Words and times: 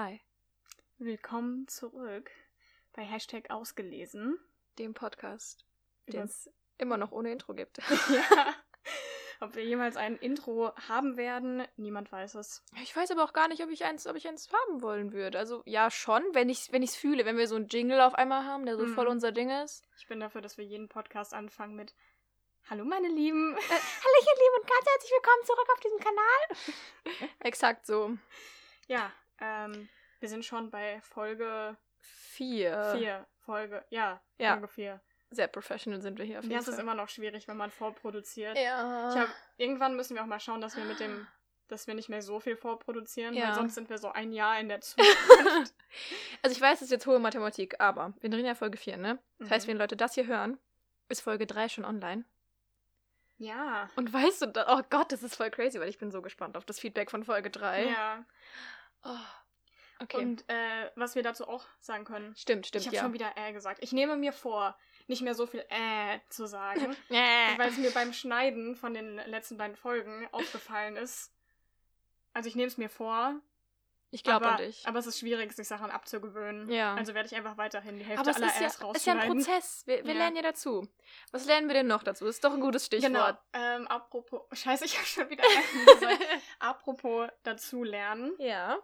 Hi, 0.00 0.20
Willkommen 0.98 1.66
zurück 1.66 2.30
bei 2.92 3.02
Hashtag 3.02 3.50
ausgelesen. 3.50 4.38
dem 4.78 4.94
Podcast, 4.94 5.64
den 6.06 6.22
es 6.22 6.48
immer 6.76 6.96
noch 6.96 7.10
ohne 7.10 7.32
Intro 7.32 7.52
gibt. 7.52 7.78
ja. 8.12 8.54
Ob 9.40 9.56
wir 9.56 9.64
jemals 9.64 9.96
ein 9.96 10.16
Intro 10.16 10.72
haben 10.88 11.16
werden, 11.16 11.66
niemand 11.74 12.12
weiß 12.12 12.36
es. 12.36 12.62
Ich 12.80 12.94
weiß 12.94 13.10
aber 13.10 13.24
auch 13.24 13.32
gar 13.32 13.48
nicht, 13.48 13.60
ob 13.60 13.70
ich 13.70 13.84
eins, 13.86 14.06
ob 14.06 14.14
ich 14.14 14.28
eins 14.28 14.48
haben 14.52 14.82
wollen 14.82 15.12
würde. 15.12 15.36
Also 15.36 15.64
ja, 15.66 15.90
schon, 15.90 16.22
wenn 16.32 16.48
ich 16.48 16.60
es 16.60 16.72
wenn 16.72 16.84
ich's 16.84 16.94
fühle, 16.94 17.24
wenn 17.24 17.36
wir 17.36 17.48
so 17.48 17.56
einen 17.56 17.66
Jingle 17.66 18.00
auf 18.00 18.14
einmal 18.14 18.44
haben, 18.44 18.66
der 18.66 18.76
so 18.76 18.84
Mhm. 18.86 18.94
voll 18.94 19.08
unser 19.08 19.32
Ding 19.32 19.50
ist. 19.50 19.82
Ich 19.98 20.06
bin 20.06 20.20
dafür, 20.20 20.42
dass 20.42 20.58
wir 20.58 20.64
jeden 20.64 20.88
Podcast 20.88 21.34
anfangen 21.34 21.74
mit 21.74 21.92
Hallo 22.70 22.84
meine 22.84 23.08
Lieben. 23.08 23.56
Hallo 23.56 24.16
ihr 24.20 24.44
Lieben 24.44 24.60
und 24.62 24.70
ganz 24.70 24.86
herzlich 24.92 25.10
willkommen 25.10 25.44
zurück 25.44 25.68
auf 25.72 25.80
diesem 25.80 25.98
Kanal. 25.98 27.28
Exakt 27.40 27.84
so. 27.84 28.16
Ja, 28.86 29.12
ähm, 29.40 29.88
wir 30.20 30.28
sind 30.28 30.44
schon 30.44 30.70
bei 30.70 31.00
Folge 31.02 31.76
Vier. 32.00 32.94
4. 32.98 33.26
Folge, 33.40 33.84
ja, 33.90 34.20
Ja. 34.38 34.52
Folge 34.52 34.68
4. 34.68 35.00
Sehr 35.30 35.48
professional 35.48 36.00
sind 36.00 36.16
wir 36.18 36.24
hier 36.24 36.38
auf 36.38 36.44
jeden 36.44 36.54
Ja, 36.54 36.60
es 36.60 36.68
ist 36.68 36.76
Fall. 36.76 36.84
immer 36.84 36.94
noch 36.94 37.08
schwierig, 37.08 37.46
wenn 37.48 37.56
man 37.56 37.70
vorproduziert. 37.70 38.56
ja. 38.56 39.10
Ich 39.10 39.16
hab, 39.20 39.28
irgendwann 39.58 39.94
müssen 39.96 40.14
wir 40.14 40.22
auch 40.22 40.26
mal 40.26 40.40
schauen, 40.40 40.60
dass 40.60 40.76
wir 40.76 40.84
mit 40.84 41.00
dem, 41.00 41.26
dass 41.68 41.86
wir 41.86 41.94
nicht 41.94 42.08
mehr 42.08 42.22
so 42.22 42.40
viel 42.40 42.56
vorproduzieren, 42.56 43.34
Ja. 43.34 43.48
weil 43.48 43.54
sonst 43.54 43.74
sind 43.74 43.90
wir 43.90 43.98
so 43.98 44.10
ein 44.10 44.32
Jahr 44.32 44.58
in 44.58 44.68
der 44.68 44.80
Zukunft. 44.80 45.74
Also 46.42 46.56
ich 46.56 46.60
weiß, 46.60 46.78
es 46.78 46.82
ist 46.82 46.90
jetzt 46.92 47.06
hohe 47.06 47.18
Mathematik, 47.18 47.78
aber 47.80 48.14
wir 48.20 48.30
drehen 48.30 48.46
ja 48.46 48.54
Folge 48.54 48.78
4, 48.78 48.96
ne? 48.96 49.18
Das 49.38 49.50
heißt, 49.50 49.66
Mhm. 49.66 49.72
wenn 49.72 49.78
Leute 49.78 49.96
das 49.96 50.14
hier 50.14 50.26
hören, 50.26 50.56
ist 51.10 51.20
Folge 51.20 51.46
3 51.46 51.68
schon 51.68 51.84
online. 51.84 52.24
ja. 53.38 53.88
Und 53.96 54.12
weißt 54.12 54.42
du, 54.42 54.64
oh 54.68 54.82
Gott, 54.90 55.12
das 55.12 55.22
ist 55.22 55.36
voll 55.36 55.50
crazy, 55.50 55.78
weil 55.78 55.88
ich 55.88 55.98
bin 55.98 56.10
so 56.10 56.22
gespannt 56.22 56.56
auf 56.56 56.64
das 56.64 56.80
Feedback 56.80 57.10
von 57.10 57.22
Folge 57.24 57.50
3. 57.50 57.86
Ja. 57.90 58.24
Oh, 59.04 60.02
okay. 60.02 60.16
Und 60.18 60.44
äh, 60.48 60.90
was 60.96 61.14
wir 61.14 61.22
dazu 61.22 61.46
auch 61.48 61.64
sagen 61.80 62.04
können. 62.04 62.34
stimmt, 62.36 62.66
stimmt, 62.66 62.82
ich 62.82 62.86
habe 62.88 62.96
ja. 62.96 63.02
schon 63.02 63.12
wieder 63.12 63.32
äh 63.36 63.52
gesagt. 63.52 63.78
Ich 63.82 63.92
nehme 63.92 64.16
mir 64.16 64.32
vor, 64.32 64.76
nicht 65.06 65.22
mehr 65.22 65.34
so 65.34 65.46
viel 65.46 65.64
äh 65.68 66.18
zu 66.28 66.46
sagen, 66.46 66.94
Äh. 67.10 67.58
weil 67.58 67.70
es 67.70 67.76
mir 67.78 67.90
beim 67.92 68.12
Schneiden 68.12 68.76
von 68.76 68.94
den 68.94 69.16
letzten 69.16 69.56
beiden 69.56 69.76
Folgen 69.76 70.28
aufgefallen 70.32 70.96
ist. 70.96 71.32
Also 72.34 72.48
ich 72.48 72.56
nehme 72.56 72.68
es 72.68 72.76
mir 72.76 72.90
vor, 72.90 73.34
Ich 74.10 74.22
glaube 74.22 74.46
an 74.48 74.56
dich. 74.58 74.86
aber 74.86 74.98
es 74.98 75.06
ist 75.06 75.18
schwierig, 75.18 75.52
sich 75.52 75.66
Sachen 75.66 75.90
abzugewöhnen. 75.90 76.70
Ja. 76.70 76.94
Also 76.94 77.14
werde 77.14 77.26
ich 77.26 77.34
einfach 77.34 77.56
weiterhin 77.56 77.96
die 77.98 78.04
Hälfte 78.04 78.20
Aber 78.20 78.30
es 78.30 78.36
aller 78.36 78.46
ist 78.48 78.60
ja, 78.60 78.66
Äs 78.66 78.74
ist 78.74 78.80
ja 78.80 78.86
rausschneiden. 78.86 79.20
ein 79.22 79.28
Prozess. 79.44 79.82
Wir, 79.86 80.04
wir 80.04 80.12
Ja. 80.12 80.18
lernen 80.18 80.36
ja 80.36 80.42
dazu. 80.42 80.86
Was 81.32 81.46
lernen 81.46 81.66
wir 81.68 81.74
denn 81.74 81.86
noch 81.86 82.02
dazu? 82.02 82.26
Ist 82.26 82.44
doch 82.44 82.52
ein 82.52 82.60
gutes 82.60 82.86
Stichwort. 82.86 83.10
Genau. 83.12 83.38
Ähm, 83.54 83.88
apropos, 83.88 84.42
scheiße, 84.52 84.84
ich 84.84 84.96
habe 84.96 85.06
schon 85.06 85.30
wieder 85.30 85.42
gesagt. 85.94 86.22
Apropos 86.58 87.28
dazu 87.42 87.82
lernen. 87.82 88.34
ja. 88.38 88.78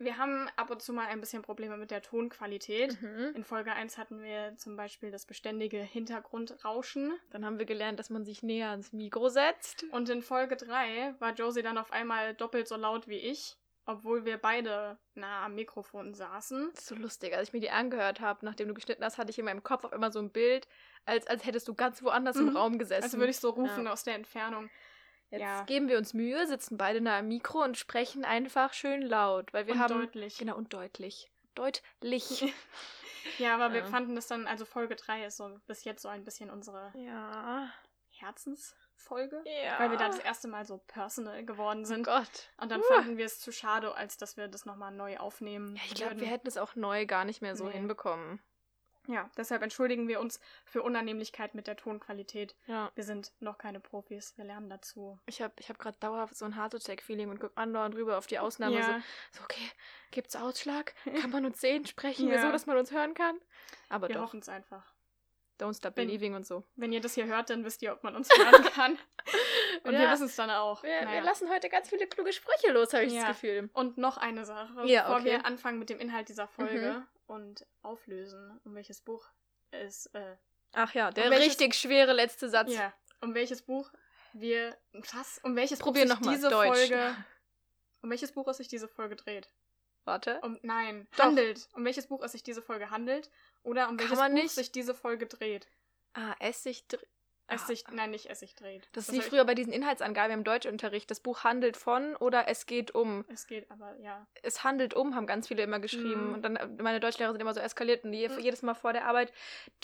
Wir 0.00 0.16
haben 0.16 0.48
ab 0.56 0.70
und 0.70 0.80
zu 0.80 0.94
mal 0.94 1.06
ein 1.08 1.20
bisschen 1.20 1.42
Probleme 1.42 1.76
mit 1.76 1.90
der 1.90 2.00
Tonqualität. 2.00 3.00
Mhm. 3.02 3.32
In 3.34 3.44
Folge 3.44 3.72
1 3.72 3.98
hatten 3.98 4.22
wir 4.22 4.56
zum 4.56 4.74
Beispiel 4.74 5.10
das 5.10 5.26
beständige 5.26 5.78
Hintergrundrauschen. 5.78 7.12
Dann 7.30 7.44
haben 7.44 7.58
wir 7.58 7.66
gelernt, 7.66 7.98
dass 7.98 8.08
man 8.08 8.24
sich 8.24 8.42
näher 8.42 8.70
ans 8.70 8.94
Mikro 8.94 9.28
setzt. 9.28 9.84
Und 9.92 10.08
in 10.08 10.22
Folge 10.22 10.56
3 10.56 11.14
war 11.18 11.34
Josie 11.34 11.62
dann 11.62 11.76
auf 11.76 11.92
einmal 11.92 12.32
doppelt 12.34 12.66
so 12.66 12.76
laut 12.76 13.08
wie 13.08 13.18
ich, 13.18 13.58
obwohl 13.84 14.24
wir 14.24 14.38
beide 14.38 14.96
nah 15.14 15.44
am 15.44 15.54
Mikrofon 15.54 16.14
saßen. 16.14 16.70
Das 16.72 16.80
ist 16.84 16.88
so 16.88 16.94
lustig. 16.94 17.36
Als 17.36 17.48
ich 17.48 17.52
mir 17.52 17.60
die 17.60 17.70
angehört 17.70 18.20
habe, 18.20 18.44
nachdem 18.46 18.68
du 18.68 18.74
geschnitten 18.74 19.04
hast, 19.04 19.18
hatte 19.18 19.30
ich 19.30 19.38
in 19.38 19.44
meinem 19.44 19.62
Kopf 19.62 19.84
auf 19.84 19.92
immer 19.92 20.10
so 20.10 20.18
ein 20.20 20.30
Bild, 20.30 20.66
als, 21.04 21.26
als 21.26 21.44
hättest 21.44 21.68
du 21.68 21.74
ganz 21.74 22.02
woanders 22.02 22.36
im 22.36 22.46
Mhm. 22.46 22.56
Raum 22.56 22.78
gesessen. 22.78 23.04
Also 23.04 23.18
würde 23.18 23.30
ich 23.32 23.38
so 23.38 23.50
rufen 23.50 23.84
Ja. 23.84 23.92
aus 23.92 24.02
der 24.04 24.14
Entfernung. 24.14 24.70
Jetzt 25.30 25.40
Ja. 25.42 25.62
geben 25.64 25.88
wir 25.88 25.96
uns 25.98 26.12
Mühe, 26.12 26.46
sitzen 26.46 26.76
beide 26.76 27.00
nah 27.00 27.18
am 27.18 27.28
Mikro 27.28 27.62
und 27.62 27.76
sprechen 27.78 28.24
einfach 28.24 28.72
schön 28.72 29.00
laut, 29.02 29.52
weil 29.52 29.66
wir 29.66 29.74
und 29.74 29.80
haben 29.80 29.94
deutlich. 30.00 30.38
genau 30.38 30.56
und 30.56 30.72
deutlich, 30.74 31.30
deutlich. 31.54 32.52
Ja, 33.38 33.54
aber 33.54 33.72
wir 33.74 33.80
Ja. 33.80 33.86
fanden 33.86 34.16
das 34.16 34.26
dann, 34.28 34.46
also 34.46 34.64
Folge 34.64 34.96
3 34.96 35.26
ist 35.26 35.36
so 35.36 35.58
bis 35.66 35.84
jetzt 35.84 36.00
so 36.02 36.08
ein 36.08 36.24
bisschen 36.24 36.48
unsere 36.50 36.90
ja, 36.96 37.70
Herzensfolge. 38.12 39.42
ja. 39.44 39.78
Weil 39.78 39.90
wir 39.90 39.98
da 39.98 40.08
das 40.08 40.18
erste 40.18 40.48
Mal 40.48 40.64
so 40.64 40.78
personal 40.86 41.44
geworden 41.44 41.82
oh 41.82 41.84
sind. 41.86 42.04
Gott. 42.04 42.50
Und 42.60 42.70
dann 42.70 42.80
Uh. 42.80 42.84
fanden 42.84 43.16
wir 43.18 43.26
es 43.26 43.38
zu 43.38 43.52
schade, 43.52 43.94
als 43.94 44.16
dass 44.16 44.36
wir 44.36 44.48
das 44.48 44.64
nochmal 44.64 44.90
neu 44.92 45.18
aufnehmen. 45.18 45.76
Ja, 45.76 45.82
ich 45.86 45.94
glaube, 45.94 46.20
wir 46.20 46.26
hätten 46.28 46.48
es 46.48 46.56
auch 46.56 46.74
neu 46.76 47.06
gar 47.06 47.24
nicht 47.24 47.42
mehr 47.42 47.56
so 47.56 47.64
Nee. 47.66 47.72
hinbekommen. 47.72 48.40
Ja, 49.10 49.28
deshalb 49.36 49.62
entschuldigen 49.62 50.06
wir 50.08 50.20
uns 50.20 50.38
für 50.64 50.82
Unannehmlichkeit 50.82 51.54
mit 51.54 51.66
der 51.66 51.76
Tonqualität. 51.76 52.54
Ja. 52.66 52.90
Wir 52.94 53.04
sind 53.04 53.32
noch 53.40 53.58
keine 53.58 53.80
Profis, 53.80 54.34
wir 54.36 54.44
lernen 54.44 54.70
dazu. 54.70 55.18
Ich 55.26 55.42
habe 55.42 55.52
ich 55.58 55.68
hab 55.68 55.78
gerade 55.78 55.98
dauerhaft 55.98 56.36
so 56.36 56.44
ein 56.44 56.54
Heart-Attack-Feeling 56.56 57.28
und 57.30 57.40
guck 57.40 57.52
andauernd 57.56 57.94
rüber 57.96 58.18
auf 58.18 58.26
die 58.26 58.38
Ausnahme. 58.38 58.76
ja, 58.78 59.02
So, 59.32 59.38
so, 59.38 59.44
okay, 59.44 59.68
gibt's 60.12 60.36
Ausschlag? 60.36 60.94
Kann 61.22 61.30
man 61.30 61.44
uns 61.44 61.60
sehen? 61.60 61.86
Sprechen 61.86 62.28
wir 62.28 62.36
Ja. 62.36 62.42
so, 62.46 62.52
dass 62.52 62.66
man 62.66 62.76
uns 62.76 62.92
hören 62.92 63.14
kann? 63.14 63.36
Aber 63.88 64.08
wir 64.08 64.14
doch, 64.14 64.22
hoffen 64.22 64.40
es 64.40 64.48
einfach. 64.48 64.94
don't 65.58 65.76
stop 65.76 65.94
Wenn- 65.96 66.06
believing 66.06 66.34
und 66.34 66.46
so. 66.46 66.64
Wenn 66.76 66.90
ihr 66.92 67.00
das 67.02 67.14
hier 67.14 67.26
hört, 67.26 67.50
dann 67.50 67.64
wisst 67.64 67.82
ihr, 67.82 67.92
ob 67.92 68.02
man 68.02 68.16
uns 68.16 68.30
hören 68.30 68.64
kann. 68.74 68.98
Und 69.84 69.92
wir 69.92 70.00
Ja. 70.04 70.12
wissen 70.12 70.24
es 70.26 70.36
dann 70.36 70.48
auch. 70.50 70.82
Wir, 70.82 71.02
Naja. 71.04 71.12
wir 71.16 71.20
lassen 71.20 71.50
heute 71.50 71.68
ganz 71.68 71.88
viele 71.90 72.06
kluge 72.06 72.32
Sprüche 72.32 72.72
los, 72.72 72.94
habe 72.94 73.04
ich 73.04 73.12
Ja. 73.12 73.26
das 73.28 73.40
Gefühl. 73.40 73.68
Und 73.74 73.98
noch 73.98 74.16
eine 74.16 74.44
Sache, 74.46 74.86
Ja, 74.86 75.02
bevor 75.02 75.16
okay. 75.16 75.24
wir 75.26 75.44
anfangen 75.44 75.78
mit 75.78 75.90
dem 75.90 75.98
Inhalt 75.98 76.28
dieser 76.30 76.48
Folge 76.48 76.94
Mhm. 77.00 77.06
Und 77.30 77.64
auflösen, 77.82 78.60
um 78.64 78.74
welches 78.74 79.00
Buch 79.00 79.26
es, 79.70 80.06
äh, 80.06 80.36
Ach 80.72 80.92
ja, 80.94 81.10
der 81.10 81.24
Und 81.26 81.30
welches- 81.30 81.48
richtig 81.48 81.74
schwere 81.74 82.12
letzte 82.12 82.48
Satz. 82.48 82.72
ja, 82.72 82.92
um 83.20 83.34
welches 83.34 83.62
Buch 83.62 83.90
wir, 84.32 84.76
was, 85.12 85.38
um 85.42 85.56
welches 85.56 85.78
Probier 85.78 86.02
Buch 86.04 86.10
sich 86.10 86.18
nochmal. 86.20 86.34
diese 86.36 86.48
Deutsch. 86.50 86.68
Folge, 86.78 87.16
um 88.02 88.10
welches 88.10 88.32
Buch 88.32 88.46
es 88.48 88.56
sich 88.58 88.68
diese 88.68 88.88
Folge 88.88 89.16
dreht. 89.16 89.48
Warte. 90.04 90.40
Um, 90.42 90.58
nein, 90.62 91.06
Doch. 91.16 91.24
handelt. 91.24 91.68
Um 91.74 91.84
welches 91.84 92.06
Buch 92.06 92.22
es 92.22 92.32
sich 92.32 92.42
diese 92.42 92.62
Folge 92.62 92.90
handelt 92.90 93.30
oder 93.62 93.88
um 93.88 93.98
welches 93.98 94.18
Buch 94.18 94.28
nicht- 94.28 94.50
sich 94.54 94.72
diese 94.72 94.94
Folge 94.94 95.26
dreht. 95.26 95.68
Ah, 96.14 96.34
Essig. 96.40 96.86
dr- 96.88 97.02
Es 97.54 97.66
sich, 97.66 97.84
nein, 97.92 98.10
nicht 98.10 98.26
es 98.30 98.40
sich 98.40 98.54
dreht. 98.54 98.88
Das 98.92 99.08
ist 99.08 99.14
wie 99.14 99.20
früher 99.20 99.44
bei 99.44 99.54
diesen 99.54 99.72
Inhaltsangaben 99.72 100.32
im 100.32 100.44
Deutschunterricht. 100.44 101.10
Das 101.10 101.20
Buch 101.20 101.44
handelt 101.44 101.76
von 101.76 102.16
oder 102.16 102.48
es 102.48 102.66
geht 102.66 102.94
um. 102.94 103.24
Es 103.28 103.46
geht 103.46 103.70
aber, 103.70 103.94
ja. 104.00 104.26
Es 104.42 104.62
handelt 104.64 104.94
um, 104.94 105.14
haben 105.14 105.26
ganz 105.26 105.48
viele 105.48 105.62
immer 105.62 105.80
geschrieben. 105.80 106.28
Mhm. 106.28 106.34
Und 106.34 106.42
dann, 106.42 106.56
äh, 106.56 106.66
meine 106.82 107.00
Deutschlehrer 107.00 107.32
sind 107.32 107.40
immer 107.40 107.54
so 107.54 107.60
eskaliert 107.60 108.04
und 108.04 108.12
je, 108.12 108.28
Mhm. 108.28 108.38
jedes 108.40 108.62
Mal 108.62 108.74
vor 108.74 108.92
der 108.92 109.04
Arbeit, 109.06 109.32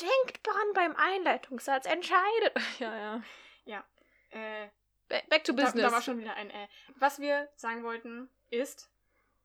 denkt 0.01 0.47
dran 0.47 0.73
beim 0.75 0.95
Einleitungssatz, 0.97 1.87
entscheidet. 1.87 2.55
Ja, 2.81 3.23
ja. 3.65 3.85
Äh, 4.31 4.69
Ba- 5.09 5.23
Back 5.29 5.45
to 5.45 5.53
da, 5.53 5.63
business. 5.65 5.83
da 5.85 5.93
war 5.93 6.03
schon 6.03 6.19
wieder 6.19 6.35
ein 6.35 6.51
äh. 6.51 6.67
Was 6.97 7.21
wir 7.21 7.49
sagen 7.55 7.85
wollten, 7.85 8.29
ist, 8.51 8.91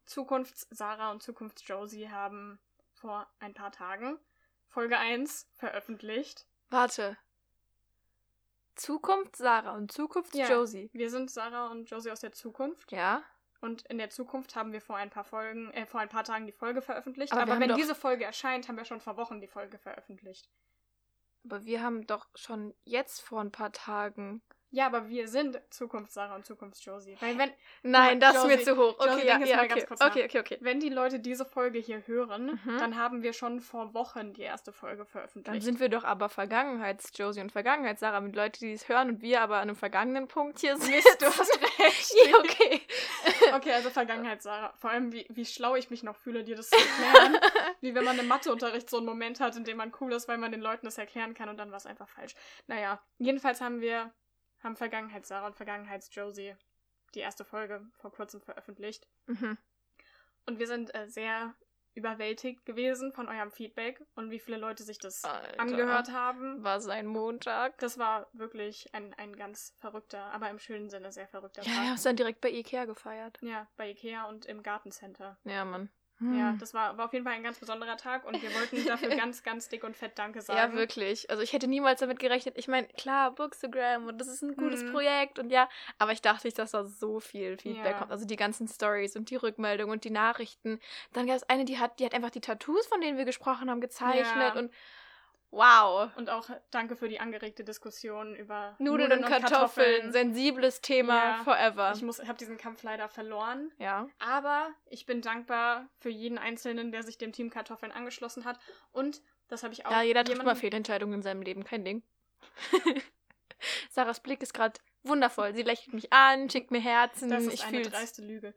Zukunfts-Sarah 0.05 1.11
und 1.11 1.21
Zukunfts-Josie 1.23 2.09
haben 2.09 2.59
vor 2.93 3.27
ein 3.39 3.53
paar 3.53 3.71
Tagen 3.71 4.19
Folge 4.67 4.97
1 4.97 5.47
veröffentlicht. 5.55 6.45
Warte. 6.69 7.17
Zukunft 8.75 9.35
Sarah 9.35 9.75
und 9.75 9.91
Zukunft 9.91 10.35
Ja. 10.35 10.49
Josie. 10.49 10.89
Wir 10.93 11.09
sind 11.09 11.29
Sarah 11.29 11.67
und 11.67 11.89
Josie 11.89 12.11
aus 12.11 12.21
der 12.21 12.31
Zukunft. 12.31 12.91
Ja. 12.91 13.23
Und 13.59 13.83
in 13.83 13.99
der 13.99 14.09
Zukunft 14.09 14.55
haben 14.55 14.73
wir 14.73 14.81
vor 14.81 14.95
ein 14.95 15.11
paar 15.11 15.23
Folgen, 15.23 15.71
äh, 15.71 15.85
vor 15.85 15.99
ein 15.99 16.09
paar 16.09 16.23
Tagen 16.23 16.47
die 16.47 16.51
Folge 16.51 16.81
veröffentlicht. 16.81 17.31
Aber 17.31 17.43
Aber, 17.43 17.59
wenn 17.59 17.75
diese 17.75 17.93
Folge 17.93 18.25
erscheint, 18.25 18.67
haben 18.67 18.77
wir 18.77 18.85
schon 18.85 19.01
vor 19.01 19.17
Wochen 19.17 19.39
die 19.39 19.47
Folge 19.47 19.77
veröffentlicht. 19.77 20.49
Aber 21.45 21.63
wir 21.65 21.81
haben 21.83 22.07
doch 22.07 22.27
schon 22.35 22.73
jetzt 22.83 23.21
vor 23.21 23.41
ein 23.41 23.51
paar 23.51 23.71
Tagen. 23.71 24.41
Ja, 24.73 24.85
aber 24.85 25.09
wir 25.09 25.27
sind 25.27 25.59
Zukunfts-Sarah 25.69 26.33
und 26.35 26.45
Zukunfts-Josie. 26.45 27.17
Weil 27.19 27.37
wenn, 27.37 27.51
Nein, 27.83 28.19
das 28.21 28.37
ist 28.37 28.45
mir 28.45 28.53
Josie, 28.53 28.63
zu 28.65 28.77
hoch. 28.77 28.95
Josie, 29.05 29.17
Okay, 29.17 29.27
ja, 29.27 29.37
ja, 29.39 29.57
okay. 29.59 29.67
ganz 29.67 29.85
kurz 29.85 29.99
nach. 29.99 30.07
okay, 30.09 30.23
okay, 30.25 30.39
okay. 30.39 30.57
wenn 30.61 30.79
die 30.79 30.87
Leute 30.89 31.19
diese 31.19 31.45
Folge 31.45 31.79
hier 31.79 32.07
hören, 32.07 32.59
Mhm. 32.63 32.77
dann 32.79 32.97
haben 32.97 33.21
wir 33.21 33.33
schon 33.33 33.59
vor 33.59 33.93
Wochen 33.93 34.33
die 34.33 34.43
erste 34.43 34.71
Folge 34.71 34.99
Dann 35.03 35.07
veröffentlicht. 35.07 35.63
sind 35.63 35.79
wir 35.81 35.89
doch 35.89 36.03
aber 36.05 36.29
Vergangenheits-Josie 36.29 37.41
und 37.41 37.51
Vergangenheits-Sarah 37.51 38.21
mit 38.21 38.35
Leuten, 38.35 38.59
die 38.65 38.71
es 38.73 38.87
hören 38.87 39.09
und 39.09 39.21
wir 39.21 39.41
aber 39.41 39.57
an 39.57 39.63
einem 39.63 39.75
vergangenen 39.75 40.27
Punkt 40.29 40.59
hier 40.59 40.77
sind. 40.77 40.89
Mist, 40.95 41.17
du 41.21 41.25
hast 41.25 41.59
recht. 41.79 42.13
ja, 42.25 42.37
okay. 42.39 42.81
Okay, 43.53 43.73
also 43.73 43.89
Vergangenheit, 43.89 44.41
Sarah. 44.41 44.73
Vor 44.79 44.89
allem, 44.91 45.11
wie, 45.11 45.25
wie 45.29 45.45
schlau 45.45 45.75
ich 45.75 45.89
mich 45.89 46.03
noch 46.03 46.15
fühle, 46.15 46.43
dir 46.43 46.55
das 46.55 46.69
zu 46.69 46.77
erklären. 46.77 47.37
wie 47.81 47.93
wenn 47.93 48.05
man 48.05 48.17
im 48.17 48.27
Matheunterricht 48.27 48.89
so 48.89 48.97
einen 48.97 49.05
Moment 49.05 49.39
hat, 49.41 49.55
in 49.57 49.65
dem 49.65 49.77
man 49.77 49.91
cool 49.99 50.13
ist, 50.13 50.27
weil 50.29 50.37
man 50.37 50.51
den 50.51 50.61
Leuten 50.61 50.85
das 50.85 50.97
erklären 50.97 51.33
kann 51.33 51.49
und 51.49 51.57
dann 51.57 51.69
war 51.71 51.77
es 51.77 51.85
einfach 51.85 52.07
falsch. 52.07 52.33
Naja, 52.67 53.01
jedenfalls 53.17 53.59
haben 53.59 53.81
wir, 53.81 54.11
haben 54.63 54.75
Vergangenheit, 54.75 55.25
Sarah 55.25 55.47
und 55.47 55.55
Vergangenheits-Josie 55.55 56.55
die 57.13 57.19
erste 57.19 57.43
Folge 57.43 57.85
vor 57.99 58.11
kurzem 58.11 58.41
veröffentlicht. 58.41 59.07
Mhm. 59.25 59.57
Und 60.45 60.59
wir 60.59 60.67
sind 60.67 60.95
äh, 60.95 61.07
sehr 61.09 61.55
überwältigt 61.93 62.65
gewesen 62.65 63.11
von 63.11 63.27
eurem 63.27 63.51
Feedback 63.51 64.01
und 64.15 64.31
wie 64.31 64.39
viele 64.39 64.57
Leute 64.57 64.83
sich 64.83 64.97
das 64.97 65.23
Alter. 65.25 65.59
angehört 65.59 66.11
haben. 66.11 66.63
War 66.63 66.79
sein 66.79 67.05
Montag. 67.05 67.77
Das 67.79 67.97
war 67.97 68.29
wirklich 68.31 68.93
ein, 68.93 69.13
ein 69.15 69.35
ganz 69.35 69.75
verrückter, 69.79 70.23
aber 70.31 70.49
im 70.49 70.57
schönen 70.59 70.89
Sinne 70.89 71.11
sehr 71.11 71.27
verrückter 71.27 71.63
Ja, 71.63 71.73
Tag. 71.73 71.83
haben 71.87 71.93
es 71.95 72.03
dann 72.03 72.15
direkt 72.15 72.39
bei 72.39 72.49
Ikea 72.49 72.85
gefeiert. 72.85 73.37
Ja, 73.41 73.67
bei 73.75 73.89
Ikea 73.89 74.23
und 74.29 74.45
im 74.45 74.63
Gartencenter. 74.63 75.37
Ja, 75.43 75.65
Mann. 75.65 75.89
Ja, 76.21 76.51
Hm. 76.51 76.57
das 76.59 76.73
war, 76.75 76.97
war 76.97 77.05
auf 77.05 77.13
jeden 77.13 77.25
Fall 77.25 77.33
ein 77.33 77.41
ganz 77.41 77.57
besonderer 77.57 77.97
Tag 77.97 78.25
und 78.27 78.39
wir 78.43 78.53
wollten 78.53 78.85
dafür 78.85 79.09
ganz, 79.25 79.41
ganz 79.41 79.69
dick 79.69 79.83
und 79.83 79.97
fett 79.97 80.19
Danke 80.19 80.41
sagen. 80.41 80.59
Ja, 80.59 80.77
wirklich. 80.77 81.27
Also 81.31 81.41
ich 81.41 81.51
hätte 81.51 81.67
niemals 81.67 81.99
damit 81.99 82.19
gerechnet. 82.19 82.57
Ich 82.59 82.67
meine, 82.67 82.87
klar, 82.89 83.31
Bookstagram 83.31 84.05
und 84.07 84.19
das 84.19 84.27
ist 84.27 84.43
ein 84.43 84.55
gutes 84.55 84.83
Mhm. 84.83 84.91
Projekt 84.91 85.39
und 85.39 85.49
ja, 85.49 85.67
aber 85.97 86.11
ich 86.11 86.21
dachte 86.21 86.45
nicht, 86.45 86.59
dass 86.59 86.71
da 86.71 86.85
so 86.85 87.19
viel 87.19 87.57
Feedback 87.57 87.93
Ja. 87.93 87.97
kommt. 87.97 88.11
Also 88.11 88.25
die 88.25 88.35
ganzen 88.35 88.67
Stories 88.67 89.15
und 89.15 89.31
die 89.31 89.35
Rückmeldungen 89.35 89.91
und 89.93 90.03
die 90.03 90.11
Nachrichten. 90.11 90.79
Dann 91.13 91.25
gab 91.25 91.37
es 91.37 91.43
eine, 91.49 91.65
die 91.65 91.79
hat, 91.79 91.99
die 91.99 92.05
hat 92.05 92.13
einfach 92.13 92.29
die 92.29 92.41
Tattoos, 92.41 92.85
von 92.85 93.01
denen 93.01 93.17
wir 93.17 93.25
gesprochen 93.25 93.69
haben, 93.71 93.81
gezeichnet 93.81 94.53
Ja. 94.55 94.59
und 94.59 94.71
wow. 95.51 96.09
Und 96.15 96.29
auch 96.29 96.49
danke 96.71 96.95
für 96.95 97.07
die 97.09 97.19
angeregte 97.19 97.63
Diskussion 97.63 98.35
über 98.35 98.75
Nudeln, 98.79 99.11
und 99.11 99.25
Kartoffeln, 99.25 100.11
sensibles 100.11 100.81
Thema 100.81 101.13
Ja. 101.37 101.43
forever. 101.43 101.91
Ich 101.95 102.01
muss, 102.01 102.19
habe 102.25 102.37
diesen 102.37 102.57
Kampf 102.57 102.83
leider 102.83 103.07
verloren. 103.09 103.71
ja. 103.77 104.07
Aber 104.19 104.69
ich 104.89 105.05
bin 105.05 105.21
dankbar 105.21 105.87
für 105.99 106.09
jeden 106.09 106.37
Einzelnen, 106.37 106.91
der 106.91 107.03
sich 107.03 107.17
dem 107.17 107.31
Team 107.31 107.49
Kartoffeln 107.49 107.91
angeschlossen 107.91 108.45
hat. 108.45 108.59
Und 108.91 109.21
das 109.47 109.63
habe 109.63 109.73
ich 109.73 109.85
auch. 109.85 109.91
Ja, 109.91 110.01
jeder 110.01 110.23
trifft 110.23 110.43
mal 110.43 110.55
Fehlentscheidungen 110.55 111.15
in 111.15 111.21
seinem 111.21 111.41
Leben, 111.41 111.63
kein 111.63 111.83
Ding. 111.85 112.03
Sarahs 113.89 114.19
Blick 114.21 114.41
ist 114.41 114.53
gerade 114.53 114.79
wundervoll. 115.03 115.53
Sie 115.53 115.63
lächelt 115.63 115.93
mich 115.93 116.11
an, 116.13 116.49
schickt 116.49 116.71
mir 116.71 116.79
Herzen. 116.81 117.29
Das 117.29 117.43
ist 117.45 117.53
ich 117.55 117.63
eine 117.65 117.77
fühl's. 117.77 117.89
dreiste 117.91 118.21
Lüge. 118.23 118.53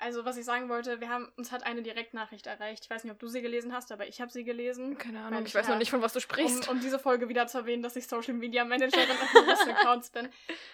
Also, 0.00 0.24
was 0.24 0.36
ich 0.38 0.44
sagen 0.44 0.68
wollte, 0.68 1.00
wir 1.00 1.08
haben, 1.10 1.30
uns 1.36 1.52
hat 1.52 1.62
eine 1.64 1.82
Direktnachricht 1.82 2.46
erreicht. 2.46 2.84
Ich 2.84 2.90
weiß 2.90 3.04
nicht, 3.04 3.12
ob 3.12 3.18
du 3.18 3.28
sie 3.28 3.42
gelesen 3.42 3.72
hast, 3.72 3.92
aber 3.92 4.08
ich 4.08 4.20
habe 4.20 4.30
sie 4.32 4.44
gelesen. 4.44 4.96
Keine 4.96 5.20
Ahnung, 5.20 5.42
ich 5.42 5.48
ich 5.48 5.54
weiß 5.54 5.66
ja- 5.66 5.72
noch 5.72 5.78
nicht, 5.78 5.90
von 5.90 6.00
was 6.02 6.12
du 6.14 6.20
sprichst. 6.20 6.68
Um, 6.68 6.76
um 6.76 6.80
diese 6.80 6.98
Folge 6.98 7.28
wieder 7.28 7.46
zu 7.46 7.58
erwähnen, 7.58 7.82
dass 7.82 7.96
ich 7.96 8.06
Social 8.08 8.34
Media 8.34 8.64
Managerin 8.64 9.08
unseres 9.36 9.60
Accounts 9.68 10.10
bin. 10.10 10.28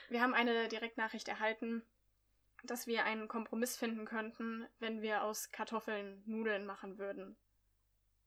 Wir 0.09 0.23
haben 0.23 0.33
eine 0.33 0.69
Direktnachricht 0.69 1.27
erhalten, 1.29 1.83
dass 2.65 2.87
wir 2.87 3.05
einen 3.05 3.27
Kompromiss 3.29 3.77
finden 3.77 4.05
könnten, 4.07 4.67
wenn 4.79 5.03
wir 5.03 5.23
aus 5.25 5.51
Kartoffeln 5.51 6.23
Nudeln 6.27 6.65
machen 6.65 6.99
würden. 6.99 7.37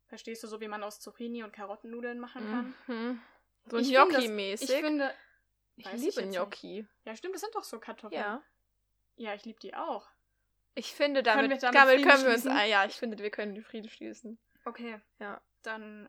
Verstehst 0.07 0.43
du, 0.43 0.47
so 0.47 0.59
wie 0.59 0.67
man 0.67 0.83
aus 0.83 0.99
Zucchini 0.99 1.43
und 1.43 1.53
Karotten 1.53 1.91
Nudeln 1.91 2.19
machen 2.19 2.75
kann? 2.87 2.95
Mhm. 2.97 3.21
So 3.67 3.77
Gnocchi-mäßig. 3.77 4.69
Ich 4.69 4.75
finde. 4.81 5.13
Ich 5.75 5.85
weiß 5.85 5.93
ich 5.93 5.99
liebe 6.01 6.21
jetzt 6.21 6.25
nicht. 6.27 6.35
Gnocchi. 6.37 6.87
Ja, 7.05 7.15
stimmt, 7.15 7.35
das 7.35 7.41
sind 7.41 7.55
doch 7.55 7.63
so 7.63 7.79
Kartoffeln. 7.79 8.19
Ja. 8.19 8.41
Ja, 9.15 9.33
ich 9.33 9.45
liebe 9.45 9.59
die 9.59 9.73
auch. 9.75 10.09
Ich 10.79 10.93
finde, 10.93 11.23
damit, 11.23 11.51
wir 11.51 11.71
damit 11.71 12.03
können 12.03 12.23
wir 12.25 12.31
uns. 12.33 12.47
Ah, 12.47 12.63
ja, 12.63 12.85
ich 12.85 12.93
finde, 12.95 13.17
wir 13.19 13.29
können 13.29 13.53
den 13.53 13.63
Frieden 13.65 13.89
schließen. 13.89 14.39
Okay. 14.65 14.99
Ja. 15.19 15.41
Dann, 15.63 16.07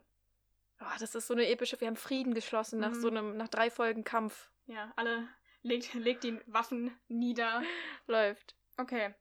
Oh, 0.79 0.85
das 0.99 1.13
ist 1.13 1.27
so 1.27 1.33
eine 1.35 1.47
epische. 1.49 1.79
Wir 1.79 1.87
haben 1.87 1.95
Frieden 1.97 2.33
geschlossen 2.33 2.79
nach 2.79 2.91
Mhm. 2.91 3.01
so 3.01 3.07
einem, 3.09 3.37
nach 3.37 3.49
drei 3.49 3.69
Folgen 3.69 4.03
Kampf. 4.03 4.49
ja, 4.65 4.91
alle 4.95 5.27
legt, 5.61 5.93
legt 5.93 6.23
die 6.23 6.39
Waffen 6.47 6.97
nieder. 7.09 7.61
Läuft. 8.07 8.55
Okay. 8.77 9.13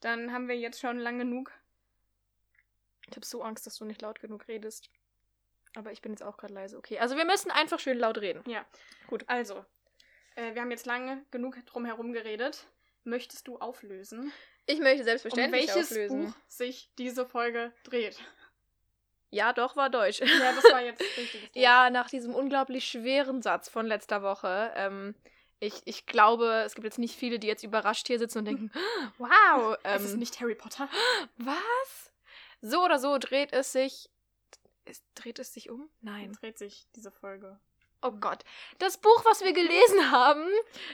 Dann 0.00 0.32
haben 0.32 0.48
wir 0.48 0.56
jetzt 0.58 0.80
schon 0.80 0.98
lang 0.98 1.18
genug. 1.18 1.52
Ich 3.08 3.14
habe 3.16 3.26
so 3.26 3.42
Angst, 3.42 3.66
dass 3.66 3.76
du 3.76 3.84
nicht 3.84 4.00
laut 4.02 4.20
genug 4.20 4.48
redest. 4.48 4.90
Aber 5.76 5.92
ich 5.92 6.00
bin 6.02 6.12
jetzt 6.12 6.22
auch 6.22 6.36
gerade 6.38 6.54
leise. 6.54 6.78
Okay, 6.78 6.98
also 6.98 7.16
wir 7.16 7.24
müssen 7.26 7.50
einfach 7.50 7.78
schön 7.78 7.98
laut 7.98 8.18
reden. 8.18 8.42
Ja. 8.50 8.64
Gut. 9.06 9.24
Also, 9.28 9.64
äh, 10.36 10.54
wir 10.54 10.62
haben 10.62 10.70
jetzt 10.70 10.86
lange 10.86 11.24
genug 11.30 11.56
drum 11.66 11.84
herum 11.84 12.12
geredet. 12.12 12.66
Möchtest 13.04 13.46
du 13.48 13.58
auflösen, 13.58 14.32
Ich 14.66 14.80
möchte 14.80 15.00
um 15.00 15.04
selbstverständlich 15.04 15.68
welches 15.68 15.90
auflösen. 15.90 16.26
Buch 16.26 16.34
sich 16.48 16.90
diese 16.98 17.26
Folge 17.26 17.72
dreht? 17.84 18.18
Ja, 19.30 19.52
doch, 19.52 19.74
war 19.76 19.90
Deutsch. 19.90 20.20
Ja, 20.20 20.52
das 20.52 20.64
war 20.72 20.82
jetzt 20.82 21.00
richtig. 21.16 21.50
Ja, 21.54 21.90
nach 21.90 22.08
diesem 22.08 22.34
unglaublich 22.34 22.86
schweren 22.86 23.42
Satz 23.42 23.68
von 23.68 23.86
letzter 23.86 24.22
Woche. 24.22 24.72
Ähm, 24.76 25.14
ich, 25.58 25.82
ich 25.86 26.06
glaube, 26.06 26.62
es 26.64 26.74
gibt 26.74 26.84
jetzt 26.84 26.98
nicht 26.98 27.16
viele, 27.16 27.38
die 27.38 27.46
jetzt 27.46 27.64
überrascht 27.64 28.06
hier 28.06 28.18
sitzen 28.18 28.38
und 28.38 28.44
denken, 28.44 28.70
wow, 29.18 29.76
ähm, 29.84 29.96
es 29.96 30.04
ist 30.04 30.16
nicht 30.16 30.40
Harry 30.40 30.54
Potter. 30.54 30.88
was? 31.36 32.12
So 32.60 32.84
oder 32.84 32.98
so 32.98 33.18
dreht 33.18 33.52
es 33.52 33.72
sich. 33.72 34.08
Es, 34.84 35.02
dreht 35.14 35.38
es 35.38 35.52
sich 35.52 35.68
um? 35.68 35.90
Nein. 36.00 36.32
Dreht 36.32 36.58
sich 36.58 36.86
diese 36.94 37.10
Folge. 37.10 37.58
Oh 38.06 38.12
Gott. 38.12 38.44
Das 38.78 38.98
Buch, 38.98 39.24
was 39.24 39.40
wir 39.42 39.52
gelesen 39.54 40.10
haben, 40.10 40.46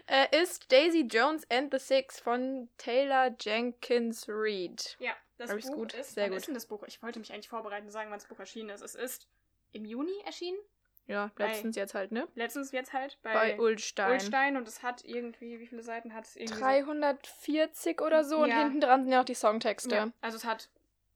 äh, 0.07 0.43
ist 0.43 0.71
Daisy 0.71 1.01
Jones 1.11 1.45
and 1.51 1.73
the 1.73 1.79
Six 1.79 2.21
von 2.21 2.69
Taylor 2.79 3.35
Jenkins 3.41 4.27
Reid. 4.29 4.97
Ja, 5.01 5.13
das 5.39 5.51
Buch 5.67 5.75
gut? 5.75 5.95
ist. 5.95 6.15
Sehr 6.15 6.25
wann 6.25 6.31
gut. 6.31 6.39
ist 6.39 6.47
denn 6.47 6.55
das 6.55 6.67
Buch? 6.67 6.85
Ich 6.87 7.03
wollte 7.03 7.19
mich 7.19 7.33
eigentlich 7.33 7.49
vorbereiten 7.49 7.87
und 7.87 7.93
sagen, 7.93 8.11
wann 8.11 8.19
das 8.19 8.29
Buch 8.29 8.39
erschienen 8.39 8.71
ist. 8.71 8.81
Es 8.83 8.95
ist 8.95 9.27
im 9.73 9.85
Juni 9.85 10.13
erschienen. 10.25 10.59
Ja, 11.07 11.33
Bei- 11.35 11.49
letztens 11.49 11.75
jetzt 11.75 11.95
halt, 11.95 12.13
ne? 12.13 12.29
Letztens 12.37 12.71
jetzt 12.71 12.93
halt 12.93 13.19
bei, 13.25 13.33
Bei 13.33 13.59
Ulstein. 13.59 14.13
Ulstein 14.13 14.57
und 14.57 14.69
es 14.69 14.85
hat 14.85 15.05
irgendwie, 15.05 15.59
wie 15.59 15.67
viele 15.67 15.83
Seiten 15.83 16.15
hat 16.15 16.27
es 16.27 16.37
irgendwie? 16.37 16.55
so- 16.55 16.61
340 16.61 18.01
oder 18.01 18.23
so 18.23 18.39
und 18.39 18.51
Ja. 18.51 18.63
hinten 18.63 18.81
dran 18.81 19.03
sind 19.03 19.13
ja 19.13 19.21
auch 19.21 19.25
die 19.25 19.35
Songtexte. 19.35 19.95
Ja, 19.95 20.13
also 20.21 20.37
es 20.37 20.45
hat 20.45 20.69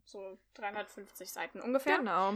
so 0.04 0.36
350 0.54 1.30
Seiten 1.30 1.60
ungefähr. 1.60 1.98
Genau. 1.98 2.34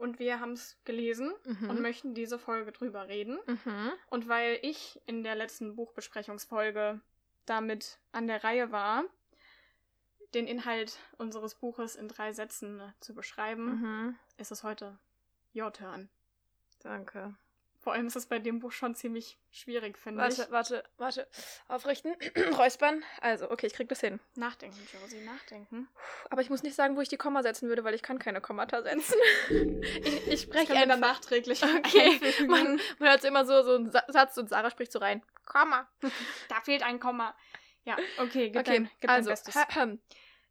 Und 0.00 0.18
wir 0.18 0.40
haben 0.40 0.52
es 0.54 0.78
gelesen 0.84 1.32
Mhm. 1.44 1.68
und 1.70 1.80
möchten 1.82 2.14
diese 2.14 2.38
Folge 2.38 2.72
drüber 2.72 3.06
reden. 3.08 3.38
Mhm. 3.46 3.92
Und 4.08 4.28
weil 4.28 4.58
ich 4.62 5.00
in 5.06 5.22
der 5.22 5.34
letzten 5.34 5.76
Buchbesprechungsfolge 5.76 7.00
damit 7.44 7.98
an 8.12 8.26
der 8.26 8.42
Reihe 8.42 8.72
war, 8.72 9.04
den 10.34 10.46
Inhalt 10.46 10.98
unseres 11.18 11.54
Buches 11.54 11.96
in 11.96 12.08
drei 12.08 12.32
Sätzen 12.32 12.80
zu 13.00 13.14
beschreiben, 13.14 13.80
Mhm. 13.80 14.16
ist 14.38 14.52
es 14.52 14.62
heute 14.62 14.98
your 15.54 15.72
turn. 15.72 16.08
Danke. 16.80 17.34
Vor 17.82 17.94
allem 17.94 18.06
ist 18.06 18.16
es 18.16 18.26
bei 18.26 18.38
dem 18.38 18.58
Buch 18.58 18.72
schon 18.72 18.94
ziemlich 18.94 19.38
schwierig, 19.50 19.96
finde 19.96 20.26
ich. 20.28 20.38
Warte, 20.38 20.52
warte, 20.52 20.84
warte. 20.98 21.26
Aufrichten. 21.66 22.14
Räuspern. 22.58 23.02
Also, 23.22 23.50
okay, 23.50 23.66
ich 23.68 23.72
krieg 23.72 23.88
das 23.88 24.00
hin. 24.00 24.20
Nachdenken, 24.36 24.76
Josie, 24.92 25.20
nachdenken. 25.24 25.88
Aber 26.28 26.42
ich 26.42 26.50
muss 26.50 26.62
nicht 26.62 26.74
sagen, 26.74 26.96
wo 26.96 27.00
ich 27.00 27.08
die 27.08 27.16
Komma 27.16 27.42
setzen 27.42 27.68
würde, 27.70 27.82
weil 27.82 27.94
ich 27.94 28.02
kann 28.02 28.18
keine 28.18 28.42
Kommata 28.42 28.82
setzen. 28.82 29.14
ich 30.04 30.26
ich 30.26 30.40
spreche 30.42 30.74
wir 30.74 30.80
dann 30.80 30.90
einfach. 30.90 31.14
nachträglich 31.14 31.62
Okay, 31.78 32.20
man, 32.46 32.78
man 32.98 33.08
hört 33.08 33.24
immer 33.24 33.46
so, 33.46 33.62
so 33.62 33.76
einen 33.76 33.90
Sa- 33.90 34.04
Satz 34.08 34.36
und 34.36 34.50
Sarah 34.50 34.70
spricht 34.70 34.92
so 34.92 34.98
rein. 34.98 35.22
Komma. 35.46 35.88
Da 36.48 36.60
fehlt 36.60 36.82
ein 36.82 37.00
Komma. 37.00 37.34
Ja, 37.84 37.96
okay, 38.18 38.50
gib, 38.50 38.60
Okay, 38.60 38.72
dein, 38.72 38.90
gib 39.00 39.08
also, 39.10 39.30
dein 39.30 39.32
Bestes. 39.32 39.54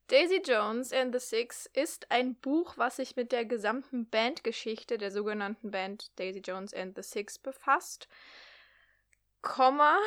Daisy 0.10 0.42
Jones 0.44 0.92
and 0.92 1.14
the 1.14 1.20
Six 1.20 1.70
ist 1.74 2.10
ein 2.10 2.34
Buch, 2.34 2.74
was 2.78 2.96
sich 2.96 3.16
mit 3.16 3.32
der 3.32 3.46
gesamten 3.46 4.10
Bandgeschichte 4.10 4.98
der 4.98 5.12
sogenannten 5.12 5.70
Band 5.70 6.12
Daisy 6.20 6.40
Jones 6.40 6.74
and 6.74 6.96
the 6.96 7.04
Six 7.04 7.38
befasst. 7.38 8.08
Komma, 9.44 9.98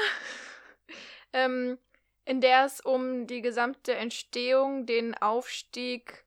ähm, 1.32 1.78
in 2.24 2.40
der 2.40 2.64
es 2.64 2.80
um 2.80 3.28
die 3.28 3.42
gesamte 3.42 3.94
Entstehung, 3.94 4.86
den 4.86 5.14
Aufstieg, 5.14 6.24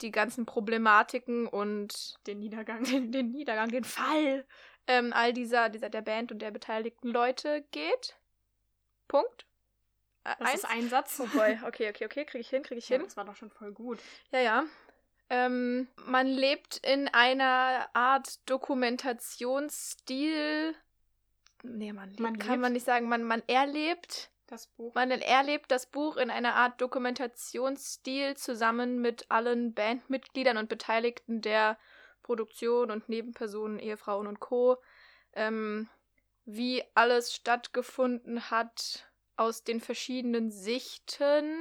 die 0.00 0.10
ganzen 0.10 0.46
Problematiken 0.46 1.46
und 1.46 2.14
Den 2.26 2.40
Niedergang. 2.40 2.84
den, 2.90 3.12
den 3.12 3.32
Niedergang, 3.32 3.68
den 3.68 3.84
Fall 3.84 4.46
ähm, 4.86 5.12
all 5.12 5.34
dieser, 5.34 5.68
dieser 5.68 5.90
der 5.90 6.02
Band 6.02 6.32
und 6.32 6.40
der 6.40 6.50
beteiligten 6.50 7.08
Leute 7.08 7.64
geht. 7.70 8.16
Punkt. 9.08 9.44
Äh, 10.24 10.34
Das 10.38 10.54
ist 10.54 10.64
ein 10.70 10.88
Satz. 10.88 11.20
Oh 11.20 11.26
boy, 11.26 11.58
okay, 11.66 11.90
okay, 11.90 12.06
okay, 12.06 12.24
krieg 12.24 12.40
ich 12.40 12.48
hin, 12.50 12.62
krieg 12.62 12.78
ich 12.78 12.88
Ja, 12.88 12.96
hin. 12.96 13.04
das 13.06 13.16
war 13.16 13.24
doch 13.24 13.36
schon 13.36 13.50
voll 13.50 13.72
gut. 13.72 13.98
Ja, 14.32 14.40
ja. 14.40 14.64
Ähm, 15.32 15.86
man 16.06 16.26
lebt 16.26 16.78
in 16.78 17.06
einer 17.08 17.88
Art 17.94 18.48
Dokumentationsstil. 18.50 20.74
Nee, 21.62 21.92
man, 21.92 22.08
lebt, 22.10 22.20
Man 22.20 22.38
kann 22.38 22.50
lebt? 22.52 22.60
man 22.62 22.72
nicht 22.72 22.86
sagen. 22.86 23.08
Man, 23.08 23.22
man 23.24 23.42
erlebt. 23.46 24.30
Das 24.46 24.66
Buch. 24.66 24.92
Man 24.96 25.12
erlebt 25.12 25.70
das 25.70 25.86
Buch 25.86 26.16
in 26.16 26.28
einer 26.30 26.56
Art 26.56 26.80
Dokumentationsstil 26.80 28.36
zusammen 28.36 29.00
mit 29.00 29.26
allen 29.30 29.74
Bandmitgliedern 29.74 30.56
und 30.56 30.68
Beteiligten 30.68 31.40
der 31.40 31.78
Produktion 32.24 32.90
und 32.90 33.08
Nebenpersonen, 33.08 33.78
Ehefrauen 33.78 34.26
und 34.26 34.40
Co. 34.40 34.78
Ähm, 35.34 35.88
wie 36.46 36.82
alles 36.94 37.32
stattgefunden 37.32 38.50
hat 38.50 39.08
aus 39.40 39.64
den 39.64 39.80
verschiedenen 39.80 40.50
Sichten. 40.50 41.56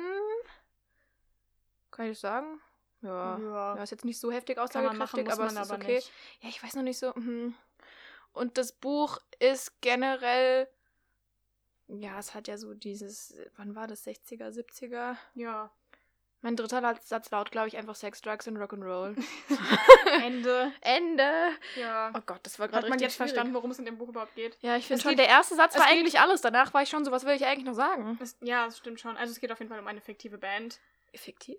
Kann 1.91 2.07
ich 2.07 2.11
das 2.11 2.21
sagen? 2.21 2.59
Ja. 3.01 3.39
ja. 3.39 3.75
Ja, 3.77 3.83
ist 3.83 3.91
jetzt 3.91 4.03
nicht 4.03 4.19
so 4.19 4.33
heftig 4.33 4.57
machen, 4.57 4.65
aussagekräftig, 4.67 5.25
muss 5.25 5.33
aber 5.33 5.45
es 5.47 5.53
ist 5.53 5.57
aber 5.59 5.75
okay. 5.75 5.95
nicht. 5.95 6.11
Ja, 6.41 6.49
ich 6.49 6.61
weiß 6.61 6.75
noch 6.75 6.83
nicht 6.83 6.99
so. 6.99 7.13
mhm. 7.15 7.55
Und 8.33 8.57
das 8.57 8.73
Buch 8.73 9.19
ist 9.39 9.79
generell. 9.79 10.67
Ja, 11.87 12.19
es 12.19 12.35
hat 12.35 12.49
ja 12.49 12.57
so 12.57 12.73
dieses. 12.73 13.33
Wann 13.55 13.75
war 13.75 13.87
das? 13.87 14.05
60er, 14.05 14.49
70er? 14.49 15.15
Ja. 15.33 15.71
Mein 16.41 16.55
dritter 16.55 16.95
Satz 17.03 17.31
laut, 17.31 17.51
glaube 17.51 17.67
ich, 17.67 17.75
einfach 17.77 17.95
Sex, 17.95 18.21
Drugs 18.21 18.47
und 18.47 18.57
Rock'n'Roll. 18.57 19.15
Ende. 20.23 20.71
Ende. 20.81 21.31
Ja. 21.75 22.11
Oh 22.15 22.21
Gott, 22.25 22.39
das 22.43 22.59
war 22.59 22.67
gerade 22.67 22.83
Hat 22.83 22.89
man 22.89 22.93
richtig 22.93 23.07
jetzt 23.07 23.15
schwierig. 23.17 23.31
verstanden, 23.31 23.53
worum 23.53 23.71
es 23.71 23.79
in 23.79 23.85
dem 23.85 23.97
Buch 23.97 24.07
überhaupt 24.09 24.35
geht? 24.35 24.57
Ja, 24.61 24.77
ich 24.77 24.87
finde 24.87 25.01
schon, 25.03 25.17
der 25.17 25.27
erste 25.27 25.55
Satz 25.55 25.77
war 25.77 25.85
eigentlich 25.87 26.19
alles. 26.19 26.41
Danach 26.41 26.73
war 26.73 26.81
ich 26.81 26.89
schon 26.89 27.03
so, 27.03 27.11
was 27.11 27.25
will 27.25 27.35
ich 27.35 27.45
eigentlich 27.45 27.65
noch 27.65 27.73
sagen? 27.73 28.17
Es, 28.21 28.37
ja, 28.41 28.65
das 28.65 28.77
stimmt 28.77 28.99
schon. 29.01 29.17
Also 29.17 29.31
es 29.31 29.39
geht 29.39 29.51
auf 29.51 29.59
jeden 29.59 29.69
Fall 29.69 29.79
um 29.79 29.87
eine 29.87 29.99
fiktive 30.01 30.37
Band. 30.37 30.79
Effektiv? 31.11 31.57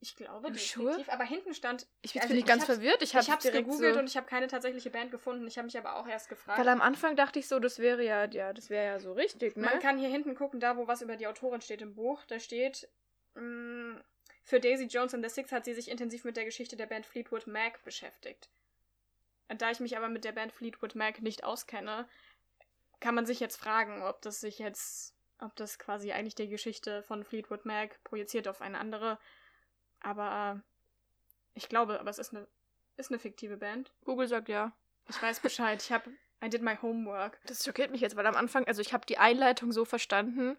Ich 0.00 0.14
glaube, 0.16 0.50
die 0.50 0.58
Sure? 0.58 0.92
fiktiv. 0.94 1.08
Aber 1.12 1.24
hinten 1.24 1.54
stand... 1.54 1.86
Ich 2.02 2.12
bin 2.14 2.22
Also 2.22 2.34
ich 2.34 2.44
ganz 2.44 2.64
verwirrt. 2.64 3.02
Ich 3.02 3.14
habe 3.14 3.24
es 3.38 3.52
gegoogelt 3.52 3.94
so, 3.94 4.00
und 4.00 4.06
ich 4.08 4.16
habe 4.16 4.26
keine 4.26 4.46
tatsächliche 4.48 4.90
Band 4.90 5.10
gefunden. 5.10 5.46
Ich 5.46 5.56
habe 5.56 5.66
mich 5.66 5.78
aber 5.78 5.96
auch 5.96 6.06
erst 6.06 6.28
gefragt. 6.28 6.58
Weil 6.58 6.68
am 6.68 6.80
Anfang 6.82 7.14
dachte 7.16 7.38
ich 7.38 7.46
so, 7.48 7.60
das 7.60 7.78
wäre 7.78 8.02
ja, 8.04 8.24
ja, 8.26 8.52
das 8.52 8.70
wäre 8.70 8.84
ja 8.86 8.98
so 8.98 9.12
richtig, 9.12 9.56
ne? 9.56 9.66
Man 9.66 9.78
kann 9.80 9.98
hier 9.98 10.08
hinten 10.08 10.34
gucken, 10.34 10.58
da 10.60 10.76
wo 10.76 10.86
was 10.88 11.00
über 11.00 11.16
die 11.16 11.26
Autorin 11.28 11.60
steht 11.60 11.80
im 11.80 11.94
Buch. 11.94 12.24
Da 12.26 12.38
steht, 12.38 12.88
mh, 13.34 14.00
Für 14.46 14.60
Daisy 14.60 14.84
Jones 14.84 15.12
and 15.12 15.24
the 15.24 15.28
Six 15.28 15.50
hat 15.50 15.64
sie 15.64 15.74
sich 15.74 15.90
intensiv 15.90 16.22
mit 16.22 16.36
der 16.36 16.44
Geschichte 16.44 16.76
der 16.76 16.86
Band 16.86 17.04
Fleetwood 17.04 17.48
Mac 17.48 17.82
beschäftigt. 17.82 18.48
Da 19.48 19.72
ich 19.72 19.80
mich 19.80 19.96
aber 19.96 20.08
mit 20.08 20.24
der 20.24 20.30
Band 20.30 20.52
Fleetwood 20.52 20.94
Mac 20.94 21.20
nicht 21.20 21.42
auskenne, 21.42 22.08
kann 23.00 23.16
man 23.16 23.26
sich 23.26 23.40
jetzt 23.40 23.56
fragen, 23.56 24.02
ob 24.02 24.22
das 24.22 24.40
sich 24.40 24.60
jetzt, 24.60 25.16
ob 25.40 25.56
das 25.56 25.80
quasi 25.80 26.12
eigentlich 26.12 26.36
die 26.36 26.48
Geschichte 26.48 27.02
von 27.02 27.24
Fleetwood 27.24 27.64
Mac 27.64 28.02
projiziert 28.04 28.46
auf 28.46 28.60
eine 28.60 28.78
andere. 28.78 29.18
Aber 29.98 30.62
ich 31.54 31.68
glaube, 31.68 31.98
aber 31.98 32.10
es 32.10 32.20
ist 32.20 32.32
eine, 32.32 32.46
ist 32.96 33.10
eine 33.10 33.18
fiktive 33.18 33.56
Band. 33.56 33.92
Google 34.04 34.28
sagt 34.28 34.48
ja. 34.48 34.72
Ich 35.08 35.20
weiß 35.20 35.40
Bescheid. 35.40 35.82
Ich 35.82 35.90
habe, 35.90 36.08
I 36.40 36.48
did 36.48 36.62
my 36.62 36.76
homework. 36.80 37.40
Das 37.46 37.64
schockiert 37.64 37.90
mich 37.90 38.00
jetzt, 38.00 38.14
weil 38.14 38.26
am 38.26 38.36
Anfang, 38.36 38.64
also 38.68 38.80
ich 38.80 38.92
habe 38.92 39.06
die 39.06 39.18
Einleitung 39.18 39.72
so 39.72 39.84
verstanden. 39.84 40.56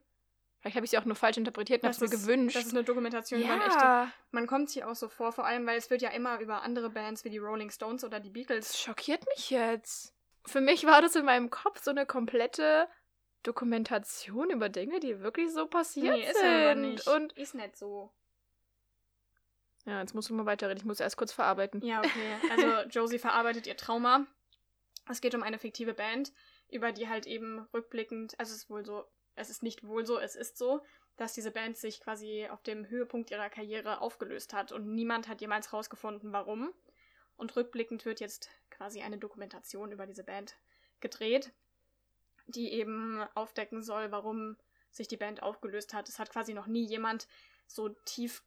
Vielleicht 0.59 0.75
habe 0.75 0.85
ich 0.85 0.91
sie 0.91 0.97
auch 0.97 1.05
nur 1.05 1.15
falsch 1.15 1.37
interpretiert 1.37 1.83
und 1.83 1.89
habe 1.89 2.05
mir 2.05 2.09
gewünscht. 2.09 2.55
Das 2.55 2.65
ist 2.65 2.73
eine 2.73 2.83
Dokumentation 2.83 3.41
ja. 3.41 3.55
über 3.55 3.65
echte. 3.65 4.13
Man 4.31 4.47
kommt 4.47 4.69
sich 4.69 4.83
auch 4.83 4.95
so 4.95 5.07
vor, 5.07 5.31
vor 5.31 5.45
allem, 5.45 5.65
weil 5.67 5.77
es 5.77 5.89
wird 5.89 6.01
ja 6.01 6.09
immer 6.09 6.39
über 6.39 6.63
andere 6.63 6.89
Bands 6.89 7.23
wie 7.23 7.29
die 7.29 7.37
Rolling 7.37 7.69
Stones 7.69 8.03
oder 8.03 8.19
die 8.19 8.31
Beatles. 8.31 8.69
Das 8.69 8.81
schockiert 8.81 9.23
mich 9.35 9.49
jetzt. 9.49 10.13
Für 10.45 10.61
mich 10.61 10.85
war 10.85 11.01
das 11.01 11.15
in 11.15 11.25
meinem 11.25 11.49
Kopf 11.49 11.83
so 11.83 11.91
eine 11.91 12.05
komplette 12.05 12.87
Dokumentation 13.43 14.49
über 14.49 14.69
Dinge, 14.69 14.99
die 14.99 15.19
wirklich 15.19 15.51
so 15.53 15.67
passiert 15.67 16.15
nee, 16.15 16.29
ist 16.29 16.39
sind. 16.39 16.45
Aber 16.45 16.75
nicht. 16.75 17.07
Und 17.07 17.33
ist 17.33 17.53
nicht 17.53 17.77
so. 17.77 18.11
Ja, 19.85 20.01
jetzt 20.01 20.13
musst 20.13 20.29
du 20.29 20.33
mal 20.33 20.45
weiterreden. 20.45 20.79
Ich 20.79 20.85
muss 20.85 20.99
erst 20.99 21.17
kurz 21.17 21.31
verarbeiten. 21.31 21.81
Ja, 21.81 21.99
okay. 21.99 22.35
Also 22.51 22.67
Josie 22.89 23.19
verarbeitet 23.19 23.67
ihr 23.67 23.77
Trauma. 23.77 24.25
Es 25.09 25.21
geht 25.21 25.33
um 25.33 25.43
eine 25.43 25.59
fiktive 25.59 25.93
Band, 25.93 26.33
über 26.69 26.91
die 26.91 27.07
halt 27.07 27.25
eben 27.25 27.65
rückblickend, 27.73 28.37
also 28.37 28.51
es 28.51 28.63
ist 28.63 28.69
wohl 28.69 28.85
so, 28.85 29.05
es 29.37 29.49
ist 29.49 29.63
nicht 29.63 29.85
wohl 29.85 30.05
so, 30.05 30.19
es 30.19 30.35
ist 30.35 30.57
so, 30.57 30.83
dass 31.15 31.33
diese 31.33 31.51
Band 31.51 31.77
sich 31.77 32.01
quasi 32.01 32.47
auf 32.49 32.61
dem 32.63 32.87
Höhepunkt 32.89 33.31
ihrer 33.31 33.49
Karriere 33.49 34.01
aufgelöst 34.01 34.53
hat 34.53 34.71
und 34.71 34.93
niemand 34.93 35.27
hat 35.27 35.41
jemals 35.41 35.71
rausgefunden, 35.71 36.33
warum. 36.33 36.73
Und 37.37 37.55
rückblickend 37.55 38.05
wird 38.05 38.19
jetzt 38.19 38.49
quasi 38.71 39.01
eine 39.01 39.17
Dokumentation 39.17 39.91
über 39.91 40.07
diese 40.07 40.23
Band 40.23 40.55
gedreht, 40.99 41.51
die 42.47 42.71
eben 42.71 43.21
aufdecken 43.35 43.83
soll, 43.83 44.11
warum 44.11 44.57
sich 44.89 45.07
die 45.07 45.17
Band 45.17 45.43
aufgelöst 45.43 45.93
hat. 45.93 46.09
Es 46.09 46.17
hat 46.17 46.31
quasi 46.31 46.53
noch 46.53 46.67
nie 46.67 46.85
jemand 46.85 47.27
so 47.67 47.89
tief, 48.05 48.43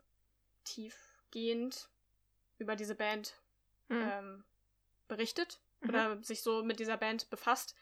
tiefgehend 0.64 1.88
über 2.58 2.74
diese 2.74 2.96
Band 2.96 3.34
mhm. 3.88 4.10
ähm, 4.10 4.44
berichtet 5.06 5.60
mhm. 5.80 5.88
oder 5.88 6.22
sich 6.22 6.42
so 6.42 6.64
mit 6.64 6.80
dieser 6.80 6.96
Band 6.96 7.30
befasst. 7.30 7.76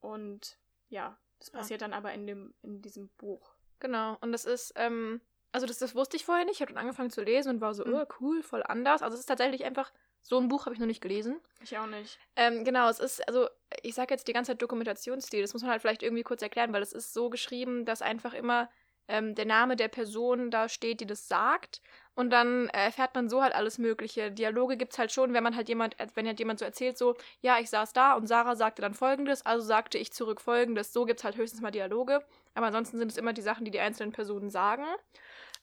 Und 0.00 0.58
ja, 0.88 1.16
das 1.38 1.50
passiert 1.50 1.80
ja. 1.80 1.88
dann 1.88 1.96
aber 1.96 2.12
in, 2.12 2.26
dem, 2.26 2.54
in 2.62 2.82
diesem 2.82 3.08
Buch. 3.18 3.54
Genau, 3.80 4.16
und 4.20 4.32
das 4.32 4.44
ist, 4.44 4.72
ähm, 4.76 5.20
also 5.52 5.66
das, 5.66 5.78
das 5.78 5.94
wusste 5.94 6.16
ich 6.16 6.24
vorher 6.24 6.44
nicht. 6.44 6.56
Ich 6.56 6.60
habe 6.60 6.72
dann 6.72 6.80
angefangen 6.80 7.10
zu 7.10 7.22
lesen 7.22 7.50
und 7.50 7.60
war 7.60 7.74
so, 7.74 7.84
mhm. 7.84 7.94
oh, 7.94 8.04
cool, 8.20 8.42
voll 8.42 8.62
anders. 8.62 9.02
Also 9.02 9.14
es 9.14 9.20
ist 9.20 9.26
tatsächlich 9.26 9.64
einfach, 9.64 9.92
so 10.22 10.38
ein 10.38 10.48
Buch 10.48 10.66
habe 10.66 10.74
ich 10.74 10.80
noch 10.80 10.88
nicht 10.88 11.00
gelesen. 11.00 11.40
Ich 11.62 11.78
auch 11.78 11.86
nicht. 11.86 12.18
Ähm, 12.34 12.64
genau, 12.64 12.88
es 12.88 12.98
ist, 12.98 13.26
also 13.28 13.48
ich 13.82 13.94
sage 13.94 14.12
jetzt 14.12 14.26
die 14.26 14.32
ganze 14.32 14.52
Zeit 14.52 14.62
Dokumentationsstil. 14.62 15.40
Das 15.42 15.52
muss 15.52 15.62
man 15.62 15.70
halt 15.70 15.82
vielleicht 15.82 16.02
irgendwie 16.02 16.24
kurz 16.24 16.42
erklären, 16.42 16.72
weil 16.72 16.82
es 16.82 16.92
ist 16.92 17.14
so 17.14 17.30
geschrieben, 17.30 17.84
dass 17.84 18.02
einfach 18.02 18.34
immer 18.34 18.68
ähm, 19.08 19.34
der 19.34 19.44
Name 19.46 19.76
der 19.76 19.88
Person 19.88 20.50
da 20.50 20.68
steht, 20.68 21.00
die 21.00 21.06
das 21.06 21.28
sagt. 21.28 21.80
Und 22.14 22.30
dann 22.30 22.68
erfährt 22.70 23.14
man 23.14 23.28
so 23.28 23.42
halt 23.42 23.54
alles 23.54 23.76
Mögliche. 23.76 24.32
Dialoge 24.32 24.78
gibt 24.78 24.92
es 24.92 24.98
halt 24.98 25.12
schon, 25.12 25.34
wenn 25.34 25.42
man 25.42 25.54
halt 25.54 25.68
jemand, 25.68 25.96
wenn 26.14 26.26
halt 26.26 26.38
jemand 26.38 26.58
so 26.58 26.64
erzählt, 26.64 26.96
so, 26.96 27.14
ja, 27.42 27.58
ich 27.58 27.68
saß 27.68 27.92
da 27.92 28.14
und 28.14 28.26
Sarah 28.26 28.56
sagte 28.56 28.80
dann 28.80 28.94
folgendes, 28.94 29.44
also 29.44 29.64
sagte 29.64 29.98
ich 29.98 30.12
zurück 30.12 30.40
folgendes. 30.40 30.94
So 30.94 31.04
gibt 31.04 31.20
es 31.20 31.24
halt 31.24 31.36
höchstens 31.36 31.60
mal 31.60 31.70
Dialoge. 31.70 32.24
Aber 32.54 32.66
ansonsten 32.66 32.96
sind 32.96 33.12
es 33.12 33.18
immer 33.18 33.34
die 33.34 33.42
Sachen, 33.42 33.66
die 33.66 33.70
die 33.70 33.80
einzelnen 33.80 34.12
Personen 34.12 34.48
sagen. 34.48 34.86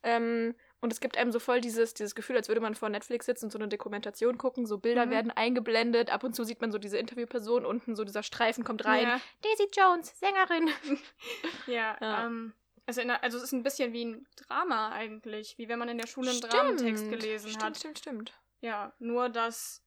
Ähm, 0.04 0.54
und 0.80 0.92
es 0.92 1.00
gibt 1.00 1.18
einem 1.18 1.32
so 1.32 1.40
voll 1.40 1.62
dieses, 1.62 1.94
dieses 1.94 2.14
Gefühl, 2.14 2.36
als 2.36 2.50
würde 2.50 2.62
man 2.62 2.76
vor 2.76 2.90
Netflix 2.90 3.26
sitzen 3.26 3.46
und 3.46 3.52
so 3.52 3.58
eine 3.58 3.70
Dokumentation 3.70 4.38
gucken. 4.38 4.66
So 4.68 4.78
Bilder 4.78 5.06
mhm. 5.06 5.12
werden 5.12 5.32
eingeblendet. 5.32 6.12
Ab 6.12 6.24
und 6.24 6.36
zu 6.36 6.44
sieht 6.44 6.62
man 6.62 6.72
so 6.72 6.78
diese 6.78 6.98
Interviewperson. 6.98 7.66
Unten 7.66 7.96
so 7.96 8.04
dieser 8.04 8.22
Streifen 8.22 8.64
kommt 8.64 8.86
rein. 8.86 9.08
Ja. 9.08 9.22
Daisy 9.42 9.70
Jones, 9.72 10.14
Sängerin. 10.20 10.70
ja, 11.68 11.98
ja. 12.00 12.26
Ähm, 12.26 12.54
also, 12.86 13.02
der, 13.02 13.24
also 13.24 13.38
es 13.38 13.44
ist 13.44 13.54
ein 13.54 13.64
bisschen 13.64 13.94
wie 13.94 14.06
ein 14.06 14.28
Drama 14.36 14.92
eigentlich, 14.92 15.58
wie 15.58 15.70
wenn 15.70 15.80
man 15.80 15.90
in 15.90 15.98
der 15.98 16.08
Schule 16.08 16.30
einen 16.30 16.38
stimmt. 16.38 16.54
Dramentext 16.54 17.10
gelesen 17.10 17.50
stimmt, 17.50 17.64
hat. 17.64 17.78
Stimmt, 17.78 18.00
stimmt, 18.00 18.34
Ja, 18.62 18.94
nur 19.00 19.30
dass 19.30 19.82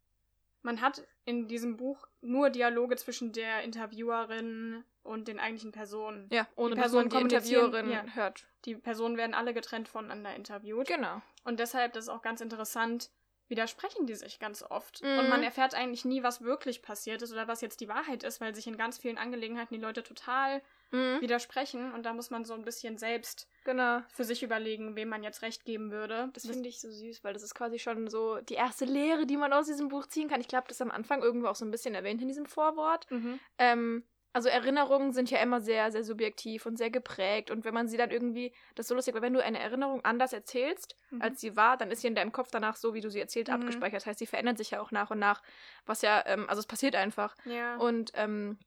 man 0.62 0.80
hat 0.80 1.06
in 1.24 1.46
diesem 1.46 1.76
Buch 1.76 2.08
nur 2.20 2.50
Dialoge 2.50 2.96
zwischen 2.96 3.32
der 3.32 3.62
Interviewerin 3.62 4.84
und 5.04 5.28
den 5.28 5.38
eigentlichen 5.38 5.72
Personen. 5.72 6.28
Ja, 6.32 6.48
ohne 6.56 6.74
die 6.74 6.80
Person, 6.80 7.08
die 7.08 7.16
Interviewerin 7.16 7.90
ja, 7.90 8.04
hört. 8.14 8.46
Die 8.64 8.74
Personen 8.74 9.16
werden 9.16 9.34
alle 9.34 9.54
getrennt 9.54 9.88
voneinander 9.88 10.34
interviewt. 10.34 10.88
Genau. 10.88 11.22
Und 11.44 11.60
deshalb, 11.60 11.92
das 11.92 12.04
ist 12.04 12.08
auch 12.08 12.22
ganz 12.22 12.40
interessant, 12.40 13.10
widersprechen 13.48 14.06
die 14.06 14.16
sich 14.16 14.40
ganz 14.40 14.62
oft. 14.62 15.02
Mhm. 15.02 15.18
Und 15.18 15.28
man 15.28 15.42
erfährt 15.44 15.74
eigentlich 15.74 16.04
nie, 16.04 16.24
was 16.24 16.42
wirklich 16.42 16.82
passiert 16.82 17.22
ist 17.22 17.32
oder 17.32 17.46
was 17.46 17.60
jetzt 17.60 17.80
die 17.80 17.88
Wahrheit 17.88 18.24
ist, 18.24 18.40
weil 18.40 18.54
sich 18.54 18.66
in 18.66 18.76
ganz 18.76 18.98
vielen 18.98 19.18
Angelegenheiten 19.18 19.74
die 19.74 19.80
Leute 19.80 20.02
total 20.02 20.62
mhm. 20.90 21.20
widersprechen. 21.20 21.92
Und 21.92 22.04
da 22.04 22.12
muss 22.12 22.30
man 22.30 22.44
so 22.44 22.54
ein 22.54 22.64
bisschen 22.64 22.98
selbst 22.98 23.48
genau. 23.64 24.00
für 24.08 24.24
sich 24.24 24.42
überlegen, 24.42 24.96
wem 24.96 25.08
man 25.08 25.22
jetzt 25.22 25.42
recht 25.42 25.64
geben 25.64 25.90
würde. 25.90 26.30
Das, 26.32 26.44
das 26.44 26.52
finde 26.52 26.68
ich 26.68 26.80
so 26.80 26.90
süß, 26.90 27.24
weil 27.24 27.32
das 27.32 27.42
ist 27.42 27.54
quasi 27.54 27.78
schon 27.78 28.08
so 28.08 28.40
die 28.40 28.54
erste 28.54 28.84
Lehre, 28.84 29.26
die 29.26 29.36
man 29.36 29.52
aus 29.52 29.66
diesem 29.66 29.88
Buch 29.88 30.06
ziehen 30.06 30.28
kann. 30.28 30.40
Ich 30.40 30.48
glaube, 30.48 30.68
das 30.68 30.78
ist 30.78 30.82
am 30.82 30.90
Anfang 30.90 31.22
irgendwo 31.22 31.48
auch 31.48 31.56
so 31.56 31.64
ein 31.64 31.70
bisschen 31.70 31.94
erwähnt 31.94 32.22
in 32.22 32.28
diesem 32.28 32.46
Vorwort. 32.46 33.10
Mhm. 33.10 33.38
Ähm, 33.58 34.04
also 34.36 34.50
Erinnerungen 34.50 35.14
sind 35.14 35.30
ja 35.30 35.38
immer 35.38 35.62
sehr, 35.62 35.90
sehr 35.90 36.04
subjektiv 36.04 36.66
und 36.66 36.76
sehr 36.76 36.90
geprägt. 36.90 37.50
Und 37.50 37.64
wenn 37.64 37.72
man 37.72 37.88
sie 37.88 37.96
dann 37.96 38.10
irgendwie, 38.10 38.52
das 38.74 38.84
ist 38.84 38.88
so 38.88 38.94
lustig, 38.94 39.14
weil 39.14 39.22
wenn 39.22 39.32
du 39.32 39.42
eine 39.42 39.58
Erinnerung 39.58 40.04
anders 40.04 40.34
erzählst, 40.34 40.94
mhm. 41.10 41.22
als 41.22 41.40
sie 41.40 41.56
war, 41.56 41.78
dann 41.78 41.90
ist 41.90 42.02
sie 42.02 42.08
in 42.08 42.14
deinem 42.14 42.32
Kopf 42.32 42.50
danach 42.50 42.76
so, 42.76 42.92
wie 42.92 43.00
du 43.00 43.10
sie 43.10 43.18
erzählt, 43.18 43.48
mhm. 43.48 43.54
abgespeichert. 43.54 44.02
Das 44.02 44.06
heißt, 44.06 44.18
sie 44.18 44.26
verändert 44.26 44.58
sich 44.58 44.72
ja 44.72 44.82
auch 44.82 44.90
nach 44.90 45.10
und 45.10 45.20
nach, 45.20 45.42
was 45.86 46.02
ja, 46.02 46.22
ähm, 46.26 46.44
also 46.50 46.60
es 46.60 46.66
passiert 46.66 46.96
einfach. 46.96 47.34
Ja. 47.46 47.78
Und 47.78 48.12
ähm, 48.12 48.58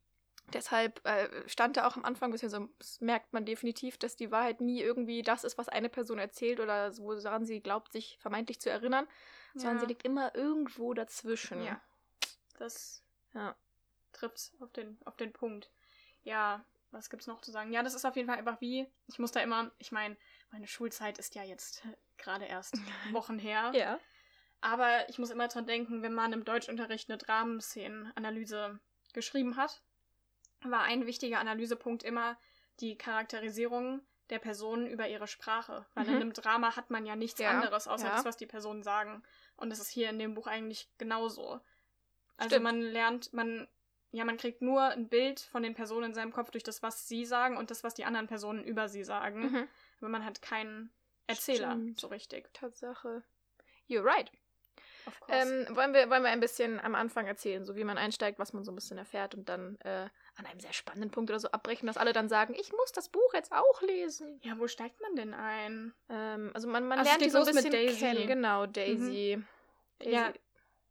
deshalb 0.53 1.05
äh, 1.05 1.29
stand 1.47 1.77
da 1.77 1.87
auch 1.87 1.95
am 1.95 2.05
Anfang, 2.05 2.35
so, 2.37 2.69
merkt 2.99 3.33
man 3.33 3.45
definitiv, 3.45 3.97
dass 3.97 4.15
die 4.15 4.31
Wahrheit 4.31 4.61
nie 4.61 4.81
irgendwie 4.81 5.21
das 5.21 5.43
ist, 5.43 5.57
was 5.57 5.69
eine 5.69 5.89
Person 5.89 6.19
erzählt 6.19 6.59
oder 6.59 6.95
woran 6.97 7.45
sie 7.45 7.61
glaubt, 7.61 7.91
sich 7.91 8.17
vermeintlich 8.19 8.59
zu 8.59 8.69
erinnern, 8.69 9.07
ja. 9.53 9.61
sondern 9.61 9.79
sie 9.79 9.85
liegt 9.87 10.03
immer 10.03 10.35
irgendwo 10.35 10.93
dazwischen. 10.93 11.63
Ja. 11.63 11.81
Das 12.57 13.03
ja 13.33 13.55
trifft 14.19 14.51
auf 14.59 14.71
den, 14.71 14.97
auf 15.05 15.15
den 15.15 15.33
Punkt. 15.33 15.69
Ja, 16.23 16.63
was 16.91 17.09
gibt's 17.09 17.27
noch 17.27 17.41
zu 17.41 17.51
sagen? 17.51 17.71
Ja, 17.71 17.83
das 17.83 17.93
ist 17.93 18.05
auf 18.05 18.15
jeden 18.15 18.27
Fall 18.27 18.37
einfach 18.37 18.61
wie, 18.61 18.87
ich 19.07 19.19
muss 19.19 19.31
da 19.31 19.41
immer, 19.41 19.71
ich 19.77 19.91
meine, 19.91 20.17
meine 20.51 20.67
Schulzeit 20.67 21.17
ist 21.17 21.35
ja 21.35 21.43
jetzt 21.43 21.83
gerade 22.17 22.45
erst 22.45 22.75
Wochen 23.13 23.39
her. 23.39 23.71
Ja. 23.73 23.99
Aber 24.61 25.07
ich 25.09 25.19
muss 25.19 25.29
immer 25.29 25.47
dran 25.47 25.65
denken, 25.65 26.01
wenn 26.01 26.13
man 26.13 26.33
im 26.33 26.43
Deutschunterricht 26.43 27.09
eine 27.09 27.17
Dramenszenenanalyse 27.17 28.79
geschrieben 29.13 29.55
hat, 29.55 29.81
war 30.63 30.83
ein 30.83 31.05
wichtiger 31.05 31.39
Analysepunkt 31.39 32.03
immer 32.03 32.37
die 32.79 32.97
Charakterisierung 32.97 34.01
der 34.29 34.39
Personen 34.39 34.87
über 34.87 35.07
ihre 35.07 35.27
Sprache. 35.27 35.85
Weil 35.95 36.05
mhm. 36.05 36.09
in 36.09 36.15
einem 36.17 36.33
Drama 36.33 36.75
hat 36.75 36.89
man 36.89 37.05
ja 37.05 37.15
nichts 37.15 37.39
ja. 37.39 37.51
anderes, 37.51 37.87
außer 37.87 38.07
ja. 38.07 38.15
das, 38.15 38.25
was 38.25 38.37
die 38.37 38.45
Personen 38.45 38.83
sagen. 38.83 39.23
Und 39.57 39.69
das 39.69 39.79
ist 39.79 39.89
hier 39.89 40.09
in 40.09 40.19
dem 40.19 40.33
Buch 40.35 40.47
eigentlich 40.47 40.89
genauso. 40.97 41.59
Also 42.37 42.55
Stimmt. 42.55 42.63
man 42.63 42.81
lernt, 42.81 43.33
man 43.33 43.67
ja, 44.11 44.25
man 44.25 44.37
kriegt 44.37 44.61
nur 44.61 44.81
ein 44.83 45.07
Bild 45.07 45.39
von 45.39 45.61
den 45.61 45.75
Personen 45.75 46.07
in 46.07 46.13
seinem 46.13 46.33
Kopf 46.33 46.49
durch 46.49 46.63
das, 46.63 46.81
was 46.81 47.07
sie 47.07 47.25
sagen 47.25 47.57
und 47.57 47.69
das, 47.69 47.83
was 47.83 47.93
die 47.93 48.05
anderen 48.05 48.27
Personen 48.27 48.63
über 48.63 48.89
sie 48.89 49.03
sagen. 49.03 49.51
Mhm. 49.51 49.67
Aber 49.99 50.09
man 50.09 50.25
hat 50.25 50.41
keinen 50.41 50.91
Erzähler 51.27 51.71
Stimmt. 51.71 51.99
so 51.99 52.07
richtig. 52.07 52.51
Tatsache. 52.53 53.23
You're 53.87 54.03
right. 54.03 54.31
Ähm, 55.27 55.67
wollen, 55.71 55.93
wir, 55.93 56.09
wollen 56.09 56.23
wir 56.23 56.29
ein 56.29 56.39
bisschen 56.39 56.79
am 56.79 56.95
Anfang 56.95 57.27
erzählen, 57.27 57.65
so 57.65 57.75
wie 57.75 57.83
man 57.83 57.97
einsteigt, 57.97 58.39
was 58.39 58.53
man 58.53 58.63
so 58.63 58.71
ein 58.71 58.75
bisschen 58.75 58.97
erfährt 58.97 59.35
und 59.35 59.47
dann 59.47 59.79
äh, 59.81 60.09
an 60.39 60.46
einem 60.46 60.60
sehr 60.60 60.74
spannenden 60.74 61.12
Punkt 61.12 61.29
oder 61.29 61.39
so 61.39 61.51
abbrechen, 61.51 61.86
dass 61.86 61.98
alle 61.98 62.13
dann 62.13 62.29
sagen, 62.29 62.55
ich 62.58 62.72
muss 62.72 62.91
das 62.93 63.10
Buch 63.10 63.34
jetzt 63.34 63.51
auch 63.51 63.81
lesen. 63.81 64.39
Ja, 64.41 64.58
wo 64.58 64.67
steigt 64.67 65.00
man 65.01 65.15
denn 65.15 65.34
ein? 65.34 65.93
Ähm, 66.10 66.51
also 66.53 66.67
man, 66.67 66.88
man 66.88 67.00
also 67.00 67.10
lernt 67.10 67.25
die 67.25 67.29
so 67.29 67.39
ein 67.39 67.46
bisschen 67.46 67.72
Daisy. 67.72 68.00
kennen. 68.00 68.27
Genau, 68.27 68.65
Daisy. 68.65 69.36
Mhm. 69.38 69.48
Daisy. 70.00 70.13
Ja, 70.13 70.34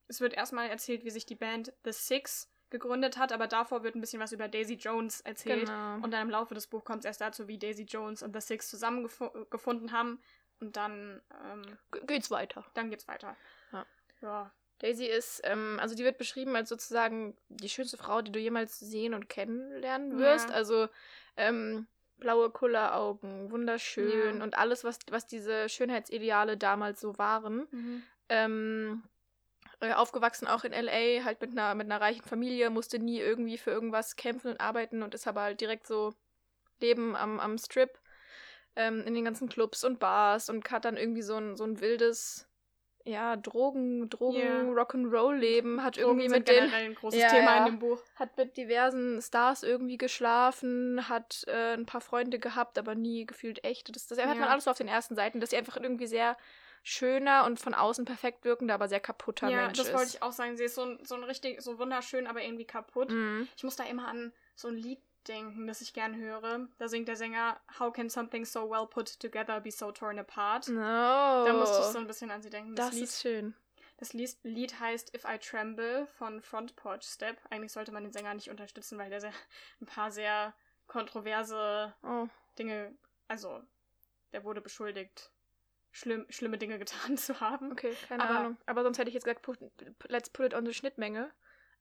es 0.06 0.20
wird 0.20 0.34
erstmal 0.34 0.68
erzählt, 0.68 1.04
wie 1.04 1.10
sich 1.10 1.26
die 1.26 1.34
Band 1.34 1.72
The 1.84 1.92
Six 1.92 2.50
gegründet 2.70 3.16
hat, 3.16 3.32
aber 3.32 3.46
davor 3.46 3.82
wird 3.82 3.94
ein 3.94 4.00
bisschen 4.00 4.20
was 4.20 4.32
über 4.32 4.48
Daisy 4.48 4.74
Jones 4.74 5.22
erzählt. 5.22 5.66
Genau. 5.66 5.94
Und 5.96 6.10
dann 6.10 6.22
im 6.22 6.30
Laufe 6.30 6.54
des 6.54 6.66
Buchs 6.66 6.84
kommt 6.84 7.00
es 7.00 7.04
erst 7.06 7.20
dazu, 7.20 7.48
wie 7.48 7.58
Daisy 7.58 7.84
Jones 7.84 8.22
und 8.22 8.34
The 8.34 8.40
Six 8.40 8.68
zusammengefunden 8.68 9.92
haben. 9.92 10.20
Und 10.60 10.76
dann 10.76 11.22
ähm, 11.44 11.78
geht's 12.06 12.30
weiter. 12.30 12.64
Dann 12.74 12.90
geht's 12.90 13.08
weiter. 13.08 13.36
Ja. 13.72 13.86
ja. 14.20 14.52
Daisy 14.80 15.06
ist, 15.06 15.40
ähm, 15.44 15.78
also 15.80 15.94
die 15.94 16.04
wird 16.04 16.18
beschrieben 16.18 16.54
als 16.54 16.68
sozusagen 16.68 17.36
die 17.48 17.68
schönste 17.68 17.96
Frau, 17.96 18.22
die 18.22 18.32
du 18.32 18.38
jemals 18.38 18.78
sehen 18.78 19.14
und 19.14 19.28
kennenlernen 19.28 20.18
wirst. 20.18 20.50
Ja. 20.50 20.54
Also 20.54 20.88
ähm, 21.36 21.86
blaue 22.18 22.50
Kulleraugen, 22.50 23.50
wunderschön 23.50 24.38
ja. 24.38 24.42
und 24.42 24.56
alles, 24.56 24.84
was, 24.84 24.98
was 25.10 25.26
diese 25.26 25.68
Schönheitsideale 25.68 26.56
damals 26.56 27.00
so 27.00 27.18
waren. 27.18 27.66
Mhm. 27.70 28.02
Ähm, 28.28 29.02
äh, 29.80 29.92
aufgewachsen 29.92 30.46
auch 30.48 30.64
in 30.64 30.72
LA, 30.72 31.24
halt 31.24 31.40
mit 31.40 31.52
einer, 31.52 31.74
mit 31.74 31.86
einer 31.86 32.00
reichen 32.00 32.24
Familie, 32.24 32.70
musste 32.70 32.98
nie 32.98 33.18
irgendwie 33.18 33.58
für 33.58 33.70
irgendwas 33.70 34.16
kämpfen 34.16 34.52
und 34.52 34.60
arbeiten 34.60 35.02
und 35.02 35.14
ist 35.14 35.26
aber 35.26 35.42
halt 35.42 35.60
direkt 35.60 35.86
so 35.86 36.14
Leben 36.80 37.16
am, 37.16 37.40
am 37.40 37.58
Strip. 37.58 37.98
ähm, 38.78 39.02
in 39.04 39.14
den 39.14 39.24
ganzen 39.24 39.48
Clubs 39.48 39.82
und 39.82 39.98
Bars 39.98 40.48
und 40.48 40.70
hat 40.70 40.84
dann 40.84 40.96
irgendwie 40.96 41.22
so 41.22 41.34
ein, 41.34 41.56
so 41.56 41.64
ein 41.64 41.80
wildes, 41.80 42.47
ja, 43.08 43.36
Drogen, 43.36 44.08
Drogen, 44.10 44.38
Ja. 44.38 44.62
Rock'n'Roll-Leben, 44.62 45.82
hat 45.82 45.96
Drogen 45.96 46.20
irgendwie 46.20 46.28
mit 46.28 46.48
den, 46.48 46.72
ein 46.72 46.94
großes 46.94 47.20
Ja, 47.20 47.28
Thema 47.30 47.52
ja. 47.52 47.58
in 47.58 47.64
dem 47.64 47.78
Buch. 47.78 48.00
hat 48.16 48.36
mit 48.36 48.56
diversen 48.56 49.20
Stars 49.22 49.62
irgendwie 49.62 49.96
geschlafen, 49.96 51.08
hat 51.08 51.44
äh, 51.46 51.74
ein 51.74 51.86
paar 51.86 52.00
Freunde 52.00 52.38
gehabt, 52.38 52.78
aber 52.78 52.94
nie 52.94 53.26
gefühlt 53.26 53.64
echt. 53.64 53.94
Das, 53.94 54.06
das 54.06 54.18
hat 54.18 54.26
man 54.28 54.38
Ja. 54.38 54.46
alles 54.48 54.64
so 54.64 54.70
auf 54.70 54.78
den 54.78 54.88
ersten 54.88 55.14
Seiten, 55.14 55.40
dass 55.40 55.50
sie 55.50 55.56
einfach 55.56 55.76
irgendwie 55.76 56.06
sehr 56.06 56.36
schöner 56.84 57.44
und 57.44 57.58
von 57.60 57.74
außen 57.74 58.04
perfekt 58.04 58.44
wirkender, 58.44 58.74
aber 58.74 58.88
sehr 58.88 59.00
kaputter 59.00 59.48
Ja, 59.48 59.62
Mensch 59.66 59.78
das 59.78 59.88
ist. 59.88 59.94
wollte 59.94 60.10
ich 60.14 60.22
auch 60.22 60.32
sagen. 60.32 60.56
Sie 60.56 60.64
ist 60.64 60.74
so 60.74 60.82
ein, 60.82 60.98
so 61.04 61.16
ein 61.16 61.24
richtig, 61.24 61.60
so 61.60 61.78
wunderschön, 61.78 62.26
aber 62.26 62.42
irgendwie 62.42 62.64
kaputt. 62.64 63.10
Mhm. 63.10 63.48
Ich 63.56 63.64
muss 63.64 63.76
da 63.76 63.84
immer 63.84 64.06
an 64.08 64.32
so 64.54 64.68
ein 64.68 64.76
Lied 64.76 65.00
denken, 65.26 65.66
das 65.66 65.80
ich 65.80 65.92
gern 65.92 66.16
höre. 66.16 66.68
Da 66.78 66.88
singt 66.88 67.08
der 67.08 67.16
Sänger, 67.16 67.60
How 67.78 67.92
can 67.92 68.08
something 68.08 68.44
so 68.44 68.70
well 68.70 68.86
put 68.86 69.18
together 69.20 69.60
be 69.60 69.70
so 69.70 69.90
torn 69.92 70.18
apart? 70.18 70.68
No. 70.68 70.80
Da 70.80 71.52
musste 71.52 71.78
ich 71.80 71.86
so 71.86 71.98
ein 71.98 72.06
bisschen 72.06 72.30
an 72.30 72.42
sie 72.42 72.50
denken. 72.50 72.74
Das, 72.74 72.86
das 72.86 72.94
Lied, 72.94 73.04
ist 73.04 73.20
schön. 73.20 73.54
das 73.98 74.12
Lied, 74.12 74.36
Lied 74.42 74.80
heißt 74.80 75.14
If 75.14 75.24
I 75.24 75.38
Tremble 75.38 76.06
von 76.18 76.40
Front 76.40 76.76
Porch 76.76 77.02
Step. 77.04 77.36
Eigentlich 77.50 77.72
sollte 77.72 77.92
man 77.92 78.04
den 78.04 78.12
Sänger 78.12 78.32
nicht 78.34 78.48
unterstützen, 78.50 78.96
weil 78.98 79.10
der 79.10 79.20
sehr, 79.20 79.32
ein 79.80 79.86
paar 79.86 80.10
sehr 80.10 80.54
kontroverse 80.86 81.94
Oh. 82.02 82.26
Dinge, 82.58 82.94
also 83.28 83.60
der 84.32 84.44
wurde 84.44 84.60
beschuldigt, 84.60 85.30
schlimm, 85.92 86.26
schlimme 86.28 86.58
Dinge 86.58 86.78
getan 86.78 87.16
zu 87.18 87.40
haben. 87.40 87.72
Okay, 87.72 87.94
keine 88.08 88.24
Aber- 88.24 88.38
Ahnung. 88.38 88.56
Aber 88.66 88.82
sonst 88.82 88.98
hätte 88.98 89.08
ich 89.08 89.14
jetzt 89.14 89.24
gesagt, 89.24 89.42
put, 89.42 89.58
let's 90.08 90.30
put 90.30 90.46
it 90.46 90.54
on 90.54 90.64
the 90.66 90.72
Schnittmenge. 90.74 91.30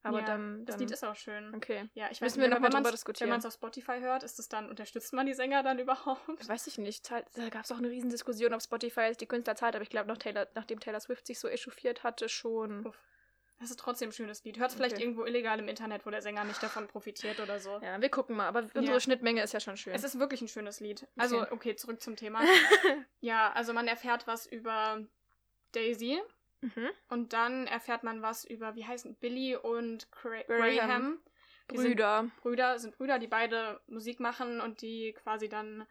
Aber 0.03 0.19
Ja, 0.19 0.25
dann, 0.25 0.65
Das 0.65 0.75
dann 0.75 0.81
Lied 0.81 0.91
ist 0.91 1.03
auch 1.03 1.15
schön. 1.15 1.53
okay. 1.55 1.89
Ja, 1.93 2.05
ich 2.05 2.21
weiß 2.21 2.21
Müssen 2.21 2.39
nicht, 2.39 2.45
wir 2.45 2.49
noch 2.49 2.55
wenn 2.57 2.61
mal 2.61 2.69
man's- 2.69 2.75
drüber 2.83 2.91
diskutieren. 2.91 3.27
Wenn 3.27 3.31
man 3.31 3.39
es 3.39 3.45
auf 3.45 3.53
Spotify 3.53 3.99
hört, 3.99 4.23
ist 4.23 4.39
es 4.39 4.47
dann, 4.47 4.69
unterstützt 4.69 5.11
man 5.13 5.25
die 5.25 5.33
Sänger 5.33 5.63
dann 5.63 5.79
überhaupt? 5.79 6.47
Weiß 6.47 6.67
ich 6.67 6.77
nicht. 6.77 7.09
Da 7.09 7.49
gab 7.49 7.65
es 7.65 7.71
auch 7.71 7.77
eine 7.77 7.89
Riesendiskussion, 7.89 8.53
ob 8.53 8.61
Spotify 8.61 9.01
jetzt 9.01 9.21
die 9.21 9.25
Künstler 9.27 9.55
zahlt, 9.55 9.75
aber 9.75 9.83
ich 9.83 9.89
glaube, 9.89 10.07
noch 10.07 10.17
Taylor, 10.17 10.47
nachdem 10.55 10.79
Taylor 10.79 10.99
Swift 10.99 11.25
sich 11.27 11.39
so 11.39 11.47
echauffiert 11.47 12.03
hatte, 12.03 12.29
schon. 12.29 12.85
Uff. 12.85 12.97
Das 13.59 13.71
ist 13.71 13.79
trotzdem 13.79 14.09
ein 14.09 14.13
schönes 14.13 14.43
Lied. 14.43 14.59
Hört 14.59 14.69
es 14.69 14.75
vielleicht 14.75 14.97
Okay. 14.97 15.03
irgendwo 15.03 15.25
illegal 15.25 15.57
im 15.57 15.67
Internet, 15.67 16.05
wo 16.05 16.11
der 16.11 16.21
Sänger 16.21 16.43
nicht 16.43 16.61
davon 16.61 16.87
profitiert 16.87 17.39
oder 17.39 17.59
so. 17.59 17.79
Ja, 17.81 17.99
wir 17.99 18.09
gucken 18.09 18.35
mal. 18.37 18.47
Aber 18.47 18.59
unsere 18.75 18.85
Ja. 18.85 18.99
Schnittmenge 18.99 19.41
ist 19.41 19.51
ja 19.51 19.59
schon 19.59 19.77
schön. 19.77 19.95
Es 19.95 20.03
ist 20.03 20.19
wirklich 20.19 20.41
ein 20.43 20.47
schönes 20.47 20.79
Lied. 20.79 21.07
Also, 21.17 21.41
okay, 21.49 21.75
zurück 21.75 21.99
zum 21.99 22.15
Thema. 22.15 22.41
ja, 23.19 23.51
also 23.53 23.73
man 23.73 23.87
erfährt 23.87 24.27
was 24.27 24.45
über 24.45 24.99
Daisy 25.71 26.21
mhm. 26.61 26.89
und 27.09 27.33
dann 27.33 27.67
erfährt 27.67 28.03
man 28.03 28.21
was 28.21 28.45
über, 28.45 28.75
wie 28.75 28.85
heißen 28.85 29.15
Billy 29.15 29.55
und 29.55 30.11
Cra 30.11 30.43
Graham. 30.43 31.19
Die 31.71 31.77
sind 31.77 31.89
Brüder. 31.89 32.31
Brüder, 32.41 32.79
sind 32.79 32.95
Brüder, 32.95 33.19
die 33.19 33.27
beide 33.27 33.81
Musik 33.87 34.19
machen 34.19 34.61
und 34.61 34.81
die 34.81 35.13
quasi 35.13 35.49
dann, 35.49 35.85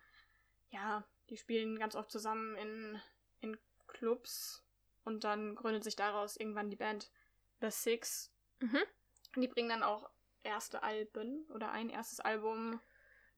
ja, 0.70 1.04
die 1.28 1.36
spielen 1.36 1.78
ganz 1.78 1.94
oft 1.94 2.10
zusammen 2.10 2.56
in, 2.56 3.00
in 3.40 3.58
Clubs 3.86 4.64
und 5.04 5.24
dann 5.24 5.54
gründet 5.54 5.84
sich 5.84 5.96
daraus 5.96 6.36
irgendwann 6.36 6.70
die 6.70 6.76
Band 6.76 7.10
The 7.60 7.70
Six. 7.70 8.32
Mhm. 8.60 8.80
Und 9.34 9.42
die 9.42 9.48
bringen 9.48 9.68
dann 9.68 9.82
auch 9.82 10.08
erste 10.42 10.82
Alben 10.82 11.46
oder 11.54 11.70
ein 11.72 11.90
erstes 11.90 12.20
Album. 12.20 12.80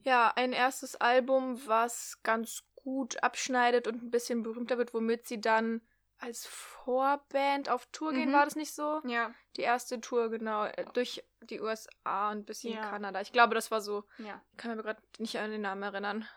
Ja, 0.04 0.32
ein 0.36 0.52
erstes 0.52 0.96
Album, 0.96 1.60
was 1.66 2.22
ganz 2.22 2.62
gut 2.76 3.22
abschneidet 3.22 3.88
und 3.88 4.02
ein 4.02 4.10
bisschen 4.10 4.42
berühmter 4.42 4.78
wird, 4.78 4.94
womit 4.94 5.26
sie 5.26 5.40
dann 5.40 5.80
als 6.18 6.46
Vorband 6.46 7.68
auf 7.68 7.86
Tour 7.92 8.12
gehen, 8.12 8.30
Mhm. 8.30 8.32
war 8.34 8.44
das 8.44 8.56
nicht 8.56 8.74
so? 8.74 9.00
Ja, 9.04 9.32
Die 9.56 9.62
erste 9.62 10.00
Tour, 10.00 10.30
genau, 10.30 10.64
äh, 10.64 10.84
durch 10.94 11.24
die 11.42 11.60
USA 11.60 12.30
und 12.30 12.38
ein 12.38 12.44
bisschen 12.44 12.74
Ja. 12.74 12.90
Kanada. 12.90 13.20
Ich 13.20 13.32
glaube, 13.32 13.54
das 13.54 13.70
war 13.70 13.80
so. 13.80 14.04
ja, 14.18 14.40
Ich 14.52 14.58
kann 14.58 14.76
mir 14.76 14.82
gerade 14.82 15.02
nicht 15.18 15.38
an 15.38 15.50
den 15.50 15.60
Namen 15.62 15.82
erinnern. 15.82 16.28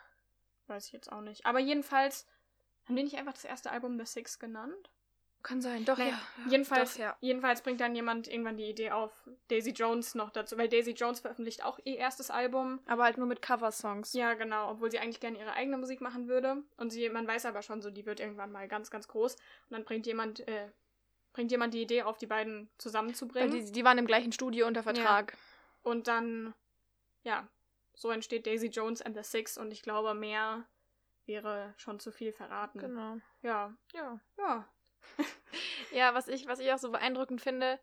weiß 0.68 0.86
ich 0.88 0.92
jetzt 0.94 1.12
auch 1.12 1.22
nicht. 1.22 1.46
Aber 1.46 1.60
jedenfalls, 1.60 2.26
haben 2.86 2.96
die 2.96 3.04
nicht 3.04 3.18
einfach 3.18 3.34
das 3.34 3.44
erste 3.46 3.72
Album 3.72 3.98
The 4.00 4.06
Six 4.06 4.40
genannt? 4.40 4.90
Kann 5.44 5.62
sein, 5.62 5.86
doch, 5.86 5.98
Naja, 5.98 6.12
ja. 6.12 6.52
jedenfalls, 6.52 6.94
Doch, 6.94 7.00
ja. 7.00 7.18
jedenfalls 7.20 7.62
bringt 7.62 7.82
dann 7.82 7.96
jemand 7.96 8.28
irgendwann 8.28 8.58
die 8.58 8.70
Idee 8.70 8.92
auf, 8.92 9.12
Daisy 9.48 9.72
Jones 9.72 10.14
noch 10.14 10.30
dazu, 10.30 10.58
weil 10.58 10.70
Daisy 10.70 10.92
Jones 10.92 11.20
veröffentlicht 11.22 11.64
auch 11.64 11.80
ihr 11.84 11.98
erstes 11.98 12.30
Album. 12.30 12.80
Aber 12.86 13.04
halt 13.06 13.18
nur 13.18 13.26
mit 13.28 13.42
Coversongs. 13.42 14.14
Ja, 14.14 14.36
genau, 14.36 14.70
obwohl 14.72 14.92
sie 14.92 15.00
eigentlich 15.00 15.20
gerne 15.20 15.40
ihre 15.40 15.54
eigene 15.54 15.78
Musik 15.78 16.00
machen 16.02 16.28
würde. 16.28 16.64
Und 16.78 16.92
sie, 16.92 17.10
man 17.10 17.28
weiß 17.28 17.46
aber 17.48 17.62
schon 17.64 17.82
so, 17.82 17.90
die 17.90 18.06
wird 18.06 18.20
irgendwann 18.20 18.52
mal 18.52 18.68
ganz, 18.68 18.92
ganz 18.92 19.08
groß. 19.08 19.34
Und 19.36 19.42
dann 19.72 19.84
bringt 19.84 20.06
jemand, 20.06 20.48
äh, 20.48 20.70
bringt 21.34 21.52
jemand 21.52 21.74
die 21.74 21.82
Idee 21.82 22.04
auf, 22.04 22.18
die 22.18 22.28
beiden 22.28 22.68
Weil 22.68 22.70
zusammenzubringen. 22.78 23.52
die, 23.52 23.72
die 23.72 23.84
waren 23.84 23.98
im 23.98 24.06
gleichen 24.08 24.32
Studio 24.32 24.68
unter 24.68 24.84
Vertrag. 24.84 25.38
Und 25.82 26.08
dann, 26.08 26.54
ja, 27.24 27.48
so 27.96 28.12
entsteht 28.12 28.46
Daisy 28.46 28.68
Jones 28.68 29.02
and 29.02 29.16
the 29.18 29.24
Six. 29.24 29.58
Und 29.58 29.72
ich 29.72 29.82
glaube, 29.82 30.14
mehr 30.14 30.66
wäre 31.26 31.74
schon 31.78 32.00
zu 32.00 32.12
viel 32.12 32.32
verraten. 32.32 32.80
Genau. 32.80 33.18
Ja, 33.42 33.74
Ja. 33.94 34.20
ja. 34.38 34.68
Ja, 35.92 36.14
was 36.14 36.28
ich, 36.28 36.48
was 36.48 36.60
ich 36.60 36.72
auch 36.72 36.78
so 36.78 36.92
beeindruckend 36.92 37.42
finde, 37.42 37.80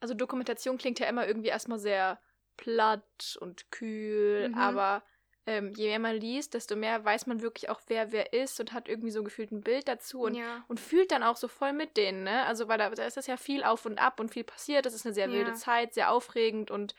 also 0.00 0.14
Dokumentation 0.14 0.78
klingt 0.78 0.98
ja 1.00 1.08
immer 1.08 1.26
irgendwie 1.26 1.48
erstmal 1.48 1.78
sehr 1.78 2.20
platt 2.56 3.36
und 3.40 3.70
kühl, 3.70 4.48
Mhm. 4.48 4.58
aber 4.58 5.02
ähm, 5.46 5.72
je 5.74 5.88
mehr 5.88 5.98
man 5.98 6.16
liest, 6.16 6.54
desto 6.54 6.76
mehr 6.76 7.04
weiß 7.04 7.26
man 7.26 7.42
wirklich 7.42 7.68
auch, 7.68 7.80
wer 7.88 8.12
wer 8.12 8.32
ist 8.32 8.60
und 8.60 8.72
hat 8.72 8.88
irgendwie 8.88 9.10
so 9.10 9.22
gefühlt 9.22 9.50
ein 9.52 9.60
Bild 9.62 9.88
dazu 9.88 10.22
und, 10.22 10.36
ja. 10.36 10.64
und 10.68 10.80
fühlt 10.80 11.10
dann 11.10 11.22
auch 11.22 11.36
so 11.36 11.48
voll 11.48 11.72
mit 11.72 11.96
denen, 11.96 12.22
ne? 12.24 12.44
Also, 12.46 12.68
weil 12.68 12.78
da, 12.78 12.88
da 12.90 13.04
ist 13.06 13.16
das 13.16 13.26
ja 13.26 13.36
viel 13.36 13.62
auf 13.64 13.84
und 13.84 13.98
ab 13.98 14.20
und 14.20 14.30
viel 14.32 14.44
passiert. 14.44 14.86
Das 14.86 14.94
ist 14.94 15.04
eine 15.04 15.14
sehr 15.14 15.30
wilde 15.32 15.50
Ja. 15.50 15.56
Zeit, 15.56 15.94
sehr 15.94 16.10
aufregend 16.10 16.70
und 16.70 16.94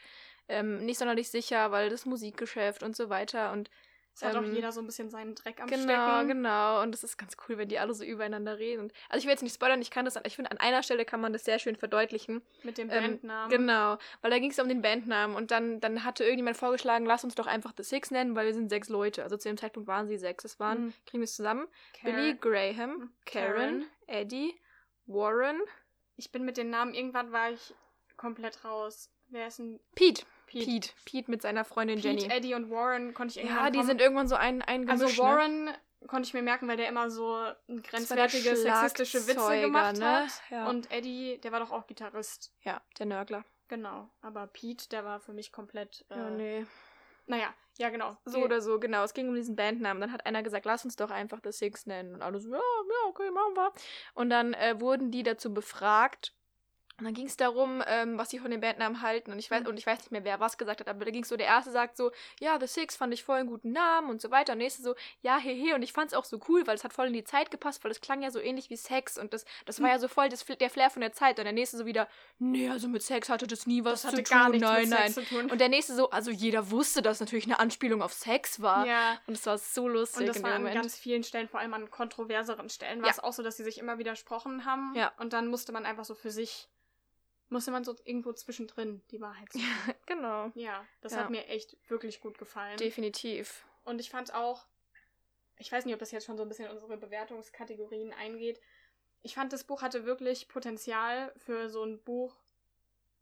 ähm, 0.48 0.86
nicht 0.86 1.00
sonderlich 1.00 1.32
sicher, 1.32 1.72
weil 1.72 1.90
das 1.90 2.06
Musikgeschäft 2.06 2.84
und 2.84 2.96
so 2.96 3.10
weiter 3.10 3.52
und 3.52 3.72
Es 4.16 4.24
hat 4.24 4.34
auch 4.38 4.44
ähm, 4.44 4.56
jeder 4.56 4.72
so 4.72 4.80
ein 4.80 4.86
bisschen 4.86 5.10
seinen 5.10 5.36
Dreck 5.36 5.62
am 5.62 5.68
Genau, 5.68 5.84
Stecken. 5.84 6.28
genau. 6.30 6.82
Und 6.82 6.94
das 6.94 7.04
ist 7.04 7.18
ganz 7.18 7.36
cool, 7.50 7.58
wenn 7.58 7.68
die 7.68 7.80
alle 7.80 7.94
so 7.94 8.06
übereinander 8.06 8.58
reden. 8.58 8.90
Also 9.10 9.20
ich 9.20 9.26
will 9.26 9.32
jetzt 9.32 9.44
nicht 9.44 9.54
spoilern, 9.54 9.82
ich 9.82 9.92
kann 9.92 10.06
das, 10.06 10.18
ich 10.24 10.38
finde, 10.38 10.52
an 10.52 10.58
einer 10.58 10.84
Stelle 10.84 11.04
kann 11.04 11.20
man 11.20 11.34
das 11.34 11.44
sehr 11.44 11.60
schön 11.60 11.76
verdeutlichen. 11.76 12.42
Mit 12.64 12.78
dem 12.78 12.90
Ähm, 12.90 13.12
Bandnamen. 13.20 13.50
Genau, 13.50 13.98
weil 14.22 14.32
da 14.32 14.40
ging 14.40 14.52
es 14.52 14.60
um 14.60 14.70
den 14.70 14.82
Bandnamen 14.82 15.36
und 15.36 15.52
dann, 15.52 15.82
dann 15.82 16.06
hatte 16.06 16.24
irgendjemand 16.24 16.56
vorgeschlagen, 16.56 17.06
lass 17.06 17.26
uns 17.26 17.36
doch 17.36 17.46
einfach 17.46 17.74
The 17.76 17.84
Six 17.84 18.10
nennen, 18.12 18.36
weil 18.36 18.46
wir 18.46 18.54
sind 18.54 18.70
sechs 18.70 18.88
Leute. 18.88 19.22
Also 19.22 19.36
zu 19.36 19.50
dem 19.50 19.58
Zeitpunkt 19.58 19.88
waren 19.88 20.08
sie 20.08 20.18
sechs. 20.18 20.46
Es 20.46 20.60
waren, 20.62 20.86
Mhm. 20.86 20.94
kriegen 21.06 21.22
wir 21.22 21.26
es 21.26 21.36
zusammen, 21.36 21.68
Car- 22.00 22.12
Billy 22.14 22.36
Graham, 22.40 23.12
Karen, 23.26 23.54
Karen. 23.54 23.86
Eddie, 24.08 24.56
Warren, 25.08 25.60
Ich 26.16 26.32
bin 26.32 26.46
mit 26.46 26.56
den 26.56 26.70
Namen, 26.70 26.94
irgendwann 26.94 27.34
war 27.34 27.52
ich 27.52 27.74
komplett 28.16 28.64
raus. 28.64 29.10
Wer 29.28 29.48
ist 29.48 29.60
denn 29.60 29.82
Pete. 29.96 30.26
Pete? 30.46 30.66
Pete. 30.66 30.90
Pete 31.06 31.32
mit 31.32 31.42
seiner 31.42 31.66
Freundin 31.66 31.98
Pete, 32.02 32.08
Jenny. 32.10 32.34
Eddie 32.34 32.54
und 32.56 32.70
Warren 32.70 33.14
konnte 33.14 33.32
ich 33.32 33.38
irgendwann 33.44 33.66
ja, 33.66 33.70
die 33.72 33.78
kommen. 33.78 33.88
sind 33.88 34.02
irgendwann 34.02 34.28
so 34.28 34.36
ein, 34.36 34.62
ein 34.62 34.86
Gemisch, 34.86 35.04
Also 35.04 35.24
ne? 35.24 35.30
Warren 35.30 35.70
konnte 36.08 36.28
ich 36.28 36.34
mir 36.34 36.42
merken, 36.44 36.68
weil 36.68 36.78
der 36.78 36.88
immer 36.88 37.10
so 37.10 37.36
ein 37.68 37.82
grenzwertige, 37.82 38.56
sexistische 38.56 39.28
Witze 39.28 39.62
gemacht 39.62 39.98
ne? 39.98 40.24
hat. 40.24 40.30
Ja. 40.52 40.70
Und 40.70 40.92
Eddie, 40.92 41.40
der 41.44 41.52
war 41.52 41.60
doch 41.60 41.72
auch 41.72 41.88
Gitarrist. 41.88 42.54
Ja, 42.62 42.82
der 43.00 43.08
Nörgler. 43.08 43.44
Genau. 43.68 44.10
Aber 44.22 44.46
Pete, 44.48 44.88
der 44.90 45.04
war 45.04 45.20
für 45.20 45.34
mich 45.34 45.52
komplett. 45.52 46.06
Äh, 46.10 46.18
Ja, 46.18 46.30
nee. 46.30 46.66
Naja, 47.28 47.52
ja, 47.80 47.90
genau. 47.90 48.16
So 48.26 48.44
oder 48.44 48.62
so, 48.62 48.80
genau. 48.80 49.04
Es 49.04 49.16
ging 49.16 49.28
um 49.28 49.34
diesen 49.34 49.56
Bandnamen. 49.56 50.00
Dann 50.00 50.12
hat 50.12 50.28
einer 50.28 50.44
gesagt, 50.44 50.68
lass 50.68 50.86
uns 50.86 50.96
doch 50.96 51.10
einfach 51.10 51.40
The 51.44 51.52
Six 51.52 51.88
nennen. 51.88 52.14
Und 52.14 52.22
alle 52.22 52.40
so, 52.40 52.52
ja, 52.52 52.58
ja, 52.58 53.10
okay, 53.10 53.32
machen 53.32 53.56
wir. 53.56 53.74
Und 54.14 54.30
dann 54.30 54.54
äh, 54.54 54.80
wurden 54.80 55.10
die 55.10 55.24
dazu 55.24 55.52
befragt. 55.52 56.35
Und 56.98 57.04
dann 57.04 57.14
ging 57.14 57.26
es 57.26 57.36
darum, 57.36 57.84
ähm, 57.88 58.18
was 58.18 58.30
sie 58.30 58.40
von 58.40 58.52
den 58.52 58.62
Bandnamen 58.62 59.02
halten. 59.02 59.32
Und 59.34 59.40
ich 59.40 59.52
weiß, 59.52 59.64
Mhm. 59.64 59.68
und 59.68 59.78
ich 59.78 59.86
weiß 59.86 60.00
nicht 60.00 60.12
mehr, 60.12 60.24
wer 60.24 60.40
was 60.40 60.58
gesagt 60.58 60.80
hat, 60.80 60.88
aber 60.88 61.04
da 61.04 61.12
ging 61.12 61.24
es 61.24 61.30
so, 61.30 61.36
der 61.36 61.48
erste 61.48 61.72
sagt 61.72 61.98
so, 61.98 62.12
ja, 62.40 62.58
The 62.60 62.68
Six 62.68 62.96
fand 62.96 63.14
ich 63.14 63.24
voll 63.26 63.40
einen 63.40 63.50
guten 63.50 63.74
Namen 63.74 64.10
und 64.10 64.22
so 64.22 64.32
weiter. 64.32 64.54
Und 64.54 64.60
der 64.60 64.66
nächste 64.68 64.82
so, 64.82 64.96
ja, 65.22 65.38
hehe. 65.38 65.76
Und 65.76 65.82
ich 65.84 65.92
fand 65.92 66.12
es 66.12 66.18
auch 66.18 66.24
so 66.24 66.40
cool, 66.48 66.66
weil 66.68 66.76
es 66.76 66.86
hat 66.86 66.94
voll 66.94 67.08
in 67.08 67.14
die 67.14 67.26
Zeit 67.26 67.52
gepasst, 67.52 67.84
weil 67.84 67.92
es 67.92 68.00
klang 68.00 68.22
ja 68.22 68.32
so 68.32 68.40
ähnlich 68.40 68.70
wie 68.70 68.78
Sex. 68.78 69.18
Und 69.18 69.34
das, 69.34 69.44
das 69.66 69.80
war 69.82 69.88
Mhm. 69.88 69.94
ja 69.94 70.00
so 70.00 70.08
voll 70.08 70.30
das, 70.30 70.46
der 70.46 70.70
Flair 70.70 70.90
von 70.90 71.02
der 71.02 71.12
Zeit. 71.12 71.38
Und 71.38 71.44
der 71.44 71.54
nächste 71.54 71.76
so 71.78 71.86
wieder, 71.86 72.08
nee, 72.40 72.70
also 72.70 72.88
mit 72.88 73.04
Sex 73.04 73.28
hatte 73.30 73.46
das 73.46 73.68
nie 73.68 73.84
was 73.84 74.04
das 74.04 74.12
hatte 74.14 74.24
zu 74.24 74.32
tun. 74.32 74.38
gar 74.40 74.50
nichts 74.50 74.68
nein, 74.68 74.90
nein. 74.90 75.14
Tun. 75.28 75.52
Und 75.52 75.60
der 75.60 75.70
nächste 75.70 75.96
so, 75.96 76.10
also 76.12 76.32
jeder 76.32 76.72
wusste, 76.72 77.02
dass 77.02 77.20
natürlich 77.20 77.46
eine 77.46 77.60
Anspielung 77.60 78.02
auf 78.02 78.14
Sex 78.14 78.62
war. 78.62 78.86
ja. 78.88 79.20
Und 79.28 79.34
es 79.34 79.46
war 79.46 79.58
so 79.58 79.88
lustig 79.90 80.22
Und 80.22 80.28
das 80.28 80.42
war 80.44 80.54
an 80.54 80.64
ganz 80.66 80.96
vielen 80.98 81.24
Stellen, 81.24 81.50
vor 81.50 81.60
allem 81.60 81.74
an 81.74 81.92
kontroverseren 81.92 82.70
Stellen, 82.70 83.00
war 83.02 83.08
Ja. 83.08 83.12
es 83.14 83.20
auch 83.20 83.34
so, 83.34 83.44
dass 83.44 83.58
sie 83.58 83.64
sich 83.66 83.80
immer 83.80 83.98
widersprochen 83.98 84.64
haben. 84.64 84.94
Ja. 84.96 85.12
Und 85.18 85.34
dann 85.34 85.48
musste 85.48 85.74
man 85.74 85.86
einfach 85.86 86.06
so 86.06 86.16
für 86.16 86.32
sich, 86.32 86.70
musste 87.50 87.72
man 87.72 87.84
so 87.84 87.96
irgendwo 88.04 88.34
zwischendrin 88.34 89.02
die 89.12 89.22
Wahrheit 89.22 89.52
suchen. 89.54 89.66
genau. 90.06 90.52
ja, 90.56 90.86
das 91.02 91.14
Ja. 91.14 91.20
hat 91.20 91.30
mir 91.30 91.48
echt 91.48 91.78
wirklich 91.90 92.20
gut 92.22 92.38
gefallen. 92.38 92.78
Definitiv. 92.78 93.66
Und 93.84 94.00
ich 94.00 94.10
fand 94.10 94.34
auch, 94.34 94.66
ich 95.58 95.72
weiß 95.72 95.86
nicht, 95.86 95.94
ob 95.94 96.00
das 96.00 96.12
jetzt 96.12 96.26
schon 96.26 96.38
so 96.38 96.44
ein 96.44 96.50
bisschen 96.50 96.66
in 96.66 96.72
unsere 96.72 96.98
Bewertungskategorien 96.98 98.14
eingeht. 98.14 98.60
Ich 99.22 99.36
fand, 99.36 99.54
das 99.54 99.64
Buch 99.64 99.82
hatte 99.82 100.06
wirklich 100.06 100.48
Potenzial 100.48 101.32
für 101.38 101.70
so 101.70 101.84
ein 101.84 102.02
Buch, 102.04 102.36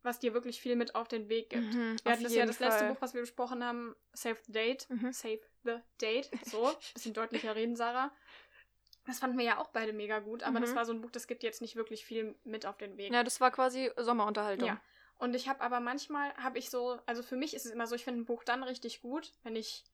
was 0.02 0.18
dir 0.18 0.34
wirklich 0.34 0.60
viel 0.60 0.76
mit 0.76 0.94
auf 0.94 1.08
den 1.08 1.28
Weg 1.28 1.50
gibt. 1.50 1.72
Mhm, 1.72 1.96
Wir 2.02 2.12
hatten 2.12 2.24
das 2.24 2.34
ja 2.34 2.44
das 2.44 2.58
letzte. 2.60 2.88
Buch, 2.88 2.96
was 3.00 3.14
wir 3.14 3.22
besprochen 3.22 3.64
haben, 3.64 3.94
Save 4.12 4.36
the 4.46 4.52
Date. 4.52 4.86
Mhm. 4.90 5.12
Save 5.12 5.40
the 5.64 5.76
Date. 6.00 6.28
So, 6.44 6.70
bisschen 6.94 7.14
deutlicher 7.14 7.54
reden, 7.56 7.74
Sarah. 7.76 8.10
Das 9.06 9.18
fanden 9.18 9.36
wir 9.38 9.44
ja 9.44 9.58
auch 9.58 9.68
beide 9.68 9.92
mega 9.92 10.18
gut, 10.20 10.42
aber 10.42 10.58
Mhm. 10.58 10.62
das 10.64 10.74
war 10.74 10.84
so 10.86 10.92
ein 10.92 11.00
Buch, 11.00 11.10
das 11.10 11.26
gibt 11.26 11.42
jetzt 11.42 11.60
nicht 11.60 11.76
wirklich 11.76 12.04
viel 12.04 12.34
mit 12.44 12.64
auf 12.66 12.78
den 12.78 12.96
Weg. 12.96 13.12
Ja, 13.12 13.22
das 13.22 13.40
war 13.40 13.50
quasi 13.50 13.90
Sommerunterhaltung. 13.96 14.68
Ja. 14.68 14.80
Und 15.18 15.34
ich 15.36 15.48
habe 15.48 15.60
aber 15.60 15.80
manchmal, 15.80 16.34
habe 16.36 16.58
ich 16.58 16.70
so, 16.70 16.98
also 17.06 17.22
für 17.22 17.36
mich 17.36 17.54
ist 17.54 17.66
es 17.66 17.72
immer 17.72 17.86
so, 17.86 17.94
ich 17.94 18.04
finde 18.04 18.20
ein 18.22 18.24
Buch 18.24 18.44
dann 18.44 18.62
richtig 18.62 19.00
gut, 19.02 19.32
wenn 19.42 19.56
ich 19.56 19.84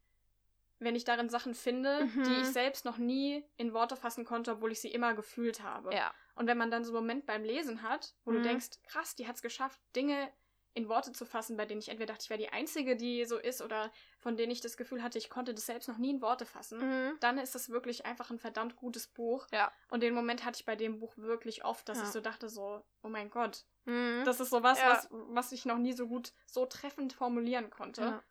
wenn 0.83 0.97
ich 0.97 1.05
darin 1.05 1.29
Sachen 1.29 1.55
finde, 1.55 2.07
Mhm. 2.07 2.23
die 2.25 2.41
ich 2.41 2.49
selbst 2.49 2.87
noch 2.87 2.97
nie 2.97 3.45
in 3.59 3.75
Worte 3.75 3.97
fassen 3.97 4.25
konnte, 4.25 4.53
obwohl 4.53 4.73
ich 4.73 4.81
sie 4.81 4.89
immer 4.89 5.13
gefühlt 5.13 5.63
habe. 5.63 5.93
Ja. 5.95 6.11
Und 6.37 6.47
wenn 6.47 6.57
man 6.57 6.71
dann 6.71 6.85
so 6.85 6.93
einen 6.97 7.07
Moment 7.07 7.27
beim 7.27 7.45
Lesen 7.45 7.83
hat, 7.83 8.15
wo 8.25 8.31
du 8.33 8.39
Mhm. 8.39 8.45
denkst, 8.45 8.69
krass, 8.89 9.15
die 9.15 9.29
hat 9.29 9.37
es 9.37 9.43
geschafft, 9.43 9.79
Dinge 9.95 10.33
in 10.73 10.89
Worte 10.89 11.13
zu 11.13 11.27
fassen, 11.27 11.59
bei 11.59 11.67
denen 11.67 11.81
ich 11.83 11.91
entweder 11.91 12.15
dachte, 12.15 12.23
ich 12.25 12.31
wäre 12.31 12.39
die 12.41 12.49
Einzige, 12.49 12.97
die 12.97 13.27
so 13.27 13.37
ist, 13.37 13.61
oder 13.61 13.93
von 14.21 14.37
denen 14.37 14.53
ich 14.53 14.61
das 14.61 14.77
Gefühl 14.77 15.03
hatte, 15.03 15.19
ich 15.19 15.29
konnte 15.31 15.53
das 15.55 15.67
selbst 15.67 15.89
noch 15.89 15.99
nie 15.99 16.11
in 16.11 16.23
Worte 16.23 16.47
fassen, 16.47 16.79
Mhm. 16.79 17.17
dann 17.21 17.39
ist 17.39 17.55
das 17.55 17.71
wirklich 17.71 18.07
einfach 18.07 18.31
ein 18.31 18.39
verdammt 18.39 18.77
gutes 18.77 19.07
Buch. 19.09 19.47
Ja. 19.53 19.73
Und 19.91 20.03
den 20.03 20.15
Moment 20.15 20.45
hatte 20.45 20.59
ich 20.61 20.65
bei 20.67 20.77
dem 20.77 21.01
Buch 21.01 21.13
wirklich 21.17 21.65
oft, 21.65 21.89
dass 21.89 21.99
Ja. 21.99 22.05
ich 22.05 22.11
so 22.11 22.21
dachte, 22.21 22.49
so, 22.49 22.85
oh 23.03 23.09
mein 23.09 23.31
Gott, 23.31 23.65
Mhm. 23.87 24.23
das 24.25 24.39
ist 24.41 24.51
sowas, 24.51 24.79
Ja. 24.79 24.91
was, 24.91 25.09
was 25.11 25.53
ich 25.53 25.65
noch 25.65 25.79
nie 25.79 25.93
so 25.95 26.07
gut, 26.07 26.33
so 26.47 26.67
treffend 26.67 27.13
formulieren 27.15 27.71
konnte. 27.71 28.03
ja. 28.03 28.23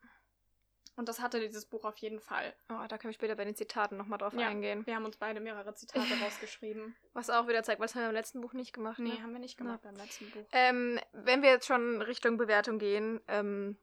Und 0.95 1.07
das 1.07 1.21
hatte 1.21 1.39
dieses 1.39 1.65
Buch 1.65 1.85
auf 1.85 1.95
jeden 1.99 2.19
Fall. 2.19 2.53
Oh, 2.67 2.85
da 2.89 2.97
können 2.97 3.11
wir 3.11 3.13
später 3.13 3.35
bei 3.35 3.45
den 3.45 3.55
Zitaten 3.55 3.95
nochmal 3.95 4.17
drauf 4.19 4.33
Ja. 4.33 4.49
eingehen. 4.49 4.85
Wir 4.85 4.95
haben 4.97 5.05
uns 5.05 5.15
beide 5.15 5.39
mehrere 5.39 5.73
Zitate 5.73 6.03
rausgeschrieben. 6.21 6.93
Was 7.13 7.29
auch 7.29 7.47
wieder 7.47 7.63
zeigt, 7.63 7.79
was 7.79 7.95
haben 7.95 8.01
wir 8.01 8.09
im 8.09 8.13
letzten 8.15 8.41
Buch 8.41 8.51
nicht 8.51 8.73
gemacht. 8.73 8.99
Nee, 8.99 9.13
Ne? 9.13 9.23
haben 9.23 9.31
wir 9.31 9.39
nicht 9.39 9.57
gemacht 9.57 9.81
beim 9.81 9.95
letzten 9.95 10.29
Buch. 10.31 10.45
Ähm, 10.51 10.99
wenn 11.13 11.41
wir 11.41 11.51
jetzt 11.51 11.67
schon 11.67 12.01
Richtung 12.01 12.35
Bewertung 12.35 12.79
gehen, 12.79 13.21
ähm, 13.29 13.77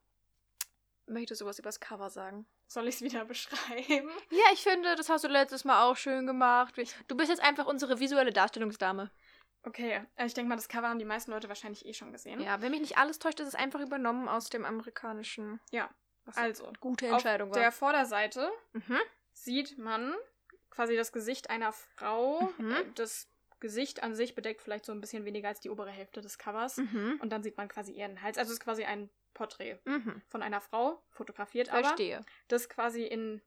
möchtest 1.06 1.40
du 1.40 1.46
was 1.46 1.58
über 1.58 1.68
das 1.68 1.80
Cover 1.80 2.10
sagen? 2.10 2.46
Soll 2.66 2.88
ich 2.88 2.96
es 2.96 3.02
wieder 3.02 3.24
beschreiben? 3.26 4.10
Ja, 4.30 4.44
ich 4.52 4.62
finde, 4.62 4.94
das 4.96 5.08
hast 5.08 5.24
du 5.24 5.28
letztes 5.28 5.64
Mal 5.64 5.82
auch 5.84 5.96
schön 5.96 6.26
gemacht. 6.26 6.74
Du 7.08 7.16
bist 7.16 7.30
jetzt 7.30 7.42
einfach 7.42 7.66
unsere 7.66 8.00
visuelle 8.00 8.32
Darstellungsdame. 8.32 9.10
Okay, 9.62 10.00
äh, 10.16 10.26
ich 10.26 10.34
denke 10.34 10.48
mal, 10.48 10.56
das 10.56 10.68
Cover 10.68 10.88
haben 10.88 10.98
die 10.98 11.04
meisten 11.04 11.32
Leute 11.32 11.48
wahrscheinlich 11.48 11.84
eh 11.86 11.92
schon 11.92 12.12
gesehen. 12.12 12.40
Ja, 12.40 12.60
wenn 12.62 12.70
mich 12.70 12.80
nicht 12.80 12.98
alles 12.98 13.18
täuscht, 13.18 13.40
ist 13.40 13.48
es 13.48 13.54
einfach 13.54 13.80
übernommen 13.80 14.28
aus 14.28 14.48
dem 14.48 14.64
amerikanischen. 14.64 15.60
Ja, 15.70 15.90
Was 16.24 16.36
also. 16.36 16.72
gute 16.80 17.06
Auf 17.06 17.12
Entscheidung 17.14 17.50
war. 17.50 17.58
der 17.58 17.72
Vorderseite 17.72 18.48
mhm. 18.72 18.98
sieht 19.32 19.76
man 19.76 20.14
quasi 20.70 20.94
das 20.96 21.10
Gesicht 21.12 21.50
einer 21.50 21.72
Frau. 21.72 22.48
Mhm. 22.58 22.70
Äh, 22.70 22.84
Das 22.94 23.28
Gesicht 23.58 24.02
an 24.02 24.14
sich 24.14 24.34
bedeckt 24.34 24.62
vielleicht 24.62 24.84
so 24.84 24.92
ein 24.92 25.00
bisschen 25.00 25.24
weniger 25.24 25.48
als 25.48 25.60
die 25.60 25.70
obere 25.70 25.90
Hälfte 25.90 26.20
des 26.20 26.38
Covers. 26.38 26.76
Mhm. 26.76 27.18
Und 27.22 27.30
dann 27.30 27.42
sieht 27.42 27.56
man 27.56 27.68
quasi 27.68 27.92
ihren 27.92 28.22
Hals. 28.22 28.38
Also 28.38 28.50
es 28.50 28.58
ist 28.58 28.64
quasi 28.64 28.84
ein 28.84 29.10
Porträt 29.36 29.78
Mhm. 29.84 30.22
von 30.28 30.42
einer 30.42 30.60
Frau, 30.60 31.00
fotografiert 31.10 31.68
aber. 31.70 31.84
Verstehe. 31.84 32.20
Das 32.48 32.68
quasi 32.68 33.04
in, 33.04 33.40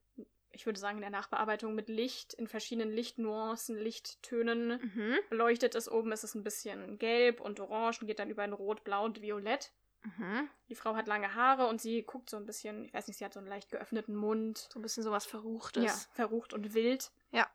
ich 0.51 0.65
würde 0.65 0.79
sagen, 0.79 0.97
in 0.97 1.01
der 1.01 1.09
Nachbearbeitung 1.09 1.75
mit 1.75 1.89
Licht, 1.89 2.33
in 2.35 2.47
verschiedenen 2.47 2.91
Lichtnuancen, 2.91 3.77
Lichttönen 3.77 4.79
Mhm. 4.93 5.17
beleuchtet 5.29 5.75
ist. 5.75 5.89
Oben 5.89 6.11
ist 6.11 6.23
es 6.23 6.35
ein 6.35 6.43
bisschen 6.43 6.97
gelb 6.97 7.41
und 7.41 7.59
orange 7.59 8.01
und 8.01 8.07
geht 8.07 8.19
dann 8.19 8.29
über 8.29 8.45
in 8.45 8.53
rot, 8.53 8.83
blau 8.83 9.03
und 9.05 9.21
violett. 9.21 9.71
Mhm. 10.03 10.49
Die 10.69 10.75
Frau 10.75 10.95
hat 10.95 11.07
lange 11.07 11.35
Haare 11.35 11.67
und 11.67 11.81
sie 11.81 12.03
guckt 12.03 12.29
so 12.29 12.37
ein 12.37 12.45
bisschen, 12.45 12.85
ich 12.85 12.93
weiß 12.93 13.07
nicht, 13.07 13.17
sie 13.17 13.25
hat 13.25 13.33
so 13.33 13.39
einen 13.39 13.49
leicht 13.49 13.69
geöffneten 13.69 14.15
Mund. 14.15 14.69
So 14.71 14.79
ein 14.79 14.81
bisschen 14.81 15.03
sowas 15.03 15.25
Verruchtes. 15.25 15.83
Ja, 15.83 15.93
verrucht 16.13 16.53
und 16.53 16.73
wild. 16.73 17.11
Ja. 17.31 17.49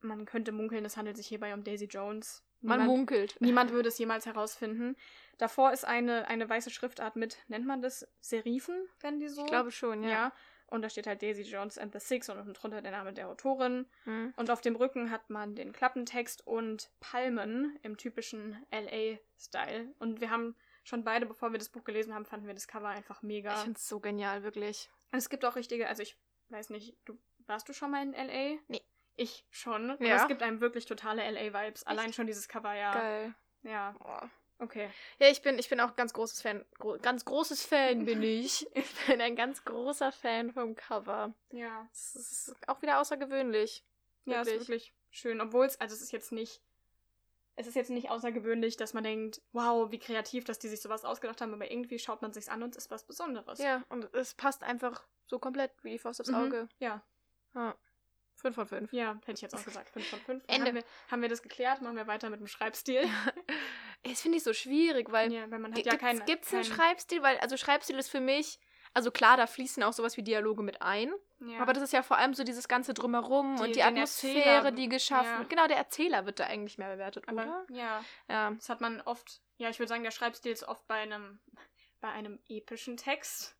Man 0.00 0.24
könnte 0.24 0.52
munkeln, 0.52 0.84
es 0.84 0.96
handelt 0.96 1.16
sich 1.16 1.26
hierbei 1.26 1.52
um 1.52 1.64
Daisy 1.64 1.86
Jones. 1.86 2.42
Man 2.62 2.78
Niemand, 2.80 2.96
munkelt. 2.96 3.36
niemand 3.40 3.72
würde 3.72 3.88
es 3.90 3.98
jemals 3.98 4.24
herausfinden. 4.24 4.96
Davor 5.38 5.72
ist 5.72 5.84
eine, 5.84 6.28
eine 6.28 6.48
weiße 6.48 6.70
Schriftart 6.70 7.16
mit, 7.16 7.38
nennt 7.48 7.66
man 7.66 7.82
das 7.82 8.08
Serifen, 8.20 8.88
wenn 9.00 9.20
die 9.20 9.28
so? 9.28 9.42
Ich 9.44 9.50
glaube 9.50 9.70
schon, 9.70 10.02
ja. 10.02 10.10
ja. 10.10 10.32
Und 10.68 10.82
da 10.82 10.90
steht 10.90 11.06
halt 11.06 11.22
Daisy 11.22 11.42
Jones 11.42 11.78
and 11.78 11.92
the 11.92 12.00
Six 12.00 12.28
und 12.28 12.38
unten 12.38 12.54
drunter 12.54 12.82
der 12.82 12.90
Name 12.90 13.12
der 13.12 13.28
Autorin. 13.28 13.86
Mhm. 14.04 14.34
Und 14.36 14.50
auf 14.50 14.60
dem 14.60 14.74
Rücken 14.74 15.10
hat 15.10 15.30
man 15.30 15.54
den 15.54 15.72
Klappentext 15.72 16.44
und 16.46 16.90
Palmen 16.98 17.78
im 17.82 17.96
typischen 17.96 18.56
LA-Style. 18.72 19.94
Und 20.00 20.20
wir 20.20 20.30
haben 20.30 20.56
schon 20.82 21.04
beide, 21.04 21.26
bevor 21.26 21.52
wir 21.52 21.58
das 21.58 21.68
Buch 21.68 21.84
gelesen 21.84 22.14
haben, 22.14 22.24
fanden 22.24 22.46
wir 22.48 22.54
das 22.54 22.66
Cover 22.66 22.88
einfach 22.88 23.22
mega. 23.22 23.52
Ich 23.54 23.60
finde 23.60 23.78
es 23.78 23.88
so 23.88 24.00
genial, 24.00 24.42
wirklich. 24.42 24.90
Und 25.12 25.18
es 25.18 25.28
gibt 25.28 25.44
auch 25.44 25.54
richtige, 25.54 25.86
also 25.88 26.02
ich 26.02 26.16
weiß 26.48 26.70
nicht, 26.70 26.96
du 27.04 27.16
warst 27.46 27.68
du 27.68 27.72
schon 27.72 27.92
mal 27.92 28.02
in 28.02 28.12
LA? 28.12 28.58
Nee. 28.68 28.82
Ich 29.16 29.44
schon. 29.50 29.90
Und 29.90 30.00
Ja. 30.00 30.16
es 30.16 30.28
gibt 30.28 30.42
einem 30.42 30.60
wirklich 30.60 30.84
totale 30.84 31.22
LA-Vibes. 31.22 31.84
Allein 31.84 32.12
schon 32.12 32.26
dieses 32.26 32.48
Cover, 32.48 32.74
ja. 32.74 32.92
Geil. 32.92 33.34
Ja, 33.62 33.94
Boah. 33.98 34.30
Okay. 34.58 34.90
Ja, 35.18 35.28
ich 35.28 35.42
bin, 35.42 35.58
ich 35.58 35.68
bin 35.68 35.80
auch 35.80 35.96
ganz 35.96 36.12
großes 36.12 36.42
Fan. 36.42 36.64
Gro 36.78 36.98
ganz 37.00 37.24
großes 37.24 37.64
Fan 37.64 38.04
bin 38.04 38.22
ich. 38.22 38.66
Ich 38.74 39.06
bin 39.06 39.20
ein 39.20 39.36
ganz 39.36 39.64
großer 39.64 40.12
Fan 40.12 40.52
vom 40.52 40.74
Cover. 40.74 41.32
Ja. 41.50 41.88
Es 41.92 42.14
ist 42.16 42.54
auch 42.68 42.80
wieder 42.82 43.00
außergewöhnlich. 43.00 43.84
Ja, 44.24 44.40
ist 44.42 44.46
Wirklich. 44.50 44.92
schön. 45.10 45.40
Obwohl 45.40 45.66
es, 45.66 45.80
also 45.80 45.94
es 45.94 46.02
ist 46.02 46.12
jetzt 46.12 46.32
nicht, 46.32 46.60
es 47.54 47.66
ist 47.66 47.74
jetzt 47.76 47.90
nicht 47.90 48.10
außergewöhnlich, 48.10 48.76
dass 48.76 48.92
man 48.92 49.04
denkt, 49.04 49.40
wow, 49.52 49.90
wie 49.90 49.98
kreativ, 49.98 50.44
dass 50.44 50.58
die 50.58 50.68
sich 50.68 50.80
sowas 50.82 51.04
ausgedacht 51.04 51.40
haben, 51.40 51.54
aber 51.54 51.70
irgendwie 51.70 51.98
schaut 51.98 52.22
man 52.22 52.32
sich's 52.32 52.48
an 52.48 52.62
und 52.62 52.76
es 52.76 52.84
ist 52.86 52.90
was 52.90 53.04
Besonderes. 53.04 53.58
Ja, 53.60 53.84
und 53.88 54.12
es 54.14 54.34
passt 54.34 54.62
einfach 54.64 55.04
so 55.26 55.38
komplett 55.38 55.70
wie 55.82 55.90
die 55.92 55.98
Faust 55.98 56.20
aufs 56.20 56.30
Mhm. 56.30 56.34
Auge. 56.36 56.68
Ja, 56.78 57.02
Ja. 57.54 57.74
Fünf 58.38 58.54
von 58.54 58.66
fünf. 58.66 58.92
ja, 58.92 59.14
hätte 59.24 59.32
ich 59.32 59.40
jetzt 59.40 59.54
auch 59.54 59.64
gesagt. 59.64 59.88
5 59.90 60.06
von 60.08 60.20
5. 60.20 60.44
Ende. 60.48 60.66
Haben 60.66 60.74
wir, 60.76 60.84
haben 61.10 61.22
wir 61.22 61.28
das 61.30 61.42
geklärt? 61.42 61.80
Machen 61.80 61.96
wir 61.96 62.06
weiter 62.06 62.28
mit 62.28 62.38
dem 62.40 62.46
Schreibstil. 62.46 63.02
Das 64.08 64.20
finde 64.22 64.38
ich 64.38 64.44
so 64.44 64.52
schwierig, 64.52 65.10
weil 65.10 65.32
ja, 65.32 65.50
weil 65.50 65.58
man 65.58 65.72
hat 65.72 65.78
ja 65.84 65.92
gibt's, 65.92 66.00
keinen. 66.00 66.24
gibt's 66.24 66.52
einen 66.54 66.62
keinen- 66.62 66.74
Schreibstil? 66.74 67.22
Weil, 67.22 67.38
also 67.38 67.56
Schreibstil 67.56 67.98
ist 67.98 68.08
für 68.10 68.20
mich, 68.20 68.58
also 68.94 69.10
klar, 69.10 69.36
da 69.36 69.46
fließen 69.46 69.82
auch 69.82 69.92
sowas 69.92 70.16
wie 70.16 70.22
Dialoge 70.22 70.62
mit 70.62 70.80
ein. 70.82 71.12
Ja. 71.40 71.60
Aber 71.60 71.72
das 71.74 71.82
ist 71.82 71.92
ja 71.92 72.02
vor 72.02 72.16
allem 72.16 72.32
so 72.32 72.44
dieses 72.44 72.66
ganze 72.66 72.94
Drumherum 72.94 73.56
Die- 73.56 73.62
und 73.62 73.76
die 73.76 73.82
Atmosphäre, 73.82 74.38
Erzähler, 74.44 74.70
die 74.72 74.88
geschaffen 74.88 75.30
ja. 75.32 75.38
wird. 75.40 75.50
Genau, 75.50 75.66
der 75.66 75.76
Erzähler 75.76 76.24
wird 76.24 76.40
da 76.40 76.44
eigentlich 76.46 76.78
mehr 76.78 76.90
bewertet, 76.92 77.24
aber 77.28 77.42
oder? 77.42 77.66
ja, 77.70 78.04
Ja. 78.28 78.50
das 78.52 78.68
hat 78.70 78.80
man 78.80 79.00
oft. 79.02 79.42
Ja, 79.58 79.68
ich 79.68 79.78
würde 79.78 79.88
sagen, 79.88 80.02
der 80.02 80.10
Schreibstil 80.12 80.52
ist 80.52 80.64
oft 80.64 80.86
bei 80.86 80.94
einem, 80.96 81.38
bei 82.00 82.08
einem 82.08 82.38
epischen 82.48 82.96
Text, 82.96 83.54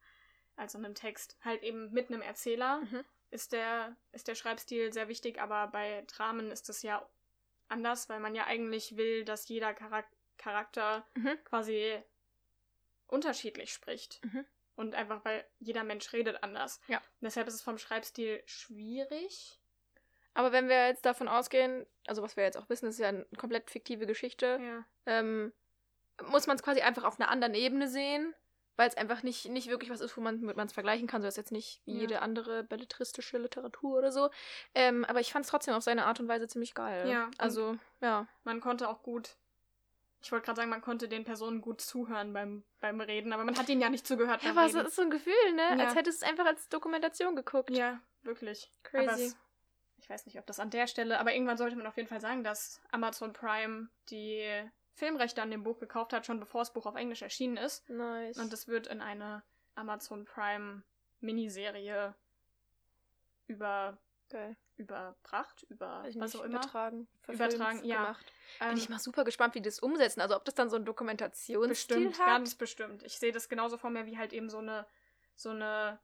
also 0.57 0.79
einem 0.79 0.95
Text 0.95 1.37
halt 1.45 1.63
eben 1.63 1.93
mit 1.93 2.09
einem 2.11 2.23
Erzähler, 2.23 2.79
Mhm. 2.79 3.05
ist 3.31 3.53
der, 3.53 3.95
ist 4.13 4.29
der 4.29 4.37
Schreibstil 4.37 4.91
sehr 4.95 5.09
wichtig, 5.09 5.39
aber 5.39 5.67
bei 5.67 6.03
Dramen 6.07 6.51
ist 6.51 6.71
es 6.71 6.81
ja 6.83 7.07
anders, 7.69 8.09
weil 8.09 8.21
man 8.21 8.35
ja 8.35 8.45
eigentlich 8.47 8.97
will, 8.97 9.25
dass 9.27 9.49
jeder 9.49 9.75
Charak 9.75 10.07
Charakter 10.39 11.07
Mhm. 11.15 11.39
quasi 11.45 12.03
unterschiedlich 13.09 13.73
spricht. 13.73 14.25
Mhm. 14.25 14.45
Und 14.75 14.95
einfach, 14.95 15.25
weil 15.25 15.45
jeder 15.59 15.85
Mensch 15.85 16.13
redet 16.13 16.43
anders. 16.43 16.81
Ja. 16.89 17.01
Deshalb 17.21 17.47
ist 17.49 17.55
es 17.55 17.63
vom 17.63 17.79
Schreibstil 17.79 18.43
schwierig. 18.47 19.59
Aber 20.35 20.53
wenn 20.53 20.69
wir 20.69 20.87
jetzt 20.89 21.07
davon 21.07 21.29
ausgehen, 21.29 21.87
also 22.07 22.23
was 22.23 22.37
wir 22.37 22.45
jetzt 22.45 22.59
auch 22.59 22.69
wissen, 22.69 22.87
ist 22.89 22.99
ja 22.99 23.09
eine 23.09 23.25
komplett 23.39 23.71
fiktive 23.71 24.07
Geschichte, 24.07 24.59
Ja. 24.61 24.85
ähm, 25.07 25.53
muss 26.27 26.47
man 26.47 26.57
es 26.57 26.63
quasi 26.63 26.83
einfach 26.83 27.05
auf 27.05 27.19
einer 27.19 27.31
anderen 27.31 27.55
Ebene 27.55 27.89
sehen, 27.89 28.35
weil 28.77 28.87
es 28.89 28.99
einfach 28.99 29.23
nicht, 29.23 29.47
nicht 29.49 29.69
wirklich 29.71 29.89
was 29.89 30.03
ist, 30.03 30.15
wo 30.19 30.21
man 30.21 30.47
es 30.59 30.73
vergleichen 30.75 31.07
kann. 31.07 31.23
So 31.23 31.29
ist 31.29 31.39
jetzt 31.39 31.53
nicht 31.53 31.81
wie 31.87 31.95
Ja. 31.95 32.01
jede 32.01 32.21
andere 32.21 32.63
belletristische 32.65 33.39
Literatur 33.39 33.97
oder 33.97 34.13
so. 34.13 34.29
Ähm, 34.75 35.07
aber 35.07 35.21
ich 35.21 35.33
fand 35.33 35.47
es 35.47 35.51
trotzdem 35.51 35.73
auf 35.73 35.83
seine 35.85 36.05
Art 36.05 36.21
und 36.21 36.29
Weise 36.29 36.49
ziemlich 36.49 36.75
geil. 36.75 37.09
Ja, 37.09 37.31
Also, 37.39 37.79
ja. 38.03 38.29
Man 38.45 38.61
konnte 38.61 38.89
auch 38.91 39.03
gut. 39.03 39.37
Ich 40.27 40.33
wollte 40.33 40.47
gerade 40.47 40.57
sagen, 40.57 40.71
man 40.71 40.83
konnte 40.83 41.09
den 41.09 41.23
Personen 41.23 41.61
gut 41.61 41.81
zuhören 41.81 42.33
beim, 42.33 42.65
beim 42.81 43.01
Reden, 43.01 43.33
aber 43.33 43.45
man 43.45 43.57
hat 43.57 43.69
ihnen 43.69 43.81
ja 43.81 43.89
nicht 43.89 44.09
zugehört 44.09 44.43
Ja, 44.43 44.51
aber 44.51 44.67
es 44.67 44.75
ist 44.75 44.97
so 44.97 45.03
ein 45.03 45.11
Gefühl, 45.11 45.53
ne? 45.55 45.79
Ja. 45.79 45.85
Als 45.85 45.95
hättest 45.95 46.21
du 46.21 46.25
es 46.25 46.29
einfach 46.29 46.47
als 46.47 46.69
Dokumentation 46.69 47.37
geguckt. 47.37 47.71
Ja, 47.71 48.01
wirklich. 48.23 48.69
Crazy. 48.83 49.27
Es, 49.27 49.37
ich 49.99 50.11
weiß 50.11 50.27
nicht, 50.27 50.37
ob 50.41 50.47
das 50.47 50.59
an 50.59 50.71
der 50.71 50.89
Stelle, 50.89 51.21
aber 51.21 51.33
irgendwann 51.33 51.57
sollte 51.57 51.77
man 51.77 51.87
auf 51.87 51.97
jeden 51.97 52.09
Fall 52.09 52.21
sagen, 52.21 52.43
dass 52.43 52.81
Amazon 52.91 53.33
Prime 53.35 53.89
die 54.11 54.69
Filmrechte 54.95 55.43
an 55.43 55.53
dem 55.53 55.63
Buch 55.63 55.79
gekauft 55.79 56.13
hat, 56.13 56.27
schon 56.27 56.41
bevor 56.41 56.63
das 56.63 56.73
Buch 56.73 56.87
auf 56.87 56.97
Englisch 56.97 57.23
erschienen 57.23 57.57
ist. 57.57 57.89
Nice. 57.89 58.37
Und 58.37 58.53
das 58.53 58.67
wird 58.67 58.89
in 58.89 59.01
eine 59.01 59.45
Amazon 59.77 60.25
Prime 60.25 60.83
Miniserie 61.21 62.17
über, 63.47 63.97
geil. 64.29 64.57
überbracht, 64.77 65.65
über 65.69 66.05
ich 66.09 66.19
was 66.19 66.35
auch 66.37 66.41
immer. 66.43 66.59
übertragen. 66.59 67.09
Übertragen, 67.29 67.85
ja. 67.85 68.03
Gemacht. 68.05 68.33
Ähm, 68.61 68.69
Bin 68.71 68.79
ich 68.79 68.89
mal 68.89 68.99
super 68.99 69.25
gespannt, 69.25 69.55
wie 69.55 69.61
die 69.61 69.69
das 69.69 69.79
umsetzen. 69.81 70.21
Also 70.21 70.37
ob 70.37 70.45
das 70.45 70.55
dann 70.55 70.69
so 70.71 70.77
ein 70.77 70.85
Dokumentationsstil 70.85 71.69
bestimmt, 71.69 72.19
hat. 72.19 72.27
ganz 72.27 72.55
bestimmt. 72.55 73.03
Ich 73.05 73.19
sehe 73.19 73.33
das 73.33 73.49
genauso 73.49 73.77
vor 73.79 73.91
mir 73.91 74.07
wie 74.07 74.19
halt 74.19 74.33
eben 74.33 74.51
so 74.51 74.59
eine, 74.59 74.87
so 75.35 75.51
eine, 75.51 75.99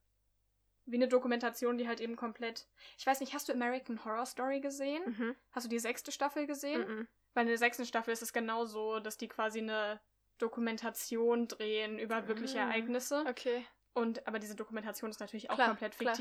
wie 0.86 0.96
eine 0.96 1.08
Dokumentation, 1.08 1.78
die 1.78 1.86
halt 1.86 2.00
eben 2.00 2.16
komplett. 2.16 2.66
Ich 2.98 3.06
weiß 3.06 3.20
nicht, 3.20 3.34
hast 3.34 3.48
du 3.48 3.52
American 3.52 4.04
Horror 4.04 4.26
Story 4.26 4.60
gesehen? 4.60 5.02
Mhm. 5.06 5.36
Hast 5.52 5.64
du 5.66 5.68
die 5.70 5.78
sechste 5.78 6.10
Staffel 6.12 6.46
gesehen? 6.46 6.80
Mhm. 6.88 7.08
Weil 7.34 7.42
in 7.42 7.48
der 7.48 7.58
sechsten 7.58 7.86
Staffel 7.86 8.12
ist 8.12 8.22
es 8.22 8.32
genau 8.32 8.64
so, 8.64 8.98
dass 9.00 9.16
die 9.16 9.28
quasi 9.28 9.60
eine 9.60 10.00
Dokumentation 10.38 11.48
drehen 11.48 11.98
über 11.98 12.28
wirkliche 12.28 12.58
Ah. 12.60 12.64
Ereignisse. 12.68 13.24
Okay. 13.28 13.64
Und 13.94 14.26
aber 14.26 14.38
diese 14.38 14.56
Dokumentation 14.56 15.10
ist 15.10 15.20
natürlich 15.20 15.50
auch 15.50 15.54
Klar, 15.54 15.68
komplett 15.68 15.98
klar. 15.98 16.14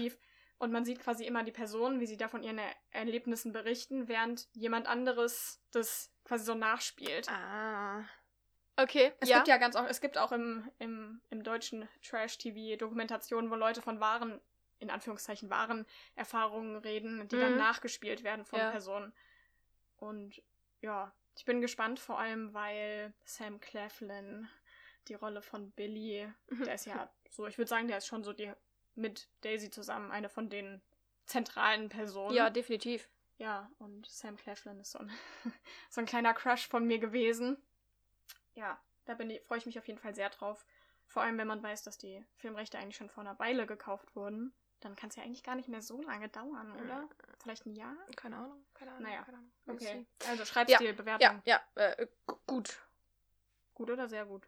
Und 0.61 0.71
man 0.71 0.85
sieht 0.85 0.99
quasi 0.99 1.25
immer 1.25 1.41
die 1.43 1.51
Personen, 1.51 1.99
wie 1.99 2.05
sie 2.05 2.17
da 2.17 2.27
von 2.27 2.43
ihren 2.43 2.59
er 2.59 2.69
Erlebnissen 2.91 3.51
berichten, 3.51 4.07
während 4.07 4.47
jemand 4.53 4.85
anderes 4.85 5.59
das 5.71 6.13
quasi 6.23 6.45
so 6.45 6.53
nachspielt. 6.53 7.27
Ah. 7.29 8.05
Okay. 8.75 9.11
Es 9.19 9.29
ja. 9.29 9.37
gibt 9.37 9.47
ja 9.47 9.57
ganz 9.57 9.75
auch, 9.75 9.87
es 9.87 10.01
gibt 10.01 10.19
auch 10.19 10.31
im, 10.31 10.69
im, 10.77 11.19
im 11.31 11.41
deutschen 11.41 11.89
Trash-TV 12.03 12.77
Dokumentationen, 12.77 13.49
wo 13.49 13.55
Leute 13.55 13.81
von 13.81 13.99
wahren, 13.99 14.39
in 14.77 14.91
Anführungszeichen 14.91 15.49
wahren 15.49 15.87
Erfahrungen 16.13 16.75
reden, 16.77 17.27
die 17.27 17.39
dann 17.39 17.53
Mhm. 17.53 17.57
nachgespielt 17.57 18.23
werden 18.23 18.45
von 18.45 18.59
Ja. 18.59 18.69
Personen. 18.69 19.13
Und 19.97 20.43
ja, 20.81 21.11
ich 21.35 21.43
bin 21.45 21.59
gespannt, 21.61 21.99
vor 21.99 22.19
allem 22.19 22.53
weil 22.53 23.15
Sam 23.25 23.59
Claflin 23.61 24.47
die 25.07 25.15
Rolle 25.15 25.41
von 25.41 25.71
Billy, 25.71 26.31
Mhm. 26.49 26.65
der 26.65 26.75
ist 26.75 26.85
ja 26.85 27.09
so, 27.31 27.47
ich 27.47 27.57
würde 27.57 27.69
sagen, 27.69 27.87
der 27.87 27.97
ist 27.97 28.05
schon 28.05 28.23
so 28.23 28.31
die 28.31 28.53
mit 28.95 29.27
Daisy 29.41 29.69
zusammen 29.69 30.11
eine 30.11 30.29
von 30.29 30.49
den 30.49 30.81
zentralen 31.25 31.89
Personen. 31.89 32.35
Ja, 32.35 32.49
definitiv. 32.49 33.07
Ja, 33.37 33.71
und 33.79 34.05
Sam 34.07 34.35
Claflin 34.37 34.79
ist 34.79 34.91
so 34.91 34.99
ein, 34.99 35.11
so 35.89 36.01
ein 36.01 36.05
kleiner 36.05 36.33
Crush 36.33 36.67
von 36.67 36.85
mir 36.85 36.99
gewesen. 36.99 37.57
Ja, 38.53 38.79
da 39.05 39.15
freue 39.15 39.57
ich 39.57 39.65
mich 39.65 39.79
auf 39.79 39.87
jeden 39.87 39.99
Fall 39.99 40.13
sehr 40.13 40.29
drauf. 40.29 40.65
Vor 41.07 41.23
allem, 41.23 41.37
wenn 41.37 41.47
man 41.47 41.61
weiß, 41.63 41.83
dass 41.83 41.97
die 41.97 42.23
Filmrechte 42.35 42.77
eigentlich 42.77 42.95
schon 42.97 43.09
vor 43.09 43.21
einer 43.21 43.37
Weile 43.39 43.65
gekauft 43.65 44.15
wurden. 44.15 44.53
Dann 44.79 44.95
kann 44.95 45.09
es 45.09 45.15
ja 45.15 45.23
eigentlich 45.23 45.43
gar 45.43 45.55
nicht 45.55 45.69
mehr 45.69 45.81
so 45.81 46.01
lange 46.01 46.29
dauern, 46.29 46.71
oder? 46.71 47.07
Vielleicht 47.41 47.65
ein 47.65 47.75
Jahr? 47.75 47.95
Keine 48.15 48.37
Ahnung. 48.37 48.63
Keine 48.73 48.91
Ahnung. 48.91 49.03
Naja. 49.03 49.23
Keine 49.23 49.37
Ahnung. 49.37 49.51
Okay. 49.67 50.05
Also 50.27 50.45
Schreibstil, 50.45 50.87
Ja, 50.87 50.93
Bewertung. 50.93 51.41
Ja, 51.45 51.61
ja, 51.75 51.83
äh, 51.83 52.07
gu- 52.25 52.37
gut. 52.47 52.79
Gut 53.73 53.89
oder 53.89 54.07
sehr 54.07 54.25
gut? 54.25 54.47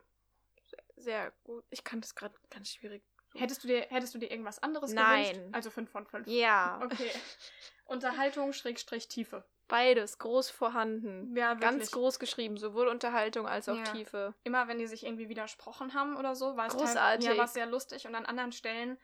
Sehr 0.96 1.32
gut. 1.44 1.66
Ich 1.70 1.84
kann 1.84 2.02
das 2.02 2.16
gerade 2.16 2.36
ganz 2.50 2.70
schwierig. 2.70 3.04
Hättest 3.36 3.64
du 3.64 3.68
dir, 3.68 3.82
hättest 3.90 4.14
du 4.14 4.20
dir 4.20 4.30
irgendwas 4.32 4.62
anderes 4.62 4.94
Nein. 4.94 5.34
gewünscht? 5.34 5.50
Also 5.56 5.70
5 5.70 5.90
von 5.90 6.06
5. 6.06 6.28
Ja. 6.28 6.80
Okay. 6.84 7.10
Unterhaltung, 7.86 8.54
Schrägstrich, 8.54 9.08
Tiefe. 9.08 9.44
Beides 9.68 10.20
groß 10.20 10.50
vorhanden. 10.50 11.36
Ja, 11.36 11.52
wirklich. 11.52 11.62
Ganz 11.70 11.92
groß 11.92 12.20
geschrieben, 12.20 12.58
sowohl 12.58 12.88
Unterhaltung 12.88 13.48
als 13.48 13.68
auch 13.70 13.78
Ja. 13.78 13.84
Tiefe. 13.84 14.34
Immer 14.44 14.68
wenn 14.68 14.78
die 14.80 14.88
sich 14.88 15.06
irgendwie 15.06 15.30
widersprochen 15.30 15.94
haben 15.94 16.16
oder 16.18 16.36
so, 16.36 16.56
war 16.58 16.68
es 16.68 16.74
teil- 16.74 16.82
Großartig. 16.86 17.26
ja, 17.30 17.38
war 17.38 17.48
sehr 17.48 17.66
lustig. 17.66 18.06
Und 18.08 18.16
an 18.16 18.26
anderen 18.26 18.52
Stellen, 18.52 18.98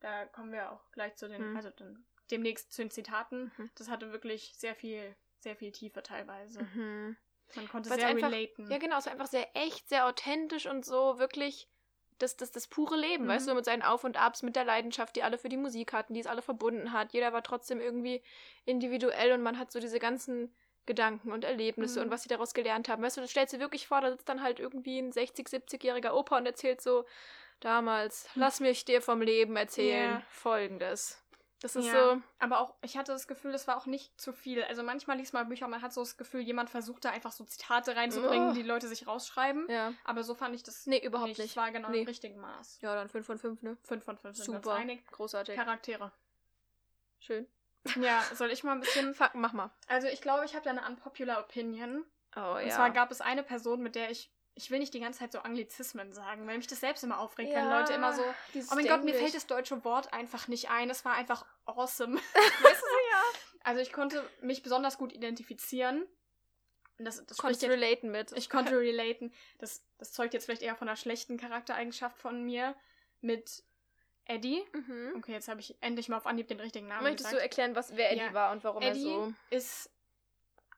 da 0.00 0.26
kommen 0.26 0.52
wir 0.52 0.72
auch 0.72 0.90
gleich 0.92 1.14
zu 1.16 1.28
den, 1.28 1.50
Mhm. 1.50 1.56
also 1.56 1.70
dann 1.70 2.04
demnächst 2.30 2.72
zu 2.72 2.82
den 2.82 2.90
Zitaten. 2.90 3.52
Mhm. 3.56 3.70
Das 3.76 3.88
hatte 3.88 4.12
wirklich 4.12 4.52
sehr 4.56 4.74
viel, 4.74 5.14
sehr 5.40 5.56
viel 5.56 5.72
Tiefe 5.72 6.02
teilweise. 6.02 6.62
Mhm. 6.62 7.16
Man 7.54 7.68
konnte 7.68 7.88
Weil's 7.90 8.00
sehr 8.00 8.10
einfach- 8.10 8.30
relaten. 8.30 8.70
Ja, 8.70 8.78
genau, 8.78 8.98
es 8.98 9.06
war 9.06 9.12
einfach 9.12 9.26
sehr 9.26 9.48
echt, 9.56 9.88
sehr 9.88 10.06
authentisch 10.06 10.66
und 10.66 10.84
so 10.84 11.18
wirklich 11.18 11.68
das, 12.18 12.36
das, 12.36 12.50
das 12.50 12.66
pure 12.66 12.96
Leben, 12.96 13.24
Mhm. 13.24 13.28
weißt 13.28 13.48
du, 13.48 13.54
mit 13.54 13.64
seinen 13.64 13.82
Auf 13.82 14.04
und 14.04 14.16
Abs, 14.16 14.42
mit 14.42 14.56
der 14.56 14.64
Leidenschaft, 14.64 15.16
die 15.16 15.22
alle 15.22 15.38
für 15.38 15.48
die 15.48 15.56
Musik 15.56 15.92
hatten, 15.92 16.14
die 16.14 16.20
es 16.20 16.26
alle 16.26 16.42
verbunden 16.42 16.92
hat. 16.92 17.12
Jeder 17.12 17.32
war 17.32 17.42
trotzdem 17.42 17.80
irgendwie 17.80 18.22
individuell 18.64 19.32
und 19.32 19.42
man 19.42 19.58
hat 19.58 19.70
so 19.72 19.80
diese 19.80 19.98
ganzen 19.98 20.54
Gedanken 20.86 21.32
und 21.32 21.44
Erlebnisse 21.44 22.00
Mhm. 22.00 22.06
und 22.06 22.10
was 22.12 22.22
sie 22.22 22.28
daraus 22.28 22.54
gelernt 22.54 22.88
haben. 22.88 23.02
Weißt 23.02 23.16
du, 23.18 23.20
das 23.20 23.30
stellst 23.30 23.52
du 23.54 23.58
wirklich 23.58 23.86
vor, 23.86 24.00
da 24.00 24.10
sitzt 24.10 24.28
dann 24.28 24.42
halt 24.42 24.58
irgendwie 24.58 24.98
ein 24.98 25.12
60-, 25.12 25.48
70-jähriger 25.48 26.12
Opa 26.12 26.38
und 26.38 26.46
erzählt 26.46 26.80
so, 26.80 27.04
damals, 27.60 28.28
lass 28.34 28.60
mich 28.60 28.84
dir 28.84 29.02
vom 29.02 29.20
Leben 29.20 29.56
erzählen, 29.56 30.12
Ja. 30.12 30.22
folgendes. 30.30 31.22
Das 31.60 31.74
ist 31.74 31.86
Ja, 31.86 31.92
so, 31.92 32.22
aber 32.38 32.60
auch, 32.60 32.74
ich 32.82 32.96
hatte 32.96 33.10
das 33.10 33.26
Gefühl, 33.26 33.52
es 33.52 33.66
war 33.66 33.76
auch 33.76 33.86
nicht 33.86 34.20
zu 34.20 34.32
viel. 34.32 34.62
Also 34.62 34.84
manchmal 34.84 35.16
liest 35.16 35.32
man 35.34 35.48
Bücher 35.48 35.64
und 35.64 35.72
man 35.72 35.82
hat 35.82 35.92
so 35.92 36.02
das 36.02 36.16
Gefühl, 36.16 36.40
jemand 36.42 36.70
versucht 36.70 37.04
da 37.04 37.10
einfach 37.10 37.32
so 37.32 37.44
Zitate 37.44 37.96
reinzubringen, 37.96 38.50
Oh. 38.50 38.52
die 38.52 38.62
Leute 38.62 38.86
sich 38.86 39.08
rausschreiben. 39.08 39.68
ja. 39.68 39.92
Aber 40.04 40.22
so 40.22 40.34
fand 40.36 40.54
ich 40.54 40.62
das 40.62 40.86
Nee, 40.86 41.04
überhaupt 41.04 41.28
nicht. 41.30 41.40
nicht. 41.40 41.56
War 41.56 41.72
genau 41.72 41.88
Nee. 41.90 42.02
im 42.02 42.06
richtigen 42.06 42.38
Maß. 42.40 42.78
Ja, 42.80 42.94
dann 42.94 43.08
5 43.08 43.26
von 43.26 43.38
5, 43.38 43.62
ne? 43.62 43.76
5 43.82 44.04
von 44.04 44.16
5 44.18 44.36
sind 44.36 44.46
wir 44.48 44.54
uns 44.56 44.64
Super. 44.66 44.76
einig. 44.76 45.04
Großartig. 45.10 45.56
Charaktere. 45.56 46.12
Schön. 47.18 47.46
Ja, 48.00 48.22
soll 48.34 48.50
ich 48.50 48.62
mal 48.62 48.72
ein 48.72 48.80
bisschen... 48.80 49.14
Fuck, 49.14 49.34
mach 49.34 49.52
mal. 49.52 49.70
Also 49.88 50.06
ich 50.06 50.20
glaube, 50.20 50.44
ich 50.44 50.54
habe 50.54 50.64
da 50.64 50.70
eine 50.70 50.86
unpopular 50.86 51.40
Opinion. 51.40 52.04
Oh 52.36 52.54
Und 52.56 52.66
ja. 52.66 52.74
zwar 52.74 52.90
gab 52.90 53.10
es 53.10 53.20
eine 53.20 53.42
Person, 53.42 53.80
mit 53.82 53.94
der 53.96 54.10
ich... 54.10 54.30
Ich 54.58 54.70
will 54.70 54.80
nicht 54.80 54.92
die 54.92 55.00
ganze 55.00 55.20
Zeit 55.20 55.32
so 55.32 55.38
Anglizismen 55.38 56.12
sagen, 56.12 56.46
weil 56.46 56.56
mich 56.58 56.66
das 56.66 56.80
selbst 56.80 57.04
immer 57.04 57.20
aufregt, 57.20 57.54
wenn 57.54 57.68
Leute 57.68 57.92
immer 57.92 58.12
so... 58.12 58.22
Oh 58.22 58.74
mein 58.74 58.86
Gott, 58.86 59.04
mir 59.04 59.14
fällt 59.14 59.34
das 59.34 59.46
deutsche 59.46 59.84
Wort 59.84 60.12
einfach 60.12 60.48
nicht 60.48 60.68
ein. 60.68 60.90
Es 60.90 61.04
war 61.04 61.14
einfach 61.14 61.46
awesome. 61.64 62.16
weißt 62.34 62.82
du? 62.82 62.86
ja. 63.12 63.22
Also 63.62 63.80
ich 63.80 63.92
konnte 63.92 64.28
mich 64.40 64.62
besonders 64.62 64.98
gut 64.98 65.12
identifizieren. 65.12 66.06
Und 66.98 67.04
das, 67.04 67.24
das 67.24 67.38
Konntest 67.38 67.62
jetzt, 67.62 67.70
relaten 67.70 68.10
mit. 68.10 68.32
ich 68.32 68.50
konnte 68.50 68.76
relaten. 68.76 69.32
Das, 69.58 69.84
das 69.98 70.12
zeugt 70.12 70.34
jetzt 70.34 70.46
vielleicht 70.46 70.62
eher 70.62 70.74
von 70.74 70.88
einer 70.88 70.96
schlechten 70.96 71.36
Charaktereigenschaft 71.36 72.18
von 72.18 72.44
mir. 72.44 72.74
Mit 73.20 73.62
Eddie. 74.24 74.64
Mhm. 74.72 75.14
Okay, 75.16 75.32
jetzt 75.32 75.48
habe 75.48 75.60
ich 75.60 75.76
endlich 75.80 76.08
mal 76.08 76.16
auf 76.18 76.26
Anhieb 76.26 76.48
den 76.48 76.60
richtigen 76.60 76.86
Namen 76.86 77.04
Möchtest 77.04 77.30
du 77.30 77.36
gesagt. 77.36 77.42
erklären, 77.42 77.76
was 77.76 77.96
wer 77.96 78.10
Eddie 78.12 78.20
Ja. 78.20 78.34
war 78.34 78.52
und 78.52 78.62
warum 78.64 78.82
Eddie 78.82 79.06
er 79.06 79.26
so. 79.26 79.34
ist 79.50 79.90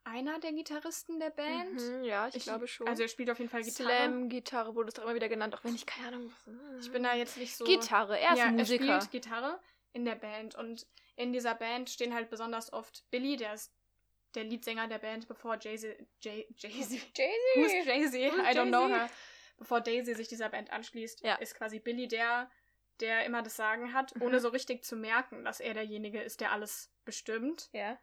einer 0.04 0.38
der 0.40 0.52
Gitarristen 0.52 1.20
der 1.20 1.30
Band. 1.30 1.74
Mhm, 1.74 2.04
ja, 2.04 2.28
ich, 2.32 2.42
glaube 2.44 2.66
schon. 2.66 2.88
Also 2.88 3.02
er 3.02 3.08
spielt 3.08 3.30
auf 3.30 3.38
jeden 3.38 3.50
Fall 3.50 3.62
Gitarre. 3.62 3.88
Slam-Gitarre 3.90 4.74
wurde 4.74 4.88
es 4.88 4.94
doch 4.94 5.02
immer 5.04 5.14
wieder 5.14 5.28
genannt, 5.28 5.54
auch 5.54 5.64
wenn 5.64 5.74
ich 5.74 5.86
keine 5.86 6.08
Ahnung 6.08 6.32
was. 6.46 6.86
Ich 6.86 6.92
bin 6.92 7.02
da 7.02 7.14
jetzt 7.14 7.36
nicht 7.36 7.56
so... 7.56 7.64
Gitarre, 7.64 8.18
er 8.18 8.32
ist 8.32 8.38
ja, 8.38 8.50
Musiker. 8.50 8.84
Er 8.84 9.00
spielt 9.00 9.10
Gitarre 9.24 9.60
in 9.92 10.04
der 10.04 10.14
Band 10.16 10.54
und 10.54 10.86
in 11.16 11.32
dieser 11.32 11.54
Band 11.54 11.90
stehen 11.90 12.14
halt 12.14 12.30
besonders 12.30 12.72
oft 12.72 13.04
Billy, 13.10 13.36
der 13.36 13.54
ist 13.54 13.72
der 14.34 14.44
Leadsänger 14.44 14.86
der 14.88 14.98
Band, 14.98 15.26
bevor 15.28 15.58
Jay-Z, 15.60 15.96
Jay, 16.22 16.46
Jay-Z, 16.56 16.92
who's 17.56 17.72
Jay-Z. 17.72 18.14
Jay-Z? 18.14 18.38
I 18.38 18.56
don't 18.56 18.68
know 18.68 18.88
her. 18.88 19.10
Bevor 19.58 19.82
Daisy 19.82 20.14
sich 20.14 20.26
dieser 20.28 20.48
Band 20.48 20.70
anschließt, 20.70 21.22
Ja. 21.22 21.34
ist 21.34 21.54
quasi 21.54 21.80
Billy 21.80 22.08
der, 22.08 22.50
der 23.00 23.26
immer 23.26 23.42
das 23.42 23.56
Sagen 23.56 23.92
hat, 23.92 24.14
Mhm. 24.16 24.22
ohne 24.22 24.40
so 24.40 24.48
richtig 24.48 24.84
zu 24.84 24.96
merken, 24.96 25.44
dass 25.44 25.60
er 25.60 25.74
derjenige 25.74 26.22
ist, 26.22 26.40
der 26.40 26.52
alles 26.52 26.90
bestimmt. 27.04 27.68
Ja. 27.72 27.98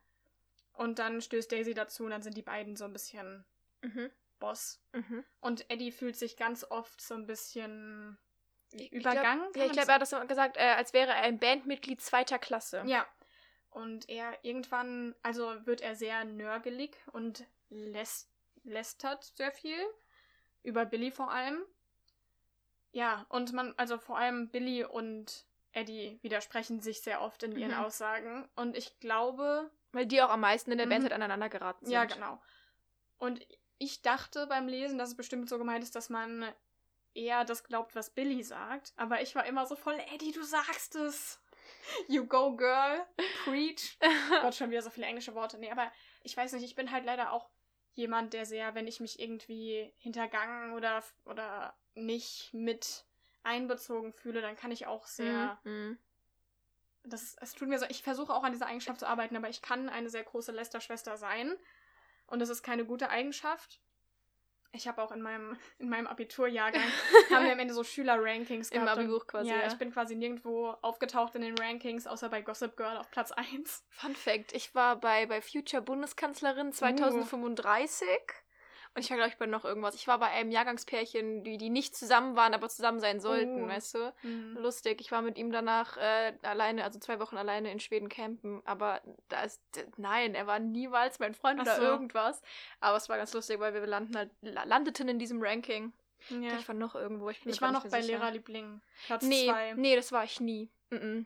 Und 0.78 1.00
dann 1.00 1.22
stößt 1.22 1.52
Daisy 1.52 1.74
dazu 1.74 2.04
und 2.04 2.12
dann 2.12 2.22
sind 2.22 2.38
die 2.38 2.42
beiden 2.44 2.76
so 2.76 2.86
ein 2.86 2.94
bisschen 2.94 3.44
Mhm. 3.82 4.12
Boss. 4.40 4.80
Mhm. 4.94 5.24
Und 5.40 5.70
Eddie 5.70 5.92
fühlt 5.92 6.16
sich 6.16 6.38
ganz 6.38 6.64
oft 6.64 7.02
so 7.02 7.16
ein 7.16 7.26
bisschen 7.26 8.18
übergangen. 8.92 9.52
Glaub, 9.54 9.56
ja, 9.56 9.66
ich 9.66 9.72
glaube, 9.72 9.88
er 9.90 9.94
hat 9.96 10.02
das 10.02 10.10
so 10.12 10.20
gesagt, 10.28 10.58
äh, 10.58 10.74
als 10.76 10.94
wäre 10.94 11.12
er 11.12 11.22
ein 11.24 11.40
Bandmitglied 11.40 12.02
zweiter 12.02 12.38
Klasse. 12.38 12.84
Ja. 12.86 13.08
Und 13.70 14.10
er 14.10 14.44
irgendwann, 14.44 15.16
also 15.24 15.66
wird 15.66 15.82
er 15.82 15.96
sehr 15.96 16.24
nörgelig 16.26 16.98
und 17.12 17.46
läs 17.70 18.30
lästert 18.64 19.24
sehr 19.24 19.52
viel. 19.52 19.80
Über 20.64 20.86
Billy 20.86 21.12
vor 21.12 21.32
allem. 21.32 21.64
Ja, 22.92 23.26
und 23.30 23.54
man, 23.54 23.74
also 23.78 23.98
vor 23.98 24.18
allem 24.18 24.50
Billy 24.50 24.84
und 24.84 25.46
Eddie 25.72 26.20
widersprechen 26.22 26.82
sich 26.82 27.02
sehr 27.02 27.22
oft 27.22 27.44
in 27.44 27.56
ihren 27.56 27.72
Mhm. 27.72 27.78
Aussagen. 27.78 28.50
Und 28.56 28.76
ich 28.76 29.00
glaube, 29.00 29.72
Weil 29.98 30.06
die 30.06 30.22
auch 30.22 30.30
am 30.30 30.42
meisten 30.42 30.72
in 30.72 30.78
der 30.78 30.86
Mhm. 30.88 30.92
Band 30.92 31.04
halt 31.04 31.14
aneinander 31.14 31.50
geraten 31.50 31.86
sind. 31.86 31.94
ja, 31.94 32.06
genau. 32.06 32.40
Und 33.18 33.46
ich 33.80 34.02
dachte 34.04 34.46
beim 34.48 34.68
Lesen, 34.68 34.98
dass 34.98 35.10
es 35.10 35.18
bestimmt 35.18 35.50
so 35.50 35.58
gemeint 35.58 35.84
ist, 35.84 35.96
dass 35.96 36.10
man 36.10 36.54
eher 37.16 37.46
das 37.46 37.64
glaubt, 37.64 37.96
was 37.96 38.12
Billy 38.12 38.44
sagt. 38.44 38.94
Aber 38.96 39.22
ich 39.22 39.34
war 39.36 39.46
immer 39.48 39.66
so 39.66 39.76
voll, 39.76 40.00
Eddie, 40.14 40.32
du 40.32 40.44
sagst 40.44 40.96
es. 40.96 41.42
You 42.08 42.26
go, 42.28 42.56
girl. 42.56 43.06
Preach. 43.44 43.98
Gott, 44.42 44.54
schon 44.56 44.70
wieder 44.70 44.82
so 44.84 44.90
viele 44.92 45.08
englische 45.08 45.34
Worte. 45.34 45.58
Nee, 45.58 45.72
aber 45.72 45.92
ich 46.22 46.38
weiß 46.38 46.54
nicht, 46.54 46.64
ich 46.64 46.76
bin 46.76 46.92
halt 46.92 47.06
leider 47.06 47.32
auch 47.34 47.50
jemand, 47.94 48.34
der 48.34 48.46
sehr, 48.46 48.76
wenn 48.76 48.86
ich 48.88 49.00
mich 49.00 49.20
irgendwie 49.20 49.92
hintergangen 49.98 50.74
oder, 50.74 51.04
oder 51.26 51.76
nicht 51.96 52.54
mit 52.54 53.06
einbezogen 53.42 54.14
fühle, 54.14 54.42
dann 54.42 54.56
kann 54.56 54.72
ich 54.72 54.86
auch 54.86 55.08
sehr. 55.08 55.60
Mhm. 55.64 55.98
Das, 57.10 57.36
es 57.42 57.54
tut 57.54 57.68
mir 57.70 57.80
so, 57.80 57.86
ich 57.90 58.04
versuche 58.04 58.34
auch 58.34 58.44
an 58.44 58.52
dieser 58.52 58.66
Eigenschaft 58.68 59.00
zu 59.00 59.08
arbeiten, 59.08 59.36
aber 59.36 59.50
ich 59.50 59.62
kann 59.62 59.90
eine 59.90 60.10
sehr 60.10 60.24
große 60.24 60.52
Lästerschwester 60.52 61.18
sein. 61.18 61.56
Und 62.28 62.40
das 62.40 62.50
ist 62.50 62.64
keine 62.64 62.86
gute 62.86 63.10
Eigenschaft. 63.10 63.80
Ich 64.74 64.86
habe 64.88 65.02
auch 65.02 65.12
in 65.14 65.22
meinem, 65.22 65.58
in 65.80 65.88
meinem 65.90 66.08
Abiturjahrgang, 66.08 66.82
haben 67.32 67.46
wir 67.46 67.54
am 67.54 67.60
Ende 67.60 67.74
so 67.74 67.84
Schüler-Rankings 67.86 68.70
Im 68.70 68.82
gehabt. 68.82 68.98
und- 69.00 69.06
Abi-Buch 69.06 69.26
quasi, 69.28 69.50
Ja, 69.50 69.56
ja. 69.62 69.68
ich 69.68 69.76
bin 69.76 69.92
quasi 69.94 70.16
nirgendwo 70.16 70.72
aufgetaucht 70.82 71.34
in 71.36 71.42
den 71.42 71.58
Rankings, 71.58 72.06
außer 72.06 72.28
bei 72.30 72.42
Gossip 72.42 72.76
Girl 72.76 72.98
auf 72.98 73.10
Platz 73.10 73.32
1. 73.32 73.86
Fun 73.90 74.14
Fact: 74.16 74.52
Ich 74.54 74.76
war 74.76 74.98
bei, 74.98 75.26
bei 75.26 75.42
Future 75.42 75.82
Uh. 75.82 75.86
Bundeskanzlerin 75.86 76.74
2035 76.74 78.08
und 78.98 79.04
ich 79.04 79.10
war, 79.10 79.18
glaube 79.18 79.30
ich, 79.32 79.38
bei 79.38 79.46
noch 79.46 79.64
irgendwas. 79.64 79.96
Ich 79.96 80.08
war 80.08 80.18
bei 80.20 80.28
einem 80.28 80.52
Jahrgangspärchen, 80.52 81.44
die, 81.44 81.58
die 81.58 81.70
nicht 81.70 81.96
zusammen 81.96 82.36
waren, 82.36 82.54
aber 82.54 82.68
zusammen 82.68 83.00
sein 83.00 83.20
sollten, 83.20 83.64
Oh. 83.64 83.68
weißt 83.68 83.94
du? 83.96 84.14
Mhm. 84.24 84.58
Lustig. 84.60 85.00
Ich 85.00 85.12
war 85.12 85.22
mit 85.22 85.38
ihm 85.38 85.52
danach 85.52 85.96
äh, 85.98 86.34
alleine, 86.42 86.84
also 86.84 87.00
zwei 87.00 87.20
Wochen 87.20 87.38
alleine 87.38 87.72
in 87.72 87.80
Schweden 87.80 88.10
campen. 88.10 88.62
Aber 88.66 89.02
da 89.30 89.44
ist. 89.44 89.62
Nein, 89.98 90.36
er 90.36 90.48
war 90.48 90.60
niemals 90.60 91.20
mein 91.20 91.34
Freund 91.34 91.60
Ach 91.60 91.64
oder 91.66 91.76
so. 91.78 91.82
irgendwas. 91.84 92.42
Aber 92.82 92.98
es 92.98 93.08
war 93.08 93.18
ganz 93.18 93.34
lustig, 93.34 93.60
weil 93.60 93.74
wir 93.74 93.86
landen 93.86 94.18
halt, 94.18 94.32
la- 94.42 94.64
landeten 94.66 95.08
in 95.08 95.20
diesem 95.20 95.42
Ranking. 95.42 95.94
Ja. 96.30 96.58
Ich 96.60 96.68
war 96.68 96.76
noch 96.76 96.96
irgendwo. 96.96 97.30
Ich, 97.30 97.42
bin 97.44 97.54
Ich 97.54 97.62
war 97.62 97.72
noch 97.72 97.84
bei 97.88 98.02
sicher. 98.02 98.18
Lehrerliebling. 98.18 98.82
Platz 99.06 99.24
Nee, 99.24 99.46
2. 99.48 99.74
nee, 99.76 99.96
das 99.96 100.12
war 100.12 100.24
ich 100.24 100.40
nie. 100.42 100.70
Mhm. 100.90 101.26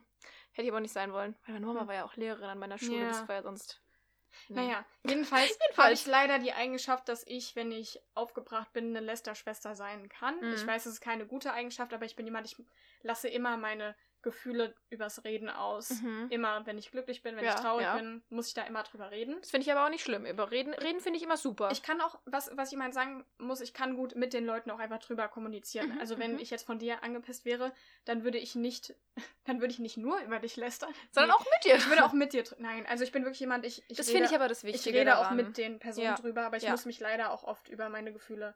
Hätte 0.54 0.64
ich 0.66 0.70
aber 0.72 0.82
nicht 0.82 0.92
sein 0.94 1.14
wollen. 1.14 1.34
Weil 1.46 1.54
meine 1.54 1.66
Mama 1.66 1.80
Hm. 1.82 1.88
war 1.88 1.96
ja 1.96 2.04
auch 2.06 2.16
Lehrerin 2.18 2.50
an 2.50 2.60
meiner 2.60 2.78
Schule. 2.78 3.00
Ja. 3.00 3.08
Das 3.08 3.26
war 3.28 3.36
ja 3.36 3.42
sonst. 3.42 3.81
Naja, 4.50 4.86
jedenfalls, 5.04 5.50
Jedenfalls. 5.62 5.78
habe 5.78 5.94
ich 5.94 6.06
leider 6.06 6.40
die 6.40 6.54
Eigenschaft, 6.54 7.10
dass 7.10 7.26
ich, 7.28 7.56
wenn 7.56 7.72
ich 7.72 8.00
aufgebracht 8.14 8.72
bin, 8.74 8.90
eine 8.90 9.00
Lästerschwester 9.06 9.76
sein 9.76 10.10
kann. 10.10 10.40
Mhm. 10.40 10.54
Ich 10.54 10.66
weiß, 10.66 10.86
es 10.86 10.94
ist 10.94 11.02
keine 11.02 11.26
gute 11.26 11.54
Eigenschaft, 11.54 11.94
aber 11.94 12.06
ich 12.06 12.16
bin 12.16 12.26
jemand, 12.26 12.48
ich 12.48 12.56
lasse 13.04 13.28
immer 13.28 13.58
meine 13.58 13.96
Gefühle 14.22 14.74
übers 14.90 15.24
Reden 15.24 15.50
aus. 15.50 16.02
Mhm. 16.02 16.28
Immer, 16.30 16.66
wenn 16.66 16.78
ich 16.78 16.92
glücklich 16.92 17.24
bin, 17.24 17.36
wenn 17.36 17.44
Ja, 17.44 17.56
ich 17.56 17.60
traurig 17.60 17.84
ja. 17.86 17.96
bin, 17.98 18.22
muss 18.30 18.48
ich 18.48 18.54
da 18.54 18.64
immer 18.64 18.84
drüber 18.84 19.12
reden. 19.12 19.38
Das 19.42 19.52
finde 19.52 19.66
ich 19.66 19.72
aber 19.72 19.86
auch 19.86 19.90
nicht 19.90 20.04
schlimm. 20.04 20.26
Über 20.26 20.52
Reden, 20.52 20.74
Reden 20.74 21.00
finde 21.00 21.18
ich 21.18 21.24
immer 21.24 21.38
super. 21.38 21.70
Ich 21.72 21.82
kann 21.84 22.00
auch, 22.02 22.20
was, 22.26 22.52
was 22.56 22.72
ich 22.72 22.78
mal 22.78 22.92
sagen 22.94 23.26
muss, 23.38 23.62
ich 23.62 23.74
kann 23.74 23.96
gut 23.96 24.16
mit 24.16 24.34
den 24.34 24.46
Leuten 24.46 24.70
auch 24.72 24.80
einfach 24.80 25.00
drüber 25.00 25.28
kommunizieren. 25.28 25.94
Mhm, 25.94 26.00
also 26.00 26.20
wenn 26.20 26.34
mhm. 26.34 26.40
ich 26.40 26.50
jetzt 26.52 26.66
von 26.66 26.80
dir 26.80 27.04
angepisst 27.04 27.46
wäre, 27.46 27.74
dann 28.06 28.24
würde 28.24 28.38
ich 28.38 28.56
nicht, 28.56 28.96
dann 29.46 29.60
würde 29.62 29.74
ich 29.74 29.80
nicht 29.80 29.98
nur 29.98 30.20
über 30.22 30.40
dich 30.40 30.56
lästern. 30.56 30.94
Sondern 31.12 31.32
Nee, 31.32 31.36
auch 31.36 31.46
mit 31.46 31.66
dir. 31.66 31.76
Ich 31.78 31.90
würde 31.90 32.06
auch 32.06 32.14
mit 32.14 32.34
dir, 32.34 32.44
dr- 32.44 32.60
nein, 32.60 32.86
also 32.88 33.04
ich 33.04 33.12
bin 33.12 33.24
wirklich 33.24 33.40
jemand, 33.40 33.66
ich, 33.66 33.84
ich 33.88 33.98
das 33.98 34.08
rede- 34.08 34.18
finde 34.20 34.30
ich 34.30 34.36
aber 34.36 34.48
das 34.48 34.64
ich 34.64 34.74
Wichtige 34.74 35.00
rede 35.00 35.18
auch 35.18 35.24
daran. 35.24 35.38
mit 35.38 35.58
den 35.58 35.80
Personen 35.80 36.06
Ja. 36.08 36.16
drüber, 36.16 36.44
aber 36.46 36.58
ich 36.58 36.70
muss 36.70 36.86
mich 36.86 37.00
leider 37.00 37.32
auch 37.32 37.44
oft 37.44 37.70
über 37.70 37.90
meine 37.90 38.14
Gefühle 38.14 38.56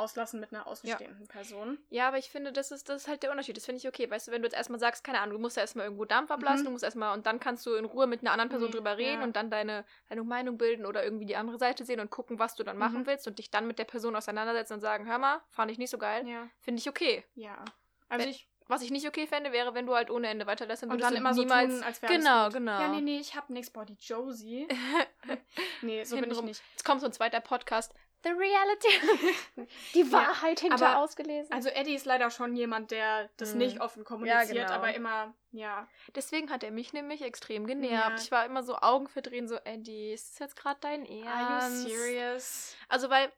auslassen 0.00 0.40
mit 0.40 0.52
einer 0.52 0.66
außenstehenden 0.66 1.28
Person. 1.28 1.78
Ja, 1.90 2.08
aber 2.08 2.18
ich 2.18 2.30
finde, 2.30 2.52
das 2.52 2.70
ist, 2.72 2.88
das 2.88 3.02
ist 3.02 3.08
halt 3.08 3.22
der 3.22 3.30
Unterschied. 3.30 3.56
Das 3.56 3.64
finde 3.66 3.78
ich 3.78 3.86
okay. 3.86 4.10
Weißt 4.10 4.26
du, 4.28 4.32
wenn 4.32 4.42
du 4.42 4.46
jetzt 4.46 4.56
erstmal 4.56 4.80
sagst, 4.80 5.04
keine 5.04 5.20
Ahnung, 5.20 5.34
du 5.36 5.40
musst 5.40 5.56
ja 5.56 5.60
erstmal 5.62 5.84
irgendwo 5.86 6.04
Dampf 6.04 6.30
ablassen, 6.30 6.62
Mhm. 6.62 6.64
du 6.64 6.70
musst 6.72 6.84
erstmal 6.84 7.14
und 7.16 7.26
dann 7.26 7.38
kannst 7.38 7.64
du 7.66 7.74
in 7.74 7.84
Ruhe 7.84 8.06
mit 8.06 8.22
einer 8.22 8.32
anderen 8.32 8.48
Person 8.48 8.70
Nee, 8.70 8.76
drüber 8.76 8.96
reden 8.96 9.20
ja. 9.20 9.24
und 9.24 9.36
dann 9.36 9.50
deine, 9.50 9.84
deine 10.08 10.24
Meinung 10.24 10.58
bilden 10.58 10.86
oder 10.86 11.04
irgendwie 11.04 11.26
die 11.26 11.36
andere 11.36 11.58
Seite 11.58 11.84
sehen 11.84 12.00
und 12.00 12.10
gucken, 12.10 12.38
was 12.38 12.54
du 12.56 12.64
dann 12.64 12.78
machen 12.78 13.02
Mhm. 13.02 13.06
willst 13.06 13.26
und 13.28 13.38
dich 13.38 13.50
dann 13.50 13.66
mit 13.66 13.78
der 13.78 13.84
Person 13.84 14.16
auseinandersetzen 14.16 14.74
und 14.74 14.80
sagen, 14.80 15.06
hör 15.06 15.18
mal, 15.18 15.40
fand 15.50 15.70
ich 15.70 15.78
nicht 15.78 15.90
so 15.90 15.98
geil. 15.98 16.26
Ja. 16.26 16.48
Finde 16.60 16.80
ich 16.80 16.88
okay. 16.88 17.24
Ja. 17.34 17.64
Also 18.08 18.24
Wenn- 18.24 18.30
ich 18.32 18.46
Was 18.72 18.82
ich 18.82 18.92
nicht 18.92 19.04
okay 19.08 19.26
fände, 19.26 19.50
wäre, 19.50 19.74
wenn 19.74 19.84
du 19.86 19.96
halt 19.96 20.10
ohne 20.12 20.28
Ende 20.28 20.46
weiterlässt 20.46 20.84
und, 20.84 20.92
und 20.92 21.02
dann 21.02 21.16
immer 21.16 21.34
so 21.34 21.40
niemals. 21.42 21.74
tun, 21.74 21.82
als 21.82 22.00
wäre 22.02 22.12
genau, 22.12 22.44
gut. 22.44 22.52
genau. 22.52 22.78
Ja, 22.80 22.86
nee, 22.86 23.00
nee, 23.00 23.18
ich 23.18 23.34
hab 23.34 23.50
nix. 23.50 23.68
Boah, 23.68 23.84
die 23.84 23.96
Josie. 23.98 24.68
nee, 25.82 26.04
so 26.04 26.16
bin 26.16 26.30
ich 26.30 26.42
nicht. 26.42 26.62
Jetzt 26.72 26.84
kommt 26.84 27.00
so 27.00 27.06
ein 27.06 27.12
zweiter 27.12 27.40
Podcast. 27.40 27.92
The 28.22 28.30
Reality. 28.30 29.68
Die 29.94 30.00
Ja, 30.00 30.12
Wahrheit 30.12 30.60
hinter 30.60 30.86
aber- 30.86 30.98
ausgelesen. 30.98 31.52
Also 31.52 31.68
Eddie 31.70 31.94
ist 31.94 32.04
leider 32.06 32.30
schon 32.30 32.54
jemand, 32.54 32.90
der 32.90 33.30
das 33.38 33.52
Mhm. 33.52 33.58
nicht 33.58 33.80
offen 33.80 34.04
kommuniziert, 34.04 34.48
genau. 34.66 34.72
aber 34.72 34.94
immer, 34.94 35.34
ja. 35.52 35.88
Deswegen 36.14 36.50
hat 36.50 36.62
er 36.62 36.70
mich 36.70 36.92
nämlich 36.92 37.22
extrem 37.22 37.66
genervt. 37.66 38.10
Ja. 38.10 38.14
Ich 38.22 38.30
war 38.30 38.44
immer 38.44 38.62
so 38.62 38.76
Augen 38.76 39.08
verdrehen, 39.08 39.48
so, 39.48 39.56
Eddie, 39.64 40.12
ist 40.12 40.32
das 40.32 40.38
jetzt 40.40 40.56
gerade 40.56 40.78
dein 40.80 41.06
Ernst? 41.06 41.86
Are 41.86 41.88
you 41.88 41.88
serious? 41.96 42.76
Also, 42.88 43.08
weil 43.08 43.32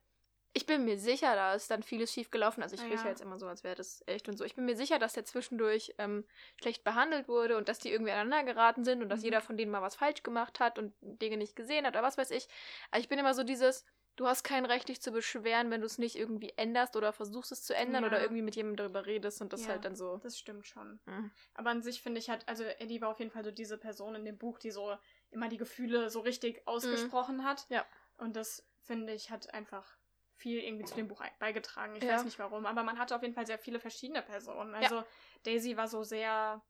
ich 0.54 0.66
bin 0.66 0.84
mir 0.84 0.98
sicher, 0.98 1.34
da 1.34 1.54
ist 1.54 1.70
dann 1.70 1.82
vieles 1.82 2.12
schiefgelaufen. 2.12 2.62
Also, 2.62 2.74
ich 2.74 2.82
Ah, 2.82 2.84
rede 2.84 2.96
ja 2.96 3.02
ja. 3.04 3.08
jetzt 3.10 3.22
immer 3.22 3.38
so, 3.38 3.46
als 3.46 3.64
wäre 3.64 3.76
das 3.76 4.02
echt 4.06 4.28
und 4.28 4.36
so. 4.36 4.44
Ich 4.44 4.54
bin 4.54 4.64
mir 4.66 4.76
sicher, 4.76 4.98
dass 4.98 5.14
der 5.14 5.24
zwischendurch 5.24 5.94
ähm, 5.98 6.26
schlecht 6.60 6.84
behandelt 6.84 7.26
wurde 7.28 7.56
und 7.56 7.68
dass 7.68 7.78
die 7.78 7.90
irgendwie 7.90 8.12
aneinander 8.12 8.52
geraten 8.52 8.84
sind 8.84 9.00
und 9.02 9.08
dass 9.08 9.20
Mhm. 9.20 9.24
jeder 9.26 9.40
von 9.40 9.56
denen 9.56 9.70
mal 9.70 9.80
was 9.80 9.94
falsch 9.96 10.22
gemacht 10.22 10.60
hat 10.60 10.78
und 10.78 10.92
Dinge 11.00 11.36
nicht 11.38 11.56
gesehen 11.56 11.86
hat 11.86 11.94
oder 11.94 12.02
was 12.02 12.18
weiß 12.18 12.32
ich. 12.32 12.48
Aber 12.90 13.00
ich 13.00 13.08
bin 13.08 13.18
immer 13.20 13.32
so 13.32 13.44
dieses. 13.44 13.84
Du 14.16 14.26
hast 14.26 14.44
kein 14.44 14.66
Recht, 14.66 14.88
dich 14.88 15.00
zu 15.00 15.10
beschweren, 15.10 15.70
wenn 15.70 15.80
du 15.80 15.86
es 15.86 15.96
nicht 15.98 16.16
irgendwie 16.16 16.52
änderst 16.56 16.96
oder 16.96 17.12
versuchst 17.12 17.50
es 17.50 17.64
zu 17.64 17.74
ändern 17.74 18.02
Ja. 18.02 18.08
oder 18.08 18.20
irgendwie 18.20 18.42
mit 18.42 18.54
jemandem 18.56 18.76
darüber 18.84 19.06
redest 19.06 19.40
und 19.40 19.52
das 19.52 19.62
Ja. 19.62 19.68
halt 19.70 19.84
dann 19.84 19.96
so. 19.96 20.18
Das 20.18 20.38
stimmt 20.38 20.66
schon. 20.66 21.00
Mhm. 21.06 21.30
Aber 21.54 21.70
an 21.70 21.82
sich 21.82 22.02
finde 22.02 22.18
ich 22.18 22.28
halt, 22.28 22.46
also 22.46 22.62
Eddie 22.64 23.00
war 23.00 23.08
auf 23.08 23.18
jeden 23.20 23.30
Fall 23.30 23.44
so 23.44 23.50
diese 23.50 23.78
Person 23.78 24.14
in 24.14 24.24
dem 24.24 24.36
Buch, 24.36 24.58
die 24.58 24.70
so 24.70 24.96
immer 25.30 25.48
die 25.48 25.56
Gefühle 25.56 26.10
so 26.10 26.20
richtig 26.20 26.66
ausgesprochen 26.68 27.44
hat. 27.44 27.66
Ja. 27.70 27.86
Und 28.18 28.36
das, 28.36 28.68
finde 28.82 29.14
ich, 29.14 29.30
hat 29.30 29.52
einfach 29.54 29.96
viel 30.36 30.60
irgendwie 30.60 30.84
zu 30.84 30.94
dem 30.94 31.08
Buch 31.08 31.22
beigetragen. 31.38 31.94
Ich 31.96 32.02
Ja. 32.04 32.14
weiß 32.14 32.24
nicht 32.24 32.38
warum, 32.38 32.66
aber 32.66 32.82
man 32.82 32.98
hatte 32.98 33.16
auf 33.16 33.22
jeden 33.22 33.34
Fall 33.34 33.46
sehr 33.46 33.58
viele 33.58 33.80
verschiedene 33.80 34.22
Personen. 34.22 34.74
Also 34.74 35.04
Daisy 35.44 35.76
war 35.76 35.88
so 35.88 36.02
sehr, 36.02 36.62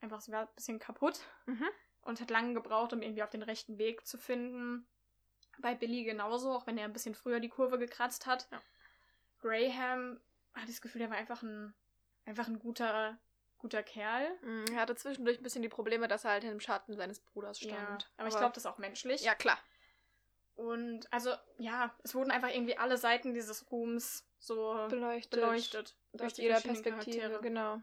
einfach, 0.00 0.20
sie 0.20 0.30
war 0.30 0.42
ein 0.42 0.54
bisschen 0.54 0.78
kaputt 0.78 1.20
Mhm. 1.46 1.66
und 2.02 2.20
hat 2.20 2.30
lange 2.30 2.54
gebraucht, 2.54 2.92
um 2.92 3.02
irgendwie 3.02 3.22
auf 3.24 3.30
den 3.30 3.42
rechten 3.42 3.78
Weg 3.78 4.06
zu 4.06 4.16
finden. 4.18 4.86
Bei 5.60 5.74
Billy 5.74 6.04
genauso, 6.04 6.52
auch 6.52 6.66
wenn 6.66 6.78
er 6.78 6.84
ein 6.84 6.92
bisschen 6.92 7.14
früher 7.14 7.40
die 7.40 7.48
Kurve 7.48 7.78
gekratzt 7.78 8.26
hat. 8.26 8.48
Ja. 8.50 8.60
Graham 9.40 10.20
hatte 10.54 10.66
das 10.68 10.80
Gefühl, 10.80 11.02
er 11.02 11.10
war 11.10 11.16
einfach 11.16 11.42
ein, 11.42 11.74
einfach 12.26 12.46
ein 12.48 12.58
guter, 12.58 13.18
guter 13.58 13.82
Kerl. 13.82 14.28
Mhm, 14.42 14.66
Er 14.72 14.80
hatte 14.80 14.94
zwischendurch 14.96 15.38
ein 15.38 15.42
bisschen 15.42 15.62
die 15.62 15.68
Probleme, 15.68 16.08
dass 16.08 16.24
er 16.24 16.32
halt 16.32 16.44
im 16.44 16.60
Schatten 16.60 16.96
seines 16.96 17.20
Bruders 17.20 17.60
Ja, 17.60 17.74
stand. 17.74 18.10
aber, 18.16 18.28
ich 18.28 18.36
glaube, 18.36 18.54
das 18.54 18.64
ist 18.64 18.66
auch 18.66 18.78
menschlich. 18.78 19.22
Ja, 19.22 19.34
klar. 19.34 19.58
Und 20.56 21.12
also, 21.12 21.32
ja, 21.58 21.94
es 22.02 22.14
wurden 22.16 22.32
einfach 22.32 22.50
irgendwie 22.50 22.76
alle 22.76 22.96
Seiten 22.96 23.32
dieses 23.32 23.70
Ruhms 23.70 24.26
so 24.40 24.86
Beleuchtet. 24.88 25.30
beleuchtet. 25.30 25.96
Durch 26.12 26.32
jeder 26.34 26.60
Perspektive, 26.60 27.38
genau. 27.40 27.80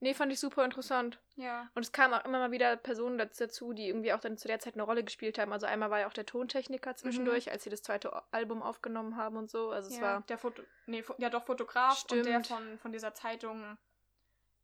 Nee, 0.00 0.12
fand 0.12 0.30
ich 0.32 0.40
super 0.40 0.64
interessant. 0.64 1.18
Ja. 1.36 1.70
Und 1.74 1.82
es 1.82 1.92
kamen 1.92 2.12
auch 2.14 2.24
immer 2.26 2.38
mal 2.38 2.50
wieder 2.50 2.76
Personen 2.76 3.16
daz- 3.18 3.38
dazu, 3.38 3.72
die 3.72 3.88
irgendwie 3.88 4.12
auch 4.12 4.20
dann 4.20 4.36
zu 4.36 4.48
der 4.48 4.58
Zeit 4.58 4.74
eine 4.74 4.82
Rolle 4.82 5.02
gespielt 5.02 5.38
haben. 5.38 5.52
Also 5.52 5.66
einmal 5.66 5.90
war 5.90 6.00
ja 6.00 6.08
auch 6.08 6.12
der 6.12 6.26
Tontechniker 6.26 6.94
zwischendurch, 6.96 7.50
als 7.50 7.64
sie 7.64 7.70
das 7.70 7.82
zweite 7.82 8.12
Album 8.32 8.62
aufgenommen 8.62 9.16
haben 9.16 9.36
und 9.36 9.50
so. 9.50 9.70
Also 9.70 9.88
es 9.88 9.96
ja, 9.96 10.02
war. 10.02 10.20
der 10.28 10.36
Foto, 10.38 10.62
nee, 10.86 11.02
ja 11.18 11.30
doch 11.30 11.44
Fotograf 11.44 12.04
und 12.10 12.24
der 12.26 12.44
Stimmt. 12.44 12.46
von, 12.48 12.78
von 12.78 12.92
dieser 12.92 13.14
Zeitung, 13.14 13.78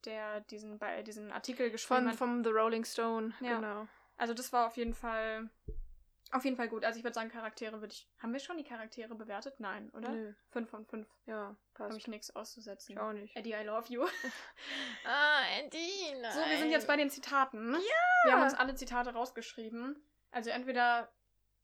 der 0.04 0.40
diesen 0.42 0.78
bei 0.78 1.02
diesen 1.02 1.32
Artikel 1.32 1.70
geschrieben 1.70 2.00
Von, 2.02 2.08
hat. 2.10 2.16
vom 2.16 2.44
The 2.44 2.50
Rolling 2.50 2.84
Stone, 2.84 3.32
Ja. 3.40 3.56
genau. 3.56 3.88
Also 4.18 4.34
das 4.34 4.52
war 4.52 4.66
auf 4.66 4.76
jeden 4.76 4.94
Fall 4.94 5.48
auf 6.32 6.44
jeden 6.44 6.56
Fall 6.56 6.68
gut. 6.68 6.84
Also 6.84 6.98
ich 6.98 7.04
würde 7.04 7.14
sagen, 7.14 7.28
Charaktere 7.30 7.80
würde 7.80 7.92
ich. 7.92 8.08
Haben 8.22 8.32
wir 8.32 8.40
schon 8.40 8.56
die 8.56 8.64
Charaktere 8.64 9.14
bewertet? 9.14 9.58
Nein, 9.58 9.90
oder? 9.90 10.10
Nö. 10.10 10.32
Fünf 10.50 10.70
von 10.70 10.86
fünf. 10.86 11.08
Ja, 11.26 11.36
Habe 11.46 11.56
passt. 11.74 11.98
ich 11.98 12.06
nichts 12.08 12.34
auszusetzen. 12.36 12.92
Ich 12.92 12.98
auch 13.00 13.12
nicht. 13.12 13.34
Eddie, 13.36 13.52
I 13.52 13.64
love 13.64 13.92
you. 13.92 14.06
Ah, 15.04 15.42
Eddie, 15.58 16.14
nein. 16.20 16.32
So, 16.32 16.40
wir 16.48 16.58
sind 16.58 16.70
jetzt 16.70 16.86
bei 16.86 16.96
den 16.96 17.10
Zitaten. 17.10 17.72
Ja! 17.74 17.80
Wir 18.24 18.32
haben 18.32 18.42
uns 18.42 18.54
alle 18.54 18.74
Zitate 18.74 19.12
rausgeschrieben. 19.12 19.96
Also 20.30 20.50
entweder 20.50 21.10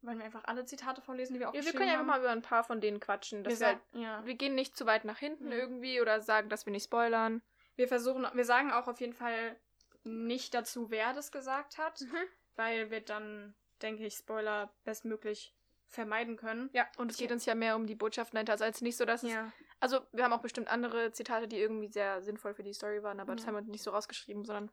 wollen 0.03 0.19
wir 0.19 0.25
einfach 0.25 0.45
alle 0.45 0.65
Zitate 0.65 1.01
vorlesen, 1.01 1.35
die 1.35 1.41
wir 1.41 1.47
Ja, 1.53 1.65
wir 1.65 1.73
können 1.73 1.87
ja 1.89 1.95
einfach 1.95 2.07
mal 2.07 2.21
über 2.21 2.31
ein 2.31 2.43
paar 2.43 2.65
von 2.65 2.81
denen 2.81 3.01
quatschen. 3.01 3.45
wir, 3.45 3.57
halt, 3.67 3.79
ja. 3.93 4.25
wir 4.25 4.35
gehen 4.35 4.55
nicht 4.55 4.77
zu 4.77 4.87
weit 4.87 5.05
nach 5.05 5.19
hinten 5.19 5.47
Mhm. 5.47 5.53
irgendwie 5.53 6.01
oder 6.01 6.21
sagen, 6.21 6.49
dass 6.49 6.67
wir 6.67 6.73
nicht 6.73 6.85
spoilern. 6.85 7.43
wir 7.77 7.89
versuchen, 7.89 8.27
wir 8.33 8.45
sagen 8.47 8.73
auch 8.73 8.89
auf 8.89 9.01
jeden 9.01 9.13
Fall 9.13 9.57
nicht 10.05 10.55
dazu, 10.55 10.91
wer 10.91 11.13
das 11.13 11.31
gesagt 11.31 11.77
hat, 11.79 12.01
Mhm. 12.01 12.17
weil 12.57 12.91
wir 12.91 13.01
dann, 13.03 13.55
denke 13.83 14.05
ich, 14.07 14.15
Spoiler 14.15 14.73
bestmöglich 14.85 15.55
vermeiden 15.89 16.37
können. 16.37 16.69
Ja, 16.73 16.87
und 16.99 17.13
es 17.13 17.17
geht 17.17 17.31
uns 17.31 17.47
ja 17.47 17.55
mehr 17.55 17.77
um 17.77 17.87
die 17.87 17.95
Botschaften 17.95 18.35
dahinter. 18.37 18.53
Also 18.55 18.65
als 18.65 18.81
nicht 18.83 18.97
so, 18.97 19.05
dass 19.05 19.23
es. 19.23 19.33
Ja. 19.33 19.53
Also, 19.79 20.01
wir 20.13 20.25
haben 20.25 20.33
auch 20.33 20.41
bestimmt 20.41 20.69
andere 20.69 21.13
Zitate, 21.13 21.47
die 21.47 21.59
irgendwie 21.59 21.89
sehr 21.89 22.23
sinnvoll 22.23 22.55
für 22.55 22.63
die 22.63 22.73
Story 22.73 23.03
waren, 23.03 23.21
aber 23.21 23.37
das 23.37 23.45
Ja. 23.45 23.53
haben 23.53 23.67
wir 23.67 23.71
nicht 23.71 23.83
so 23.85 23.91
rausgeschrieben, 23.91 24.45
sondern 24.45 24.71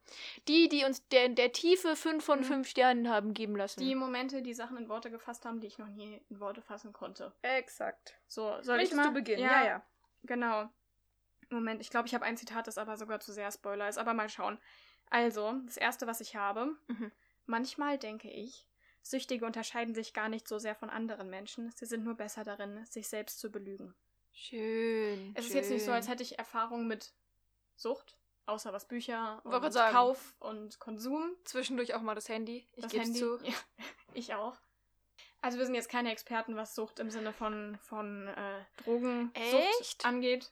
die, 0.47 0.69
die 0.69 0.85
uns 0.85 1.05
der, 1.09 1.27
der 1.29 1.51
Tiefe 1.51 1.95
5 1.97 2.23
von 2.23 2.39
Mhm. 2.39 2.43
5 2.45 2.67
Sternen 2.69 3.09
haben 3.09 3.33
geben 3.33 3.55
lassen. 3.55 3.81
Die 3.81 3.95
Momente, 3.95 4.41
die 4.41 4.53
Sachen 4.53 4.77
in 4.77 4.87
Worte 4.89 5.11
gefasst 5.11 5.45
haben, 5.45 5.59
die 5.59 5.67
ich 5.67 5.77
noch 5.77 5.89
nie 5.89 6.21
in 6.29 6.39
Worte 6.39 6.61
fassen 6.61 6.93
konnte. 6.93 7.33
Exakt. 7.41 8.17
So, 8.27 8.43
soll 8.61 8.77
ich 8.77 8.91
Möchtest 8.91 8.95
mal? 8.95 9.07
du 9.09 9.13
beginnen? 9.13 9.43
Ja, 9.43 9.65
ja. 9.65 9.85
Genau. 10.23 10.69
Moment, 11.49 11.81
ich 11.81 11.89
glaube, 11.89 12.07
ich 12.07 12.15
habe 12.15 12.23
ein 12.25 12.37
Zitat, 12.37 12.65
das 12.67 12.77
aber 12.77 12.95
sogar 12.97 13.19
zu 13.19 13.33
sehr 13.33 13.51
Spoiler 13.51 13.89
ist, 13.89 13.97
aber 13.97 14.13
mal 14.13 14.29
schauen. 14.29 14.57
Also, 15.09 15.53
das 15.65 15.77
erste, 15.77 16.07
was 16.07 16.21
ich 16.21 16.35
habe. 16.37 16.75
Mhm. 16.87 17.11
Manchmal 17.45 17.97
denke 17.99 18.29
ich, 18.31 18.65
Süchtige 19.03 19.45
unterscheiden 19.45 19.93
sich 19.93 20.13
gar 20.13 20.29
nicht 20.29 20.47
so 20.47 20.57
sehr 20.57 20.75
von 20.75 20.89
anderen 20.89 21.29
Menschen. 21.29 21.71
Sie 21.75 21.85
sind 21.85 22.03
nur 22.03 22.15
besser 22.15 22.43
darin, 22.43 22.83
sich 22.85 23.07
selbst 23.07 23.39
zu 23.39 23.51
belügen. 23.51 23.93
Schön. 24.31 25.33
Es 25.35 25.45
ist 25.47 25.53
jetzt 25.53 25.69
nicht 25.69 25.85
so, 25.85 25.91
als 25.91 26.07
hätte 26.07 26.23
ich 26.23 26.39
Erfahrung 26.39 26.87
mit 26.87 27.13
Sucht, 27.75 28.17
außer 28.45 28.73
was 28.73 28.87
Bücher 28.87 29.41
und 29.43 29.71
sagen. 29.73 29.93
Kauf 29.95 30.35
und 30.39 30.79
Konsum. 30.79 31.35
Zwischendurch 31.43 31.93
auch 31.93 32.01
mal 32.01 32.15
das 32.15 32.29
Handy. 32.29 32.67
Ich 32.75 32.83
das 32.83 32.93
Handy. 32.93 33.19
zu. 33.19 33.37
Ja, 33.43 33.53
ich 34.13 34.33
auch. 34.33 34.55
Also 35.41 35.57
wir 35.57 35.65
sind 35.65 35.75
jetzt 35.75 35.89
keine 35.89 36.11
Experten, 36.11 36.55
was 36.55 36.73
Sucht 36.73 36.99
im 36.99 37.11
Sinne 37.11 37.33
von, 37.33 37.77
von 37.81 38.27
äh, 38.29 38.63
Drogensucht 38.83 39.35
Echt? 39.81 40.05
angeht. 40.05 40.49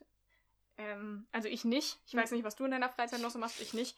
Ähm, 0.78 1.26
also 1.32 1.48
ich 1.48 1.64
nicht. 1.64 2.00
Ich 2.06 2.14
Hm. 2.14 2.20
weiß 2.20 2.32
nicht, 2.32 2.44
was 2.44 2.58
du 2.58 2.66
in 2.66 2.72
deiner 2.72 2.90
Freizeit 2.90 3.22
noch 3.22 3.32
so 3.32 3.40
machst. 3.40 3.62
Ich 3.62 3.74
nicht. 3.74 3.98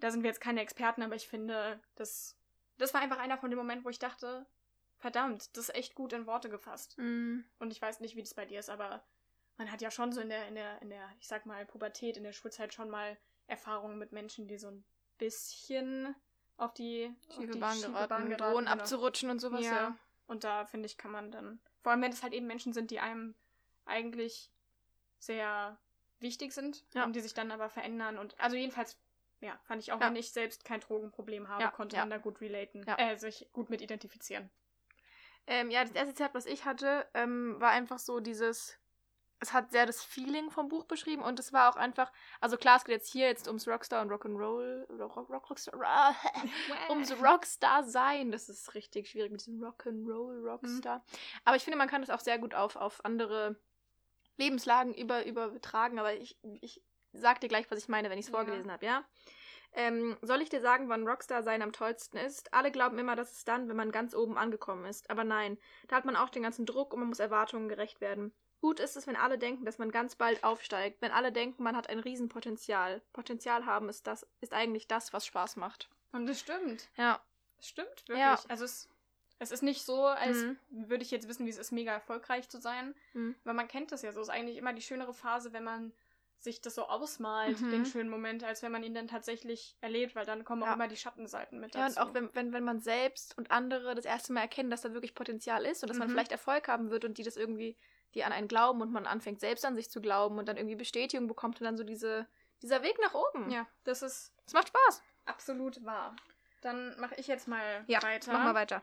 Da 0.00 0.10
sind 0.10 0.22
wir 0.22 0.28
jetzt 0.30 0.40
keine 0.40 0.62
Experten, 0.62 1.02
aber 1.02 1.14
ich 1.16 1.28
finde, 1.28 1.78
das, 1.96 2.36
das 2.78 2.94
war 2.94 3.00
einfach 3.00 3.18
einer 3.18 3.38
von 3.38 3.50
den 3.50 3.58
Momenten, 3.58 3.84
wo 3.84 3.90
ich 3.90 3.98
dachte, 3.98 4.46
verdammt, 4.98 5.56
das 5.56 5.68
ist 5.68 5.74
echt 5.74 5.94
gut 5.94 6.12
in 6.12 6.26
Worte 6.26 6.48
gefasst. 6.48 6.96
Mhm. 6.98 7.44
Und 7.58 7.70
ich 7.70 7.80
weiß 7.80 8.00
nicht, 8.00 8.16
wie 8.16 8.22
das 8.22 8.34
bei 8.34 8.46
dir 8.46 8.58
ist, 8.60 8.70
aber 8.70 9.02
man 9.56 9.70
hat 9.70 9.80
ja 9.82 9.90
schon 9.90 10.12
so 10.12 10.20
in 10.20 10.28
der, 10.28 10.48
in 10.48 10.54
der, 10.54 10.80
in 10.82 10.90
der, 10.90 11.08
ich 11.20 11.28
sag 11.28 11.46
mal, 11.46 11.66
Pubertät, 11.66 12.16
in 12.16 12.22
der 12.24 12.32
Schulzeit 12.32 12.72
schon 12.74 12.90
mal 12.90 13.16
Erfahrungen 13.46 13.98
mit 13.98 14.12
Menschen, 14.12 14.46
die 14.46 14.58
so 14.58 14.68
ein 14.68 14.84
bisschen 15.18 16.14
auf 16.56 16.74
die 16.74 17.14
Schiefe 17.34 17.58
Bahn 17.58 17.80
Bahn 17.80 18.28
geraten, 18.28 18.36
drohen 18.36 18.64
genau. 18.64 18.70
abzurutschen 18.72 19.30
und 19.30 19.38
sowas, 19.40 19.64
Ja. 19.64 19.72
ja. 19.74 19.98
Und 20.26 20.44
da 20.44 20.66
finde 20.66 20.86
ich, 20.86 20.98
kann 20.98 21.10
man 21.10 21.30
dann, 21.30 21.58
vor 21.82 21.92
allem 21.92 22.02
wenn 22.02 22.12
es 22.12 22.22
halt 22.22 22.34
eben 22.34 22.46
Menschen 22.46 22.72
sind, 22.72 22.90
die 22.90 23.00
einem 23.00 23.34
eigentlich 23.86 24.50
sehr 25.18 25.78
wichtig 26.20 26.52
sind 26.52 26.84
Ja. 26.94 27.04
und 27.04 27.14
die 27.14 27.20
sich 27.20 27.34
dann 27.34 27.50
aber 27.50 27.68
verändern 27.68 28.18
und 28.18 28.38
also 28.38 28.56
jedenfalls, 28.56 28.98
ja, 29.40 29.58
fand 29.64 29.82
ich 29.82 29.92
auch, 29.92 30.00
Ja. 30.00 30.06
wenn 30.06 30.16
ich 30.16 30.32
selbst 30.32 30.64
kein 30.64 30.80
Drogenproblem 30.80 31.48
habe, 31.48 31.62
Ja, 31.62 31.70
konnte 31.70 31.96
ja. 31.96 32.02
man 32.02 32.10
da 32.10 32.18
gut 32.18 32.40
relaten, 32.40 32.86
äh, 32.86 33.16
sich 33.16 33.48
gut 33.52 33.70
mit 33.70 33.80
identifizieren. 33.82 34.50
Ähm, 35.46 35.70
ja, 35.70 35.82
das 35.82 35.92
erste 35.92 36.14
Zitat, 36.14 36.34
was 36.34 36.44
ich 36.46 36.64
hatte, 36.66 37.06
ähm, 37.14 37.56
war 37.58 37.70
einfach 37.70 37.98
so 37.98 38.20
dieses. 38.20 38.78
Es 39.40 39.52
hat 39.52 39.70
sehr 39.70 39.86
das 39.86 40.02
Feeling 40.02 40.50
vom 40.50 40.68
Buch 40.68 40.84
beschrieben 40.84 41.22
und 41.22 41.38
es 41.38 41.52
war 41.52 41.70
auch 41.70 41.76
einfach. 41.76 42.10
Also 42.40 42.56
klar, 42.56 42.76
es 42.76 42.84
geht 42.84 42.96
jetzt 42.96 43.10
hier 43.12 43.28
jetzt 43.28 43.46
ums 43.46 43.68
Rockstar 43.68 44.02
und 44.02 44.10
Rock'n'Roll. 44.10 44.86
Rock, 45.00 45.16
Rock, 45.16 45.30
Rock, 45.30 45.50
Rockstar. 45.50 46.16
ums 46.90 47.12
Rockstar 47.22 47.84
sein. 47.84 48.32
Das 48.32 48.48
ist 48.48 48.74
richtig 48.74 49.08
schwierig 49.08 49.30
mit 49.30 49.40
diesem 49.40 49.62
Rock'n'Roll 49.62 50.44
Rockstar. 50.44 51.04
Aber 51.44 51.56
ich 51.56 51.62
finde, 51.62 51.78
man 51.78 51.88
kann 51.88 52.02
das 52.02 52.10
auch 52.10 52.18
sehr 52.20 52.38
gut 52.40 52.54
auf, 52.54 52.74
auf 52.74 53.04
andere 53.04 53.54
Lebenslagen 54.38 54.92
über, 54.92 55.24
übertragen. 55.24 56.00
Aber 56.00 56.14
ich, 56.14 56.36
ich 56.60 56.82
sag 57.12 57.40
dir 57.40 57.48
gleich, 57.48 57.70
was 57.70 57.78
ich 57.78 57.88
meine, 57.88 58.10
wenn 58.10 58.18
ich 58.18 58.26
es 58.26 58.30
Ja. 58.32 58.36
vorgelesen 58.38 58.70
habe, 58.72 58.84
ja? 58.86 59.04
Ähm, 59.74 60.16
soll 60.22 60.40
ich 60.40 60.48
dir 60.48 60.60
sagen, 60.60 60.88
wann 60.88 61.06
Rockstar 61.06 61.42
sein 61.42 61.60
am 61.62 61.72
tollsten 61.72 62.16
ist? 62.16 62.52
Alle 62.54 62.70
glauben 62.72 62.98
immer, 62.98 63.16
dass 63.16 63.32
es 63.32 63.44
dann, 63.44 63.68
wenn 63.68 63.76
man 63.76 63.92
ganz 63.92 64.14
oben 64.14 64.38
angekommen 64.38 64.86
ist. 64.86 65.10
Aber 65.10 65.24
nein, 65.24 65.58
da 65.88 65.96
hat 65.96 66.04
man 66.06 66.16
auch 66.16 66.30
den 66.30 66.42
ganzen 66.42 66.64
Druck 66.64 66.92
und 66.94 67.00
man 67.00 67.08
muss 67.10 67.18
Erwartungen 67.18 67.68
gerecht 67.68 68.00
werden. 68.00 68.32
Gut 68.60 68.80
ist 68.80 68.96
es, 68.96 69.06
wenn 69.06 69.14
alle 69.14 69.38
denken, 69.38 69.64
dass 69.66 69.78
man 69.78 69.92
ganz 69.92 70.16
bald 70.16 70.42
aufsteigt. 70.42 71.00
Wenn 71.00 71.12
alle 71.12 71.30
denken, 71.32 71.62
man 71.62 71.76
hat 71.76 71.88
ein 71.90 72.00
Riesenpotenzial. 72.00 73.02
Potenzial 73.12 73.66
haben 73.66 73.88
ist 73.88 74.06
das, 74.06 74.26
ist 74.40 74.52
eigentlich 74.54 74.88
das, 74.88 75.12
was 75.12 75.26
Spaß 75.26 75.56
macht. 75.56 75.88
Und 76.12 76.26
das 76.26 76.40
stimmt. 76.40 76.88
Ja. 76.96 77.20
Das 77.58 77.68
stimmt 77.68 78.08
wirklich. 78.08 78.18
Ja. 78.18 78.38
Also 78.48 78.64
es 78.64 78.88
Es 79.40 79.52
ist 79.52 79.62
nicht 79.62 79.84
so, 79.84 80.06
als 80.06 80.38
Mhm. 80.38 80.58
würde 80.70 81.04
ich 81.04 81.12
jetzt 81.12 81.28
wissen, 81.28 81.46
wie 81.46 81.50
es 81.50 81.58
ist, 81.58 81.70
mega 81.70 81.92
erfolgreich 81.92 82.48
zu 82.48 82.58
sein. 82.58 82.96
Mhm. 83.12 83.36
Weil 83.44 83.54
man 83.54 83.68
kennt 83.68 83.92
das 83.92 84.02
ja 84.02 84.10
so. 84.10 84.20
Es 84.20 84.26
ist 84.26 84.34
eigentlich 84.34 84.56
immer 84.56 84.72
die 84.72 84.82
schönere 84.82 85.14
Phase, 85.14 85.52
wenn 85.52 85.62
man 85.62 85.92
sich 86.40 86.60
das 86.60 86.74
so 86.76 86.86
ausmalt, 86.88 87.60
Mhm. 87.60 87.70
den 87.70 87.84
schönen 87.86 88.08
Moment, 88.10 88.44
als 88.44 88.62
wenn 88.62 88.70
man 88.72 88.82
ihn 88.82 88.94
dann 88.94 89.08
tatsächlich 89.08 89.76
erlebt, 89.80 90.14
weil 90.14 90.24
dann 90.24 90.44
kommen 90.44 90.62
auch 90.62 90.68
Ja. 90.68 90.74
immer 90.74 90.88
die 90.88 90.96
Schattenseiten 90.96 91.58
mit 91.60 91.74
Ja, 91.74 91.86
dazu. 91.86 92.00
und 92.00 92.06
auch 92.06 92.14
wenn, 92.14 92.34
wenn, 92.34 92.52
wenn 92.52 92.64
man 92.64 92.80
selbst 92.80 93.36
und 93.36 93.50
andere 93.50 93.94
das 93.94 94.04
erste 94.04 94.32
Mal 94.32 94.42
erkennen, 94.42 94.70
dass 94.70 94.82
da 94.82 94.92
wirklich 94.92 95.14
Potenzial 95.14 95.64
ist 95.66 95.82
und 95.82 95.88
dass 95.88 95.98
man 95.98 96.08
Mhm. 96.08 96.12
vielleicht 96.12 96.32
Erfolg 96.32 96.68
haben 96.68 96.90
wird 96.90 97.04
und 97.04 97.18
die 97.18 97.22
das 97.24 97.36
irgendwie, 97.36 97.76
die 98.14 98.22
an 98.24 98.32
einen 98.32 98.48
glauben 98.48 98.80
und 98.82 98.92
man 98.92 99.06
anfängt 99.06 99.40
selbst 99.40 99.64
an 99.64 99.74
sich 99.76 99.90
zu 99.90 100.00
glauben 100.00 100.38
und 100.38 100.46
dann 100.48 100.56
irgendwie 100.56 100.76
Bestätigung 100.76 101.26
bekommt 101.26 101.60
und 101.60 101.64
dann 101.64 101.76
so 101.76 101.84
diese, 101.84 102.26
dieser 102.62 102.82
Weg 102.82 102.98
nach 103.00 103.14
oben. 103.14 103.50
ja, 103.50 103.66
das 103.84 104.02
ist 104.02 104.32
Es 104.46 104.52
macht 104.52 104.68
Spaß. 104.68 105.02
absolut 105.26 105.84
wahr. 105.84 106.14
Dann 106.60 106.98
mache 107.00 107.14
ich 107.16 107.26
jetzt 107.26 107.48
mal 107.48 107.84
Ja, 107.88 108.02
weiter. 108.02 108.32
mach 108.32 108.44
mal 108.44 108.54
weiter. 108.54 108.82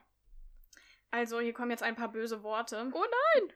Also, 1.12 1.40
hier 1.40 1.54
kommen 1.54 1.72
jetzt 1.72 1.84
ein 1.84 1.96
paar 1.96 2.10
böse 2.12 2.44
Worte. 2.44 2.90
Oh 2.94 3.06
nein! 3.38 3.54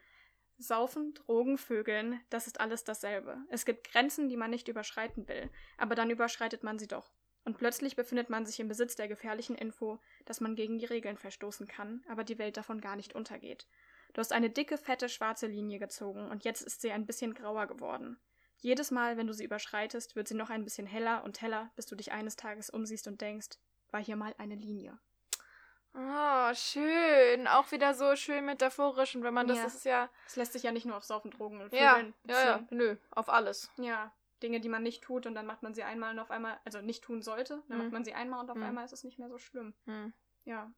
Saufen, 0.60 1.14
Drogen, 1.14 1.58
Vögeln, 1.58 2.20
das 2.30 2.46
ist 2.46 2.60
alles 2.60 2.84
dasselbe. 2.84 3.38
Es 3.50 3.66
gibt 3.66 3.90
Grenzen, 3.92 4.28
die 4.28 4.36
man 4.36 4.52
nicht 4.52 4.68
überschreiten 4.68 5.28
will, 5.30 5.50
aber 5.78 5.96
dann 5.96 6.10
überschreitet 6.10 6.64
man 6.64 6.78
sie 6.78 6.88
doch. 6.88 7.14
Und 7.46 7.58
plötzlich 7.58 7.96
befindet 7.96 8.30
man 8.30 8.46
sich 8.46 8.60
im 8.60 8.68
Besitz 8.68 8.96
der 8.96 9.08
gefährlichen 9.08 9.56
Info, 9.56 10.00
dass 10.26 10.42
man 10.42 10.56
gegen 10.56 10.78
die 10.78 10.86
Regeln 10.86 11.18
verstoßen 11.18 11.68
kann, 11.68 12.04
aber 12.10 12.26
die 12.26 12.38
Welt 12.38 12.58
davon 12.58 12.82
gar 12.82 12.98
nicht 12.98 13.16
untergeht. 13.16 13.68
Du 14.14 14.20
hast 14.20 14.34
eine 14.34 14.50
dicke, 14.50 14.78
fette, 14.78 15.08
schwarze 15.08 15.48
Linie 15.48 15.80
gezogen 15.80 16.30
und 16.30 16.44
jetzt 16.44 16.62
ist 16.62 16.82
sie 16.82 16.92
ein 16.92 17.06
bisschen 17.06 17.34
grauer 17.34 17.68
geworden. 17.68 18.20
Jedes 18.58 18.92
Mal, 18.92 19.16
wenn 19.16 19.28
du 19.28 19.34
sie 19.34 19.46
überschreitest, 19.46 20.18
wird 20.18 20.28
sie 20.28 20.36
noch 20.36 20.50
ein 20.50 20.66
bisschen 20.66 20.88
heller 20.88 21.24
und 21.24 21.42
heller, 21.42 21.72
bis 21.78 21.86
du 21.86 21.96
dich 21.96 22.12
eines 22.12 22.36
Tages 22.36 22.70
umsiehst 22.70 23.08
und 23.08 23.22
denkst, 23.22 23.58
war 23.92 24.04
hier 24.04 24.18
mal 24.18 24.36
eine 24.38 24.56
Linie. 24.56 25.00
Oh, 25.94 26.54
schön. 26.54 27.48
Auch 27.48 27.72
wieder 27.72 27.94
so 27.94 28.16
schön 28.16 28.46
metaphorisch. 28.46 29.16
Und 29.16 29.24
wenn 29.24 29.34
man 29.34 29.48
das, 29.48 29.58
Ja. 29.58 29.64
das 29.64 29.76
ist 29.76 29.86
ja. 29.86 30.10
Es 30.28 30.36
lässt 30.36 30.54
sich 30.54 30.64
ja 30.64 30.72
nicht 30.72 30.86
nur 30.86 30.96
auf 30.96 31.04
Saufen, 31.04 31.32
Drogen 31.32 31.62
und 31.62 31.74
Ja, 31.74 32.00
ja, 32.28 32.46
ja. 32.46 32.68
Nö, 32.70 32.96
auf 33.12 33.28
alles. 33.30 33.72
Ja, 33.78 34.12
Dinge, 34.44 34.60
die 34.62 34.70
man 34.70 34.84
nicht 34.84 35.04
tut 35.04 35.26
und 35.26 35.36
dann 35.36 35.46
macht 35.46 35.64
man 35.64 35.74
sie 35.74 35.84
einmal 35.84 36.12
und 36.14 36.20
auf 36.20 36.32
einmal, 36.32 36.60
also 36.64 36.80
nicht 36.82 37.04
tun 37.04 37.22
sollte, 37.22 37.62
dann 37.68 37.78
Mhm. 37.78 37.84
macht 37.84 37.92
man 37.94 38.06
sie 38.06 38.14
einmal 38.14 38.40
und 38.40 38.50
auf 38.52 38.56
Mhm. 38.58 38.64
einmal 38.64 38.86
ist 38.86 38.94
es 38.94 39.04
nicht 39.04 39.20
mehr 39.20 39.30
so 39.30 39.38
schlimm. 39.38 39.74
Hm, 39.86 40.14
Ja, 40.46 40.72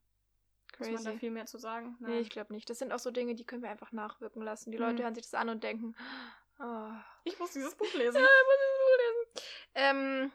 muss 0.80 0.88
man 0.90 1.04
da 1.04 1.10
crazy. 1.12 1.20
viel 1.20 1.32
mehr 1.32 1.46
zu 1.46 1.58
sagen? 1.60 1.96
Nee, 2.00 2.20
ich 2.22 2.30
glaube 2.30 2.54
nicht. 2.54 2.70
Das 2.70 2.80
sind 2.80 2.92
auch 2.92 3.00
so 3.00 3.12
Dinge, 3.12 3.36
die 3.36 3.46
können 3.46 3.62
wir 3.62 3.70
einfach 3.70 3.92
nachwirken 3.92 4.42
lassen. 4.42 4.72
Die 4.72 4.78
Mhm. 4.78 4.84
Leute 4.86 5.04
hören 5.04 5.14
sich 5.16 5.26
das 5.26 5.34
an 5.36 5.50
und 5.50 5.64
denken, 5.64 5.96
oh, 6.60 6.90
ich 7.26 7.38
muss 7.38 7.52
dieses 7.52 7.76
Buch 7.76 7.94
lesen. 7.94 8.16
Ja, 8.22 8.30
ich 8.30 8.48
muss 8.48 8.56
es 8.64 8.78
so 8.80 8.98
lesen. 9.04 9.52
Ähm, 9.76 10.32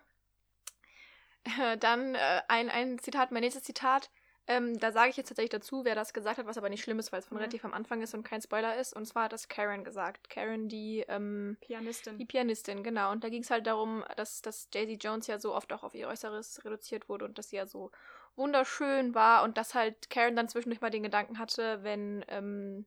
dann 1.80 2.14
äh, 2.14 2.42
ein, 2.48 2.68
ein 2.70 2.98
Zitat, 2.98 3.32
mein 3.32 3.40
nächstes 3.42 3.64
Zitat. 3.64 4.10
Ähm, 4.48 4.78
da 4.78 4.92
sage 4.92 5.10
ich 5.10 5.16
jetzt 5.16 5.28
tatsächlich 5.28 5.50
dazu, 5.50 5.84
wer 5.84 5.96
das 5.96 6.12
gesagt 6.14 6.38
hat, 6.38 6.46
was 6.46 6.56
aber 6.56 6.68
nicht 6.68 6.82
schlimm 6.82 6.98
ist, 7.00 7.10
weil 7.10 7.18
es 7.18 7.26
von 7.26 7.36
Mhm. 7.36 7.40
relativ 7.42 7.64
am 7.64 7.74
Anfang 7.74 8.00
ist 8.02 8.14
und 8.14 8.22
kein 8.22 8.40
Spoiler 8.40 8.76
ist. 8.78 8.94
Und 8.94 9.04
zwar 9.06 9.24
hat 9.24 9.32
das 9.32 9.48
Karen 9.48 9.82
gesagt. 9.82 10.30
Karen, 10.30 10.68
die, 10.68 11.04
ähm, 11.08 11.56
Pianistin. 11.60 12.16
die 12.18 12.24
Pianistin, 12.24 12.84
genau. 12.84 13.10
Und 13.10 13.24
da 13.24 13.28
ging 13.28 13.42
es 13.42 13.50
halt 13.50 13.66
darum, 13.66 14.04
dass, 14.16 14.42
dass 14.42 14.70
Daisy 14.70 14.98
Jones 15.00 15.26
ja 15.26 15.40
so 15.40 15.52
oft 15.54 15.72
auch 15.72 15.82
auf 15.82 15.94
ihr 15.94 16.06
Äußeres 16.06 16.64
reduziert 16.64 17.08
wurde 17.08 17.24
und 17.24 17.38
dass 17.38 17.50
sie 17.50 17.56
ja 17.56 17.66
so 17.66 17.90
wunderschön 18.36 19.14
war 19.14 19.42
und 19.42 19.56
dass 19.58 19.74
halt 19.74 20.10
Karen 20.10 20.36
dann 20.36 20.48
zwischendurch 20.48 20.80
mal 20.80 20.90
den 20.90 21.02
Gedanken 21.02 21.38
hatte, 21.38 21.82
wenn 21.82 22.24
ähm, 22.28 22.86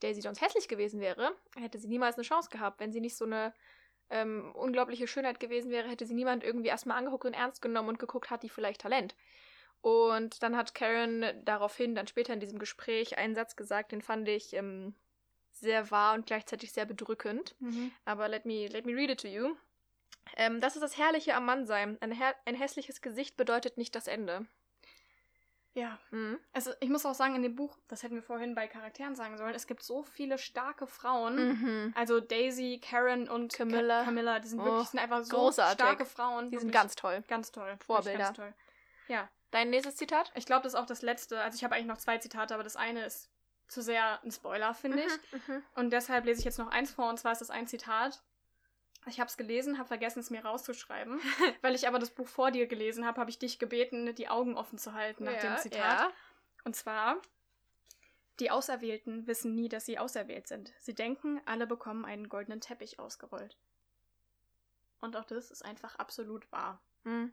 Daisy 0.00 0.20
Jones 0.20 0.40
hässlich 0.40 0.68
gewesen 0.68 1.00
wäre, 1.00 1.32
hätte 1.58 1.78
sie 1.78 1.88
niemals 1.88 2.16
eine 2.16 2.24
Chance 2.24 2.48
gehabt. 2.50 2.80
Wenn 2.80 2.92
sie 2.92 3.00
nicht 3.00 3.16
so 3.16 3.24
eine 3.24 3.52
ähm, 4.08 4.52
unglaubliche 4.54 5.06
Schönheit 5.08 5.40
gewesen 5.40 5.70
wäre, 5.70 5.88
hätte 5.88 6.06
sie 6.06 6.14
niemand 6.14 6.44
irgendwie 6.44 6.68
erstmal 6.68 6.96
angeguckt 6.96 7.24
und 7.24 7.34
ernst 7.34 7.60
genommen 7.60 7.88
und 7.90 7.98
geguckt, 7.98 8.30
hat 8.30 8.42
die 8.42 8.48
vielleicht 8.48 8.80
Talent. 8.80 9.14
Und 9.80 10.42
dann 10.42 10.56
hat 10.56 10.74
Karen 10.74 11.24
daraufhin 11.44 11.94
dann 11.94 12.06
später 12.06 12.32
in 12.32 12.40
diesem 12.40 12.58
Gespräch 12.58 13.18
einen 13.18 13.34
Satz 13.34 13.56
gesagt, 13.56 13.92
den 13.92 14.02
fand 14.02 14.28
ich 14.28 14.52
ähm, 14.54 14.94
sehr 15.52 15.90
wahr 15.90 16.14
und 16.14 16.26
gleichzeitig 16.26 16.72
sehr 16.72 16.86
bedrückend. 16.86 17.54
Mhm. 17.60 17.92
Aber 18.04 18.28
let 18.28 18.44
me, 18.46 18.66
let 18.66 18.84
me 18.84 18.94
read 18.94 19.10
it 19.10 19.20
to 19.20 19.28
you. 19.28 19.54
Ähm, 20.36 20.60
das 20.60 20.74
ist 20.74 20.82
das 20.82 20.98
Herrliche 20.98 21.34
am 21.34 21.46
Mannsein. 21.46 21.96
Ein, 22.00 22.12
ein 22.44 22.54
hässliches 22.54 23.00
Gesicht 23.00 23.36
bedeutet 23.36 23.78
nicht 23.78 23.94
das 23.94 24.08
Ende. 24.08 24.46
Ja. 25.76 25.98
Mhm. 26.10 26.40
Also 26.54 26.72
ich 26.80 26.88
muss 26.88 27.04
auch 27.04 27.14
sagen, 27.14 27.34
in 27.36 27.42
dem 27.42 27.54
Buch, 27.54 27.76
das 27.86 28.02
hätten 28.02 28.14
wir 28.14 28.22
vorhin 28.22 28.54
bei 28.54 28.66
Charakteren 28.66 29.14
sagen 29.14 29.36
sollen, 29.36 29.54
es 29.54 29.66
gibt 29.66 29.82
so 29.82 30.02
viele 30.02 30.38
starke 30.38 30.86
Frauen. 30.86 31.36
Mhm. 31.50 31.92
Also 31.94 32.18
Daisy, 32.18 32.80
Karen 32.82 33.28
und 33.28 33.52
Camilla. 33.52 34.00
Ca 34.00 34.04
Camilla, 34.06 34.40
die 34.40 34.48
sind 34.48 34.60
Oh, 34.60 34.64
wirklich 34.64 34.88
sind 34.88 35.00
einfach 35.00 35.22
so 35.22 35.36
großartig. 35.36 35.74
starke 35.74 36.06
Frauen. 36.06 36.50
Die 36.50 36.58
sind 36.58 36.72
ganz 36.72 36.96
toll. 36.96 37.22
ganz 37.28 37.52
toll. 37.52 37.76
Vorbilder. 37.86 38.18
Ganz 38.18 38.36
toll. 38.36 38.54
Ja. 39.08 39.28
Dein 39.50 39.70
nächstes 39.70 39.96
Zitat? 39.96 40.32
Ich 40.34 40.46
glaube, 40.46 40.62
das 40.62 40.74
ist 40.74 40.78
auch 40.78 40.86
das 40.86 41.02
letzte. 41.02 41.40
Also 41.40 41.56
ich 41.56 41.64
habe 41.64 41.74
eigentlich 41.74 41.86
noch 41.86 41.98
zwei 41.98 42.18
Zitate, 42.18 42.54
aber 42.54 42.64
das 42.64 42.76
eine 42.76 43.04
ist 43.04 43.30
zu 43.68 43.82
sehr 43.82 44.22
ein 44.22 44.30
Spoiler, 44.30 44.74
finde 44.74 45.02
ich. 45.02 45.32
Mhm. 45.48 45.62
Und 45.74 45.90
deshalb 45.90 46.24
lese 46.24 46.40
ich 46.40 46.44
jetzt 46.44 46.58
noch 46.58 46.68
eins 46.68 46.92
vor, 46.92 47.08
und 47.08 47.18
zwar 47.18 47.32
ist 47.32 47.40
das 47.40 47.50
ein 47.50 47.66
Zitat. 47.66 48.22
Ich 49.08 49.20
habe 49.20 49.28
es 49.28 49.36
gelesen, 49.36 49.78
habe 49.78 49.86
vergessen, 49.86 50.18
es 50.20 50.30
mir 50.30 50.44
rauszuschreiben. 50.44 51.20
Weil 51.62 51.74
ich 51.74 51.86
aber 51.86 51.98
das 51.98 52.10
Buch 52.10 52.26
vor 52.26 52.50
dir 52.50 52.66
gelesen 52.66 53.06
habe, 53.06 53.20
habe 53.20 53.30
ich 53.30 53.38
dich 53.38 53.58
gebeten, 53.58 54.14
die 54.14 54.28
Augen 54.28 54.56
offen 54.56 54.78
zu 54.78 54.94
halten 54.94 55.24
nach 55.24 55.40
dem 55.40 55.56
Zitat. 55.58 56.00
Ja. 56.00 56.12
Und 56.64 56.74
zwar, 56.74 57.16
die 58.40 58.50
Auserwählten 58.50 59.26
wissen 59.26 59.54
nie, 59.54 59.68
dass 59.68 59.86
sie 59.86 59.98
auserwählt 59.98 60.48
sind. 60.48 60.72
Sie 60.80 60.94
denken, 60.94 61.40
alle 61.44 61.66
bekommen 61.66 62.04
einen 62.04 62.28
goldenen 62.28 62.60
Teppich 62.60 62.98
ausgerollt. 62.98 63.56
Und 65.00 65.16
auch 65.16 65.24
das 65.24 65.50
ist 65.50 65.64
einfach 65.64 65.96
absolut 65.96 66.50
wahr. 66.50 66.80
Mhm. 67.04 67.32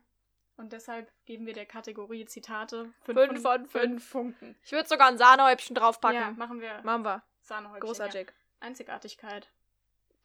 Und 0.57 0.71
deshalb 0.71 1.11
geben 1.25 1.45
wir 1.45 1.53
der 1.53 1.65
Kategorie 1.65 2.25
Zitate 2.25 2.91
Fünf 3.01 3.41
von 3.41 3.65
fünf 3.67 4.11
Punkten. 4.11 4.55
Ich 4.63 4.71
würde 4.71 4.87
sogar 4.87 5.07
ein 5.07 5.17
Sahnehäubchen 5.17 5.75
draufpacken. 5.75 6.19
Ja, 6.19 6.31
machen 6.31 6.61
wir 6.61 6.81
Machen 6.83 7.03
wir. 7.03 7.23
Sahnehäubchen. 7.41 7.81
Großartig. 7.81 8.27
Ja. 8.27 8.33
Einzigartigkeit. 8.67 9.49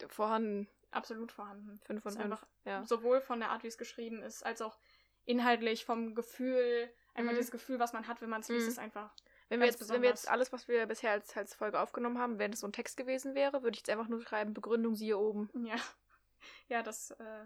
Vorhanden. 0.08 0.68
Absolut 0.90 1.32
vorhanden. 1.32 1.80
Fünf 1.84 2.02
von 2.02 2.10
Ist 2.12 2.16
fünf. 2.20 2.32
einfach 2.32 2.46
Ja. 2.64 2.84
sowohl 2.84 3.20
von 3.20 3.40
der 3.40 3.50
Art, 3.50 3.62
wie 3.62 3.66
es 3.68 3.78
geschrieben 3.78 4.22
ist, 4.22 4.44
als 4.44 4.62
auch 4.62 4.78
inhaltlich 5.24 5.84
vom 5.84 6.14
Gefühl, 6.14 6.88
einfach 7.14 7.32
Mhm. 7.32 7.36
dieses 7.36 7.50
Gefühl, 7.50 7.78
was 7.78 7.92
man 7.92 8.06
hat, 8.06 8.20
wenn 8.22 8.30
man 8.30 8.40
es 8.40 8.48
liest, 8.48 8.66
Mhm. 8.66 8.70
ist 8.72 8.78
einfach. 8.78 9.12
Wenn 9.48 9.60
wir, 9.60 9.66
jetzt, 9.66 9.88
wenn 9.88 10.02
wir 10.02 10.10
jetzt 10.10 10.28
alles, 10.28 10.52
was 10.52 10.68
wir 10.68 10.86
bisher 10.86 11.12
als, 11.12 11.34
als 11.36 11.54
Folge 11.54 11.80
aufgenommen 11.80 12.18
haben, 12.18 12.38
wenn 12.38 12.52
es 12.52 12.60
so 12.60 12.66
ein 12.68 12.72
Text 12.72 12.96
gewesen 12.98 13.34
wäre, 13.34 13.62
würde 13.62 13.74
ich 13.74 13.78
jetzt 13.80 13.90
einfach 13.90 14.08
nur 14.08 14.20
schreiben, 14.22 14.52
Begründung 14.54 14.94
siehe 14.94 15.18
oben. 15.18 15.48
Ja, 15.66 15.76
ja, 16.68 16.82
das 16.82 17.10
äh, 17.12 17.44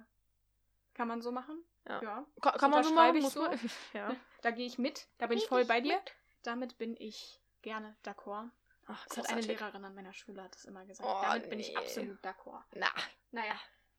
kann 0.95 1.09
man 1.09 1.23
so 1.23 1.33
machen. 1.33 1.63
Ja. 1.89 2.03
ja. 2.03 2.27
Ka 2.41 2.53
kann 2.53 2.71
man 2.71 2.85
so 2.85 2.93
machen? 2.93 3.17
ich 3.17 3.23
Muss 3.23 3.35
man- 3.35 3.59
ja. 3.93 4.15
Da 4.43 4.51
gehe 4.51 4.67
ich 4.67 4.79
mit. 4.79 5.09
Da 5.19 5.27
bin 5.27 5.39
ich 5.39 5.47
voll 5.49 5.65
bei 5.65 5.81
dir. 5.81 6.01
Damit 6.43 6.79
bin 6.79 6.97
ich 6.99 7.41
gerne 7.63 7.97
d'accord. 8.05 8.51
Ach, 8.87 9.07
Das 9.07 9.19
hat 9.19 9.29
eine. 9.31 9.41
Lehrerin 9.43 9.85
an 9.85 9.95
meiner 9.95 10.13
Schule 10.13 10.43
hat 10.43 10.55
das 10.55 10.65
immer 10.65 10.85
gesagt. 10.85 11.09
Oh, 11.09 11.23
Damit 11.23 11.49
bin 11.51 11.61
ich 11.61 11.77
absolut 11.77 12.19
d'accord. 12.25 12.63
Na. 12.75 12.89
Naja, 13.31 13.55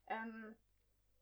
ähm, 0.08 0.54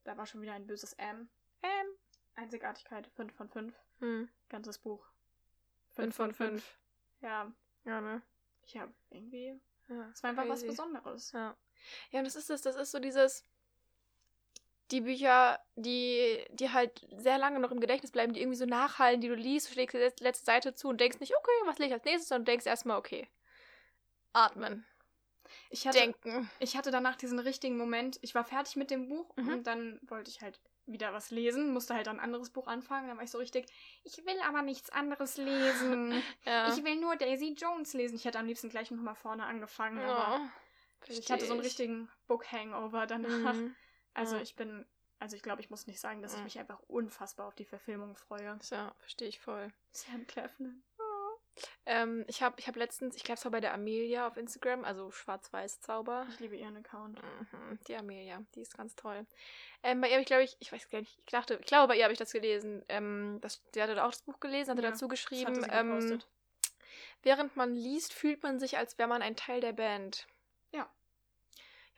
da 0.05 0.17
war 0.17 0.27
schon 0.27 0.43
wieder 0.43 0.53
ein 0.55 0.67
böses 0.67 0.93
M. 0.95 1.29
Ähm. 1.63 1.87
Einzigartigkeit 2.35 3.07
5 3.09 3.33
von 3.35 3.49
5. 3.49 3.75
Hm. 4.01 4.29
Ganzes 4.49 4.79
Buch. 4.79 5.07
Fünf 5.91 6.17
von 6.17 6.33
fünf. 6.33 6.79
Ja, 7.21 7.53
Ja, 7.85 8.01
ne? 8.01 8.23
ich 8.65 8.77
habe 8.79 8.93
irgendwie. 9.11 9.61
Ja, 9.89 10.09
Es 10.13 10.23
war 10.23 10.31
einfach 10.31 10.45
was 10.49 10.61
crazy. 10.61 10.67
Besonderes. 10.69 11.33
Ja. 11.33 11.57
Ja, 12.11 12.19
und 12.21 12.25
das 12.25 12.35
ist 12.37 12.49
es, 12.51 12.63
das 12.63 12.77
ist 12.77 12.91
so 12.91 12.99
dieses. 12.99 13.45
Die 14.93 15.01
Bücher, 15.01 15.59
die, 15.75 16.45
die 16.51 16.71
halt 16.71 17.07
sehr 17.17 17.39
lange 17.39 17.59
noch 17.59 17.73
im 17.73 17.81
Gedächtnis 17.81 18.13
bleiben, 18.13 18.33
die 18.35 18.41
irgendwie 18.41 18.59
so 18.59 18.67
nachhallen, 18.67 19.21
die 19.21 19.29
du 19.29 19.35
liest, 19.35 19.69
du 19.69 19.73
schlägst 19.73 19.95
die 19.95 19.99
letz- 19.99 20.23
letzte 20.23 20.45
Seite 20.45 20.75
zu 20.75 20.89
und 20.89 21.01
denkst 21.01 21.19
nicht, 21.19 21.35
okay, 21.37 21.51
was 21.65 21.79
lese 21.79 21.89
ich 21.89 21.95
als 21.95 22.05
nächstes, 22.05 22.29
sondern 22.29 22.45
denkst 22.45 22.67
erstmal, 22.67 22.99
okay. 22.99 23.29
Atmen. 24.33 24.85
Ich 25.71 25.87
hatte, 25.87 25.99
Denken. 25.99 26.51
ich 26.61 26.77
hatte 26.77 26.91
danach 26.91 27.17
diesen 27.17 27.39
richtigen 27.39 27.77
Moment. 27.77 28.19
Ich 28.23 28.35
war 28.35 28.45
fertig 28.45 28.77
mit 28.77 28.91
dem 28.91 29.09
Buch 29.09 29.35
Mhm. 29.37 29.49
und 29.49 29.67
dann 29.67 29.99
wollte 30.03 30.31
ich 30.31 30.41
halt 30.43 30.59
wieder 30.87 31.13
was 31.13 31.31
lesen, 31.31 31.73
musste 31.73 31.95
halt 31.95 32.09
ein 32.09 32.21
anderes 32.21 32.51
Buch 32.51 32.67
anfangen. 32.67 33.09
Dann 33.09 33.17
war 33.17 33.25
ich 33.25 33.31
so 33.31 33.39
richtig, 33.39 33.67
ich 34.05 34.19
will 34.27 34.39
aber 34.47 34.63
nichts 34.63 34.91
anderes 34.91 35.37
lesen. 35.37 36.23
Ja. 36.47 36.73
Ich 36.75 36.83
will 36.85 36.97
nur 36.97 37.17
Daisy 37.17 37.55
Jones 37.57 37.93
lesen. 37.95 38.17
Ich 38.17 38.25
hätte 38.25 38.39
am 38.39 38.47
liebsten 38.47 38.69
gleich 38.69 38.91
nochmal 38.91 39.15
vorne 39.15 39.45
angefangen, 39.45 39.99
aber 39.99 40.35
ja. 40.35 40.53
ich 41.09 41.31
hatte 41.31 41.47
so 41.47 41.53
einen 41.53 41.63
richtigen 41.63 42.11
Book-Hangover 42.27 43.07
danach. 43.07 43.55
Mhm. 43.55 43.75
Also 44.15 44.37
Ja. 44.37 44.43
ich 44.43 44.55
bin, 44.57 44.85
also 45.19 45.37
ich 45.37 45.43
glaube, 45.43 45.61
ich 45.61 45.71
muss 45.71 45.87
nicht 45.87 46.01
sagen, 46.01 46.23
dass 46.23 46.33
ich 46.33 46.39
Mhm. 46.39 46.45
mich 46.45 46.59
einfach 46.59 46.81
unfassbar 46.89 47.47
auf 47.47 47.55
die 47.55 47.65
Verfilmung 47.65 48.17
freue. 48.17 48.59
Ja, 48.71 48.95
verstehe 48.99 49.29
ich 49.29 49.41
voll. 49.41 49.73
Sam 49.93 50.27
Claflin. 50.27 50.83
Ähm, 51.85 52.25
ich 52.29 52.43
habe 52.43 52.59
ich 52.59 52.67
hab 52.67 52.77
letztens, 52.77 53.15
ich 53.15 53.25
glaube, 53.25 53.39
es 53.39 53.45
war 53.45 53.53
bei 53.53 53.61
der 53.61 53.75
Amelia 53.75 54.27
auf 54.27 54.39
Instagram, 54.39 54.85
also 54.85 55.11
Schwarz-Weiß-Zauber. 55.11 56.27
Ich 56.31 56.41
liebe 56.41 56.57
ihren 56.57 56.79
Account. 56.79 57.21
Mhm, 57.23 57.79
die 57.87 57.95
Amelia, 57.95 58.43
die 58.55 58.63
ist 58.63 58.75
ganz 58.77 58.97
toll. 58.97 59.27
Ähm, 59.83 60.01
bei 60.01 60.07
ihr 60.09 60.15
habe 60.15 60.23
ich, 60.23 60.27
glaube 60.27 60.45
ich, 60.45 60.57
ich 60.61 60.73
weiß 60.73 60.89
gar 60.89 61.01
nicht, 61.01 61.19
ich 61.19 61.31
dachte, 61.31 61.57
ich 61.61 61.67
glaube, 61.67 61.89
bei 61.89 61.97
ihr 61.99 62.05
habe 62.05 62.13
ich 62.15 62.19
das 62.19 62.33
gelesen. 62.33 62.83
Ähm, 62.89 63.39
das, 63.43 63.63
sie 63.75 63.83
hatte 63.83 64.03
auch 64.03 64.11
das 64.13 64.23
Buch 64.23 64.41
gelesen, 64.41 64.71
hatte 64.71 64.83
Ja, 64.83 64.91
dazu 64.91 65.09
geschrieben, 65.09 65.63
hatte 65.63 65.69
ähm, 65.71 66.23
während 67.23 67.55
man 67.55 67.75
liest, 67.75 68.15
fühlt 68.15 68.43
man 68.43 68.59
sich, 68.59 68.79
als 68.79 68.97
wäre 68.97 69.09
man 69.09 69.21
ein 69.21 69.37
Teil 69.37 69.61
der 69.61 69.73
Band. 69.75 70.27
Ja. 70.71 70.89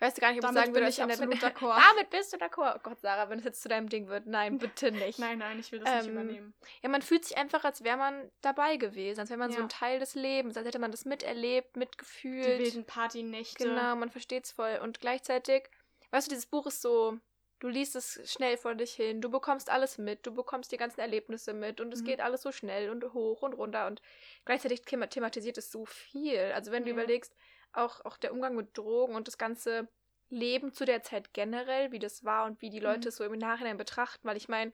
Ich 0.07 0.11
weiß 0.11 0.21
gar 0.21 0.33
nicht, 0.33 0.45
ob 0.45 0.51
ich 0.51 0.55
Damit 0.55 0.57
sagen 0.57 0.73
bin 0.73 0.83
würde, 0.83 0.91
ich 0.91 0.97
dass 0.97 1.03
in 1.21 1.31
der- 1.31 1.39
absolut 1.39 1.57
d'accord. 1.57 1.81
Damit 1.97 2.11
bist 2.11 2.33
du 2.33 2.37
d'accord. 2.37 2.75
Oh 2.77 2.81
Gott, 2.83 3.01
Sarah, 3.01 3.31
wenn 3.31 3.39
es 3.39 3.45
jetzt 3.47 3.63
zu 3.63 3.69
deinem 3.71 3.89
Ding 3.89 4.09
wird. 4.09 4.27
Nein, 4.27 4.59
bitte 4.83 4.93
nicht. 4.93 5.19
Nein, 5.19 5.39
nein, 5.39 5.59
ich 5.59 5.73
will 5.73 5.79
das 5.81 5.89
nicht 5.95 6.05
Ähm, 6.07 6.13
übernehmen. 6.13 6.55
Ja, 6.83 6.89
man 6.91 7.01
fühlt 7.01 7.25
sich 7.25 7.37
einfach, 7.39 7.65
als 7.65 7.83
wäre 7.85 7.97
man 7.97 8.31
dabei 8.43 8.77
gewesen, 8.77 9.21
als 9.21 9.31
wäre 9.31 9.39
man 9.39 9.51
so 9.51 9.59
Ja. 9.59 9.65
ein 9.65 9.69
Teil 9.71 9.99
des 10.01 10.15
Lebens, 10.15 10.57
als 10.59 10.67
hätte 10.67 10.79
man 10.79 10.91
das 10.91 11.05
miterlebt, 11.07 11.75
Die 11.75 11.79
mitgefühlt. 11.79 12.59
wilden 12.59 12.85
Partynächte. 12.85 13.65
Genau, 13.65 13.97
man 13.97 14.11
versteht's 14.11 14.53
voll. 14.53 14.79
Und 14.83 15.01
gleichzeitig, 15.01 15.71
weißt 16.11 16.27
du, 16.27 16.31
dieses 16.31 16.47
Buch 16.47 16.67
ist 16.67 16.83
so, 16.83 17.19
du 17.61 17.69
liest 17.69 17.97
es 17.97 18.21
schnell 18.31 18.59
vor 18.59 18.75
dich 18.75 18.93
hin, 18.95 19.23
du 19.23 19.31
bekommst 19.31 19.71
alles 19.71 19.97
mit, 19.97 20.27
du 20.27 20.35
bekommst 20.35 20.71
die 20.71 20.77
ganzen 20.77 21.01
Erlebnisse 21.01 21.55
mit 21.55 21.81
und 21.81 21.95
es 21.95 22.03
Mhm. 22.03 22.07
geht 22.07 22.21
alles 22.21 22.43
so 22.43 22.53
schnell 22.53 22.91
und 22.91 23.03
hoch 23.15 23.41
und 23.41 23.55
runter 23.55 23.87
und 23.87 24.03
gleichzeitig 24.45 24.83
thema- 24.83 25.07
thematisiert 25.09 25.57
es 25.57 25.71
so 25.73 25.87
viel. 25.87 26.53
Also 26.55 26.73
wenn 26.73 26.83
du 26.83 26.91
Ja. 26.91 26.95
überlegst, 26.95 27.35
auch, 27.77 28.05
auch 28.05 28.17
der 28.17 28.33
Umgang 28.33 28.55
mit 28.55 28.77
Drogen 28.77 29.15
und 29.15 29.27
das 29.29 29.39
ganze 29.39 29.89
Leben 30.31 30.73
zu 30.73 30.85
der 30.85 31.03
Zeit 31.03 31.33
generell, 31.33 31.93
wie 31.93 31.99
das 31.99 32.25
war 32.25 32.47
und 32.47 32.61
wie 32.63 32.71
die 32.71 32.81
Leute 32.81 33.01
Mhm. 33.01 33.09
es 33.09 33.17
so 33.17 33.25
im 33.25 33.39
Nachhinein 33.39 33.77
betrachten, 33.77 34.27
weil 34.27 34.37
ich 34.37 34.49
meine, 34.49 34.73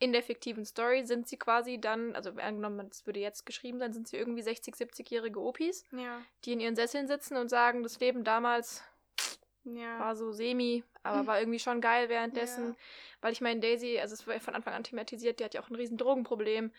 in 0.00 0.12
der 0.12 0.22
fiktiven 0.22 0.64
Story 0.64 1.04
sind 1.04 1.26
sie 1.28 1.36
quasi 1.38 1.80
dann, 1.80 2.14
also 2.14 2.30
angenommen, 2.30 2.88
es 2.90 3.04
würde 3.06 3.18
jetzt 3.20 3.46
geschrieben 3.46 3.78
sein, 3.78 3.92
sind 3.92 4.06
sie 4.06 4.16
irgendwie 4.16 4.42
60, 4.42 4.74
70-jährige 4.76 5.40
Opis, 5.40 5.84
Ja, 5.92 6.20
die 6.44 6.52
in 6.52 6.60
ihren 6.60 6.76
Sesseln 6.76 7.08
sitzen 7.08 7.36
und 7.36 7.48
sagen, 7.48 7.82
das 7.82 7.98
Leben 7.98 8.22
damals 8.22 8.84
ja. 9.64 9.98
war 9.98 10.14
so 10.16 10.30
semi, 10.32 10.84
aber 11.02 11.22
Mhm. 11.22 11.26
war 11.26 11.40
irgendwie 11.40 11.58
schon 11.58 11.80
geil 11.80 12.08
währenddessen. 12.08 12.68
Ja. 12.70 12.76
Weil 13.22 13.32
ich 13.32 13.40
meine, 13.40 13.60
Daisy, 13.60 13.98
also 13.98 14.14
es 14.14 14.26
war 14.26 14.34
ja 14.34 14.40
von 14.40 14.54
Anfang 14.54 14.74
an 14.74 14.84
thematisiert, 14.84 15.40
die 15.40 15.44
hat 15.44 15.54
ja 15.54 15.62
auch 15.62 15.68
ein 15.70 15.74
riesen 15.74 15.96
Drogenproblem. 15.98 16.72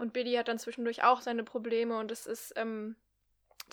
Und 0.00 0.12
Billy 0.12 0.34
hat 0.34 0.48
dann 0.48 0.58
zwischendurch 0.58 1.04
auch 1.04 1.20
seine 1.20 1.44
Probleme 1.44 1.96
und 1.98 2.10
es 2.10 2.26
ist, 2.26 2.52
ähm, 2.56 2.96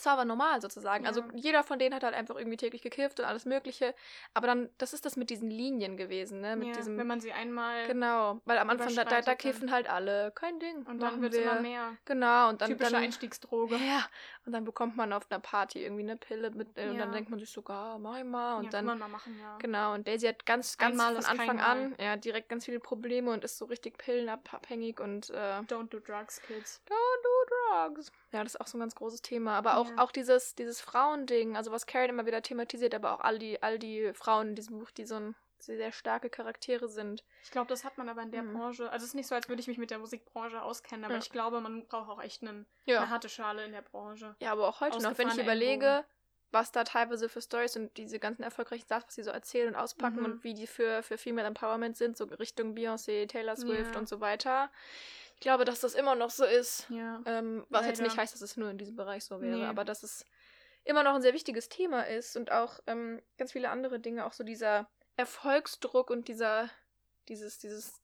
das 0.02 0.06
war 0.08 0.14
aber 0.14 0.26
normal 0.26 0.60
sozusagen. 0.62 1.06
Also 1.06 1.22
Ja. 1.22 1.28
jeder 1.36 1.64
von 1.64 1.78
denen 1.78 1.94
hat 1.94 2.04
halt 2.04 2.16
einfach 2.16 2.36
irgendwie 2.36 2.58
täglich 2.58 2.82
gekifft 2.82 3.20
und 3.20 3.26
alles 3.28 3.46
Mögliche. 3.46 3.94
Aber 4.34 4.48
dann, 4.48 4.70
das 4.80 4.94
ist 4.94 5.06
das 5.06 5.16
mit 5.16 5.30
diesen 5.30 5.52
Linien 5.52 5.96
gewesen, 5.96 6.42
ne? 6.42 6.56
Mit 6.56 6.70
ja, 6.70 6.74
diesem. 6.74 6.98
wenn 6.98 7.06
man 7.06 7.22
sie 7.22 7.32
einmal 7.32 7.86
Genau, 7.86 8.42
weil 8.46 8.58
am 8.58 8.70
Anfang, 8.72 8.96
da, 8.96 9.04
da, 9.06 9.22
da 9.22 9.36
kiffen 9.36 9.72
halt 9.72 9.88
alle. 9.90 10.32
Kein 10.34 10.60
Ding. 10.60 10.84
und 10.88 11.00
dann 11.00 11.22
wird 11.22 11.34
es 11.34 11.40
immer 11.40 11.62
mehr. 11.62 11.96
Genau, 12.06 12.50
und 12.50 12.62
dann. 12.62 12.70
Typische 12.72 12.92
dann 12.94 13.04
Einstiegsdroge. 13.04 13.76
ja, 13.76 14.06
und 14.46 14.54
dann 14.54 14.66
bekommt 14.66 14.98
man 14.98 15.14
auf 15.14 15.30
einer 15.30 15.40
Party 15.40 15.84
irgendwie 15.84 16.02
eine 16.04 16.18
Pille 16.18 16.50
mit, 16.52 16.78
äh, 16.78 16.90
und 16.90 16.98
dann 16.98 17.10
Ja. 17.10 17.14
denkt 17.14 17.30
man 17.30 17.40
sich 17.40 17.50
sogar, 17.52 18.00
mach 18.00 18.18
ich 18.18 18.24
mal. 18.24 18.56
Und 18.56 18.66
ja, 18.66 18.70
dann 18.72 18.88
kann 18.88 18.98
man 18.98 19.00
mal 19.00 19.08
machen, 19.18 19.38
ja. 19.40 19.58
Genau, 19.60 19.94
und 19.94 20.08
Daisy 20.08 20.26
hat 20.28 20.46
ganz, 20.48 20.78
ganz 20.78 21.00
Einmal 21.00 21.16
von 21.22 21.26
Anfang 21.26 21.60
an 21.60 21.96
ja, 22.00 22.16
direkt 22.18 22.50
ganz 22.50 22.66
viele 22.66 22.80
Probleme 22.80 23.32
und 23.32 23.44
ist 23.44 23.58
so 23.58 23.66
richtig 23.66 23.98
pillenabhängig 24.00 25.00
und 25.00 25.30
äh, 25.30 25.60
Don't 25.68 25.90
do 25.90 26.00
drugs, 26.00 26.42
kids. 26.42 26.82
don't 26.88 26.94
do 27.24 27.30
drugs. 27.48 27.61
Ja, 27.72 28.44
das 28.44 28.54
ist 28.56 28.62
auch 28.62 28.68
so 28.68 28.78
ein 28.78 28.82
ganz 28.82 28.96
großes 28.96 29.22
Thema. 29.22 29.58
Aber 29.58 29.78
auch, 29.78 29.90
Ja. 29.90 29.98
auch 29.98 30.12
dieses, 30.12 30.56
dieses 30.56 30.82
Frauending, 30.82 31.56
also 31.56 31.72
was 31.72 31.86
Karen 31.86 32.10
immer 32.10 32.26
wieder 32.26 32.42
thematisiert, 32.42 32.94
aber 32.96 33.14
auch 33.14 33.20
all 33.22 33.40
die, 33.40 33.62
all 33.64 33.80
die 33.80 34.14
Frauen 34.14 34.50
in 34.50 34.56
diesem 34.56 34.80
Buch, 34.80 34.92
die 34.92 35.06
so 35.06 35.16
ein, 35.16 35.36
sehr, 35.60 35.92
starke 35.92 36.32
Charaktere 36.32 36.90
sind. 36.90 37.24
Ich 37.44 37.52
glaube, 37.52 37.68
das 37.68 37.84
hat 37.84 37.96
man 38.00 38.10
aber 38.10 38.24
in 38.24 38.32
der 38.32 38.42
Mhm. 38.42 38.54
Branche. 38.58 38.90
Also 38.92 39.04
es 39.04 39.10
ist 39.10 39.14
nicht 39.16 39.28
so, 39.28 39.36
als 39.36 39.48
würde 39.48 39.62
ich 39.62 39.68
mich 39.68 39.78
mit 39.78 39.92
der 39.92 40.00
Musikbranche 40.00 40.60
auskennen, 40.60 41.06
aber 41.06 41.14
Ja. 41.14 41.20
ich 41.20 41.30
glaube, 41.30 41.62
man 41.62 41.86
braucht 41.86 42.10
auch 42.10 42.20
echt 42.22 42.42
einen, 42.42 42.66
Ja. 42.86 42.98
eine 43.02 43.10
harte 43.12 43.30
Schale 43.30 43.64
in 43.66 43.72
der 43.72 43.84
Branche. 43.84 44.36
Ja, 44.40 44.54
aber 44.54 44.68
auch 44.68 44.82
heute 44.82 44.98
noch, 45.04 45.18
wenn 45.20 45.28
ich 45.28 45.38
überlege, 45.38 45.86
Ellenbogen. 45.86 46.06
was 46.54 46.72
da 46.72 46.84
teilweise 46.84 47.30
für 47.30 47.42
Stories 47.42 47.78
und 47.78 47.96
diese 47.96 48.18
ganzen 48.20 48.42
erfolgreichen 48.42 48.86
Stars, 48.86 49.06
was 49.08 49.16
sie 49.16 49.24
so 49.24 49.30
erzählen 49.30 49.70
und 49.70 49.76
auspacken 49.76 50.18
Mhm. 50.20 50.26
und 50.26 50.44
wie 50.44 50.54
die 50.56 50.66
für, 50.68 51.04
für 51.04 51.18
Female 51.20 51.48
Empowerment 51.48 51.96
sind, 51.96 52.18
so 52.18 52.26
Richtung 52.26 52.74
Beyoncé, 52.76 53.28
Taylor 53.28 53.56
Swift 53.56 53.94
Ja. 53.94 54.00
und 54.00 54.10
so 54.10 54.20
weiter. 54.20 54.70
Ich 55.42 55.44
glaube, 55.44 55.66
dass 55.66 55.80
das 55.80 55.96
immer 55.96 56.14
noch 56.14 56.30
so 56.30 56.46
ist. 56.46 56.86
Ja. 56.90 57.20
Ähm, 57.26 57.66
was 57.70 57.88
jetzt 57.88 57.98
Leider. 57.98 58.10
nicht 58.12 58.18
heißt, 58.20 58.32
dass 58.36 58.42
es 58.44 58.58
nur 58.58 58.70
in 58.70 58.78
diesem 58.78 58.96
Bereich 58.96 59.26
so 59.26 59.42
wäre, 59.42 59.58
Nee. 59.62 59.66
aber 59.66 59.84
dass 59.84 60.04
es 60.04 60.24
immer 60.84 61.02
noch 61.02 61.16
ein 61.16 61.24
sehr 61.24 61.34
wichtiges 61.34 61.68
Thema 61.68 62.04
ist 62.04 62.38
und 62.38 62.52
auch 62.52 62.80
ähm, 62.86 63.20
ganz 63.40 63.52
viele 63.52 63.70
andere 63.72 64.00
Dinge, 64.00 64.28
auch 64.28 64.34
so 64.34 64.44
dieser 64.44 64.88
Erfolgsdruck 65.16 66.12
und 66.12 66.28
dieser, 66.28 66.70
dieses, 67.28 67.58
dieses 67.58 68.00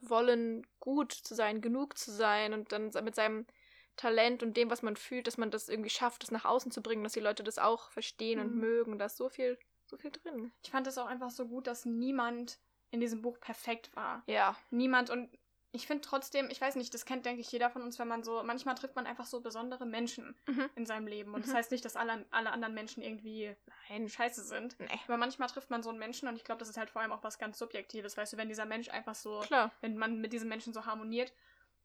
Wollen, 0.00 0.66
gut 0.80 1.12
zu 1.12 1.36
sein, 1.36 1.60
genug 1.60 1.96
zu 1.96 2.10
sein 2.10 2.54
und 2.54 2.72
dann 2.72 2.90
mit 3.04 3.14
seinem 3.14 3.46
Talent 3.94 4.42
und 4.42 4.56
dem, 4.56 4.68
was 4.68 4.82
man 4.82 4.96
fühlt, 4.96 5.28
dass 5.28 5.38
man 5.38 5.52
das 5.52 5.68
irgendwie 5.68 5.90
schafft, 5.90 6.24
das 6.24 6.32
nach 6.32 6.44
außen 6.44 6.72
zu 6.72 6.82
bringen, 6.82 7.04
dass 7.04 7.12
die 7.12 7.20
Leute 7.20 7.44
das 7.44 7.58
auch 7.58 7.90
verstehen 7.92 8.40
und 8.40 8.54
Mhm. 8.54 8.60
mögen. 8.60 8.98
Da 8.98 9.04
ist 9.04 9.16
so 9.16 9.28
viel, 9.28 9.58
so 9.86 9.96
viel 9.96 10.10
drin. 10.10 10.50
Ich 10.64 10.72
fand 10.72 10.88
es 10.88 10.98
auch 10.98 11.06
einfach 11.06 11.30
so 11.30 11.46
gut, 11.46 11.68
dass 11.68 11.84
niemand 11.84 12.58
in 12.90 12.98
diesem 12.98 13.22
Buch 13.22 13.38
perfekt 13.38 13.94
war. 13.94 14.24
Ja. 14.26 14.56
Niemand 14.70 15.08
und 15.08 15.30
ich 15.74 15.86
finde 15.86 16.02
trotzdem, 16.02 16.48
ich 16.50 16.60
weiß 16.60 16.76
nicht, 16.76 16.92
das 16.92 17.06
kennt, 17.06 17.24
denke 17.24 17.40
ich, 17.40 17.50
jeder 17.50 17.70
von 17.70 17.80
uns, 17.82 17.98
wenn 17.98 18.06
man 18.08 18.22
so, 18.22 18.42
manchmal 18.44 18.74
trifft 18.74 18.94
man 18.94 19.06
einfach 19.06 19.24
so 19.26 19.40
besondere 19.40 19.86
Menschen 19.86 20.36
Mhm. 20.46 20.68
in 20.74 20.84
seinem 20.86 21.06
Leben. 21.06 21.32
Und 21.34 21.44
das 21.44 21.52
Mhm. 21.52 21.56
heißt 21.56 21.70
nicht, 21.70 21.84
dass 21.84 21.96
alle, 21.96 22.24
alle 22.30 22.50
anderen 22.52 22.74
Menschen 22.74 23.02
irgendwie 23.02 23.56
nein, 23.88 24.08
scheiße 24.08 24.44
sind. 24.44 24.78
Nee. 24.78 24.88
Aber 25.06 25.16
manchmal 25.16 25.48
trifft 25.48 25.70
man 25.70 25.82
so 25.82 25.88
einen 25.88 25.98
Menschen 25.98 26.28
und 26.28 26.36
ich 26.36 26.44
glaube, 26.44 26.58
das 26.58 26.68
ist 26.68 26.76
halt 26.76 26.90
vor 26.90 27.00
allem 27.02 27.12
auch 27.12 27.22
was 27.24 27.38
ganz 27.38 27.58
Subjektives. 27.58 28.16
Weißt 28.16 28.34
du, 28.34 28.36
wenn 28.36 28.48
dieser 28.48 28.66
Mensch 28.66 28.90
einfach 28.90 29.14
so, 29.14 29.40
Klar. 29.40 29.72
wenn 29.80 29.96
man 29.96 30.20
mit 30.20 30.32
diesem 30.34 30.48
Menschen 30.48 30.72
so 30.74 30.84
harmoniert, 30.84 31.32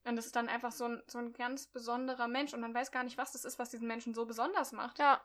dann 0.03 0.17
ist 0.17 0.25
es 0.25 0.31
dann 0.31 0.47
einfach 0.49 0.71
so 0.71 0.85
ein, 0.85 1.03
so 1.07 1.17
ein 1.19 1.33
ganz 1.33 1.67
besonderer 1.67 2.27
Mensch 2.27 2.53
und 2.53 2.59
man 2.61 2.73
weiß 2.73 2.91
gar 2.91 3.03
nicht, 3.03 3.17
was 3.17 3.31
das 3.31 3.45
ist, 3.45 3.57
was 3.59 3.69
diesen 3.69 3.87
Menschen 3.87 4.13
so 4.13 4.25
besonders 4.25 4.71
macht. 4.73 4.99
Ja. 4.99 5.21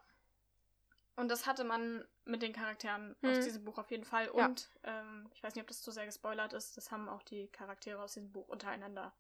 Und 1.17 1.29
das 1.29 1.47
hatte 1.47 1.65
man 1.65 2.07
mit 2.25 2.43
den 2.43 2.53
Charakteren 2.53 3.15
Mhm. 3.21 3.31
aus 3.31 3.45
diesem 3.45 3.65
Buch 3.65 3.79
auf 3.79 3.91
jeden 3.91 4.05
Fall. 4.05 4.31
Ja. 4.35 4.47
Und 4.47 4.69
ähm, 4.83 5.29
ich 5.35 5.43
weiß 5.43 5.55
nicht, 5.55 5.63
ob 5.63 5.69
das 5.69 5.83
zu 5.83 5.91
sehr 5.91 6.07
gespoilert 6.07 6.53
ist, 6.55 6.77
das 6.77 6.91
haben 6.91 7.09
auch 7.09 7.23
die 7.23 7.49
Charaktere 7.49 8.01
aus 8.03 8.15
diesem 8.15 8.33
Buch 8.33 8.49
untereinander. 8.49 9.13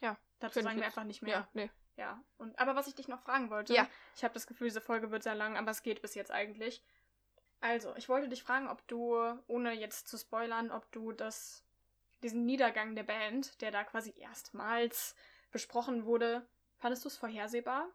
Ja, 0.00 0.16
Dazu 0.40 0.60
sagen 0.62 0.78
wir 0.78 0.86
einfach 0.86 1.04
nicht 1.04 1.22
mehr. 1.22 1.32
Ja, 1.32 1.48
nee. 1.52 1.70
Ja. 1.96 2.22
Und, 2.38 2.58
aber 2.58 2.74
was 2.74 2.86
ich 2.88 2.94
dich 2.94 3.08
noch 3.08 3.20
fragen 3.20 3.50
wollte, 3.50 3.74
Ja. 3.74 3.86
ich 4.16 4.24
habe 4.24 4.34
das 4.34 4.46
Gefühl, 4.46 4.68
diese 4.68 4.80
Folge 4.80 5.10
wird 5.10 5.22
sehr 5.22 5.34
lang, 5.34 5.56
aber 5.56 5.70
es 5.70 5.82
geht 5.82 6.00
bis 6.02 6.14
jetzt 6.14 6.30
eigentlich. 6.30 6.82
Also, 7.60 7.94
ich 7.96 8.08
wollte 8.08 8.28
dich 8.28 8.42
fragen, 8.42 8.68
ob 8.68 8.84
du, 8.88 9.14
ohne 9.46 9.72
jetzt 9.72 10.08
zu 10.08 10.16
spoilern, 10.18 10.70
ob 10.72 10.90
du 10.90 11.12
das, 11.12 11.62
diesen 12.22 12.44
Niedergang 12.44 12.96
der 12.96 13.04
Band, 13.04 13.60
der 13.60 13.70
da 13.70 13.84
quasi 13.84 14.12
erstmals 14.16 15.14
besprochen 15.52 16.04
wurde, 16.06 16.44
fandest 16.78 17.04
du 17.04 17.08
es 17.08 17.16
vorhersehbar? 17.16 17.86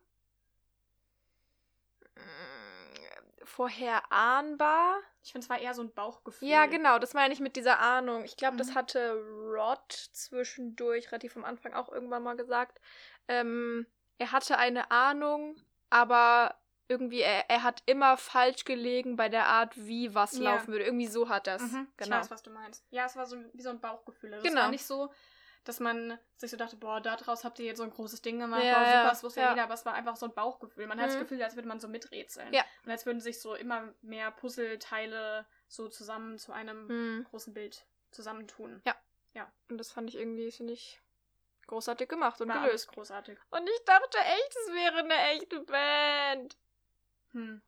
Mm, 2.18 3.46
Vorher 3.46 4.12
ahnbar. 4.12 4.98
Ich 5.24 5.32
finde, 5.32 5.46
es 5.46 5.50
war 5.50 5.60
eher 5.60 5.74
so 5.74 5.82
ein 5.82 5.94
Bauchgefühl. 5.94 6.48
Ja, 6.50 6.66
genau, 6.66 7.00
das 7.00 7.14
meine 7.14 7.34
ich 7.34 7.40
mit 7.40 7.56
dieser 7.56 7.80
Ahnung. 7.80 8.24
Ich 8.26 8.36
glaube, 8.36 8.58
das 8.58 8.70
Mhm. 8.70 8.76
hatte 8.76 9.14
Rod 9.14 9.92
zwischendurch 9.92 11.12
relativ 11.12 11.36
am 11.38 11.46
Anfang 11.46 11.74
auch 11.74 11.90
irgendwann 11.92 12.24
mal 12.24 12.36
gesagt. 12.36 12.80
Ähm, 13.28 13.86
er 14.18 14.32
hatte 14.32 14.58
eine 14.58 14.92
Ahnung, 14.92 15.56
aber 15.90 16.56
irgendwie, 16.90 17.22
er, 17.22 17.50
er 17.50 17.64
hat 17.64 17.84
immer 17.86 18.18
falsch 18.18 18.64
gelegen 18.66 19.16
bei 19.16 19.30
der 19.30 19.46
Art, 19.48 19.76
wie 19.78 20.14
was 20.14 20.34
Ja. 20.34 20.40
laufen 20.54 20.68
würde. 20.74 20.86
Irgendwie 20.86 21.08
so 21.08 21.30
hat 21.30 21.48
das. 21.48 21.62
Mhm, 21.62 21.88
Ich 21.92 21.98
Genau. 21.98 22.18
weiß, 22.18 22.32
was 22.32 22.44
du 22.44 22.50
meinst. 22.50 22.86
Ja, 22.90 23.06
es 23.06 23.16
war 23.16 23.26
so 23.26 23.38
wie 23.54 23.62
so 23.62 23.70
ein 23.70 23.80
Bauchgefühl. 23.80 24.34
Also 24.34 24.44
Genau. 24.48 24.60
Es 24.60 24.64
war 24.66 24.72
nicht 24.72 24.86
so, 24.86 25.12
dass 25.68 25.80
man 25.80 26.18
sich 26.38 26.52
so 26.52 26.58
dachte, 26.58 26.76
boah, 26.78 27.02
daraus 27.02 27.44
habt 27.44 27.60
ihr 27.60 27.66
jetzt 27.66 27.78
so 27.78 27.84
ein 27.84 27.90
großes 27.92 28.22
Ding 28.22 28.40
gemacht, 28.40 28.64
Ja, 28.64 28.74
boah, 28.76 28.86
super, 28.86 28.92
ja, 28.96 29.10
das 29.10 29.24
wusste 29.24 29.40
ja 29.42 29.46
ja. 29.48 29.52
jeder, 29.54 29.64
aber 29.64 29.74
es 29.74 29.86
war 29.86 29.94
einfach 29.94 30.16
so 30.16 30.26
ein 30.26 30.34
Bauchgefühl. 30.34 30.88
Man 30.88 31.00
hat 31.00 31.08
das 31.10 31.16
Mhm. 31.16 31.20
Gefühl, 31.22 31.44
als 31.44 31.56
würde 31.56 31.68
man 31.68 31.80
so 31.80 31.88
miträtseln. 31.88 32.54
Ja. 32.54 32.64
Und 32.86 32.92
als 32.92 33.06
würden 33.06 33.20
sich 33.22 33.42
so 33.42 33.56
immer 33.56 33.94
mehr 34.02 34.32
Puzzleteile 34.32 35.46
so 35.68 35.88
zusammen 35.90 36.38
zu 36.38 36.52
einem 36.54 36.88
Hm. 36.90 37.24
großen 37.30 37.54
Bild 37.54 37.86
zusammentun. 38.12 38.82
Und 39.70 39.78
das 39.78 39.92
fand 39.92 40.10
ich 40.10 40.16
irgendwie, 40.18 40.52
finde 40.52 40.74
ich, 40.74 41.02
großartig 41.68 42.08
gemacht 42.10 42.40
und 42.42 42.48
War 42.50 42.64
gelöst. 42.64 42.88
großartig. 42.88 43.38
Und 43.52 43.68
ich 43.70 43.86
dachte 43.86 44.18
echt, 44.18 44.56
es 44.66 44.74
wäre 44.74 44.98
eine 45.00 45.18
echte 45.36 45.60
Band. 45.60 46.58
Hm. 47.34 47.62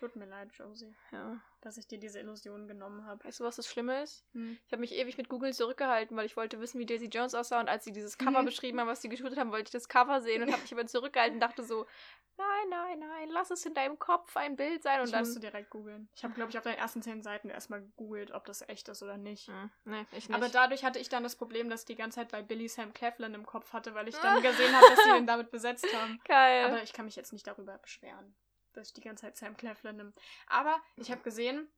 Tut 0.00 0.16
mir 0.16 0.24
leid, 0.24 0.48
Josie, 0.54 0.94
Ja. 1.12 1.38
dass 1.60 1.76
ich 1.76 1.86
dir 1.86 1.98
diese 1.98 2.18
Illusion 2.20 2.66
genommen 2.66 3.04
habe. 3.04 3.22
Weißt 3.22 3.38
du, 3.40 3.44
was 3.44 3.56
das 3.56 3.68
Schlimme 3.68 4.02
ist? 4.02 4.24
Hm. 4.32 4.58
Ich 4.66 4.72
habe 4.72 4.80
mich 4.80 4.92
ewig 4.94 5.18
mit 5.18 5.28
Google 5.28 5.52
zurückgehalten, 5.52 6.16
weil 6.16 6.24
ich 6.24 6.38
wollte 6.38 6.58
wissen, 6.58 6.78
wie 6.78 6.86
Daisy 6.86 7.06
Jones 7.08 7.34
aussah. 7.34 7.60
Und 7.60 7.68
als 7.68 7.84
sie 7.84 7.92
dieses 7.92 8.16
Cover 8.16 8.40
Mhm. 8.40 8.46
beschrieben 8.46 8.80
haben, 8.80 8.88
was 8.88 9.02
sie 9.02 9.10
geshootet 9.10 9.38
haben, 9.38 9.50
wollte 9.52 9.68
ich 9.68 9.72
das 9.72 9.90
Cover 9.90 10.22
sehen 10.22 10.42
und 10.42 10.50
habe 10.50 10.62
mich 10.62 10.72
aber 10.72 10.86
zurückgehalten 10.86 11.34
und 11.36 11.40
dachte 11.40 11.62
so, 11.64 11.84
nein, 12.38 12.68
nein, 12.70 12.98
nein, 13.00 13.28
lass 13.28 13.50
es 13.50 13.66
in 13.66 13.74
deinem 13.74 13.98
Kopf 13.98 14.34
ein 14.38 14.56
Bild 14.56 14.82
sein. 14.82 15.00
Und 15.00 15.06
Ich 15.08 15.12
dann. 15.12 15.20
musste 15.20 15.38
direkt 15.40 15.68
googeln. 15.68 16.08
Ich 16.14 16.24
habe, 16.24 16.32
glaube 16.32 16.50
ich, 16.50 16.56
auf 16.56 16.64
den 16.64 16.76
ersten 16.76 17.02
zehn 17.02 17.22
Seiten 17.22 17.50
erstmal 17.50 17.82
gegoogelt, 17.82 18.30
ob 18.30 18.46
das 18.46 18.66
echt 18.66 18.88
ist 18.88 19.02
oder 19.02 19.18
nicht. 19.18 19.48
Hm, 19.48 19.70
nee, 19.84 20.06
ich 20.12 20.30
nicht. 20.30 20.34
Aber 20.34 20.48
dadurch 20.48 20.82
hatte 20.82 20.98
ich 20.98 21.10
dann 21.10 21.24
das 21.24 21.36
Problem, 21.36 21.68
dass 21.68 21.80
ich 21.80 21.86
die 21.86 21.96
ganze 21.96 22.20
Zeit 22.20 22.30
bei 22.32 22.40
Billy 22.40 22.68
Sam 22.68 22.94
Cleveland 22.94 23.34
im 23.34 23.44
Kopf 23.44 23.74
hatte, 23.74 23.94
weil 23.94 24.08
ich 24.08 24.16
dann 24.16 24.40
gesehen 24.42 24.74
habe, 24.74 24.86
dass 24.88 25.04
sie 25.04 25.18
ihn 25.18 25.26
damit 25.26 25.50
besetzt 25.50 25.86
haben. 25.94 26.18
Geil. 26.24 26.64
Aber 26.64 26.82
ich 26.82 26.94
kann 26.94 27.04
mich 27.04 27.16
jetzt 27.16 27.34
nicht 27.34 27.46
darüber 27.46 27.76
beschweren, 27.76 28.34
dass 28.72 28.88
ich 28.88 28.94
die 28.94 29.00
ganze 29.02 29.22
Zeit 29.22 29.36
Sam 29.36 29.56
Cleveland 29.56 29.98
nehme. 29.98 30.12
Aber 30.46 30.80
ich 30.96 31.10
habe 31.10 31.22
gesehen, 31.22 31.68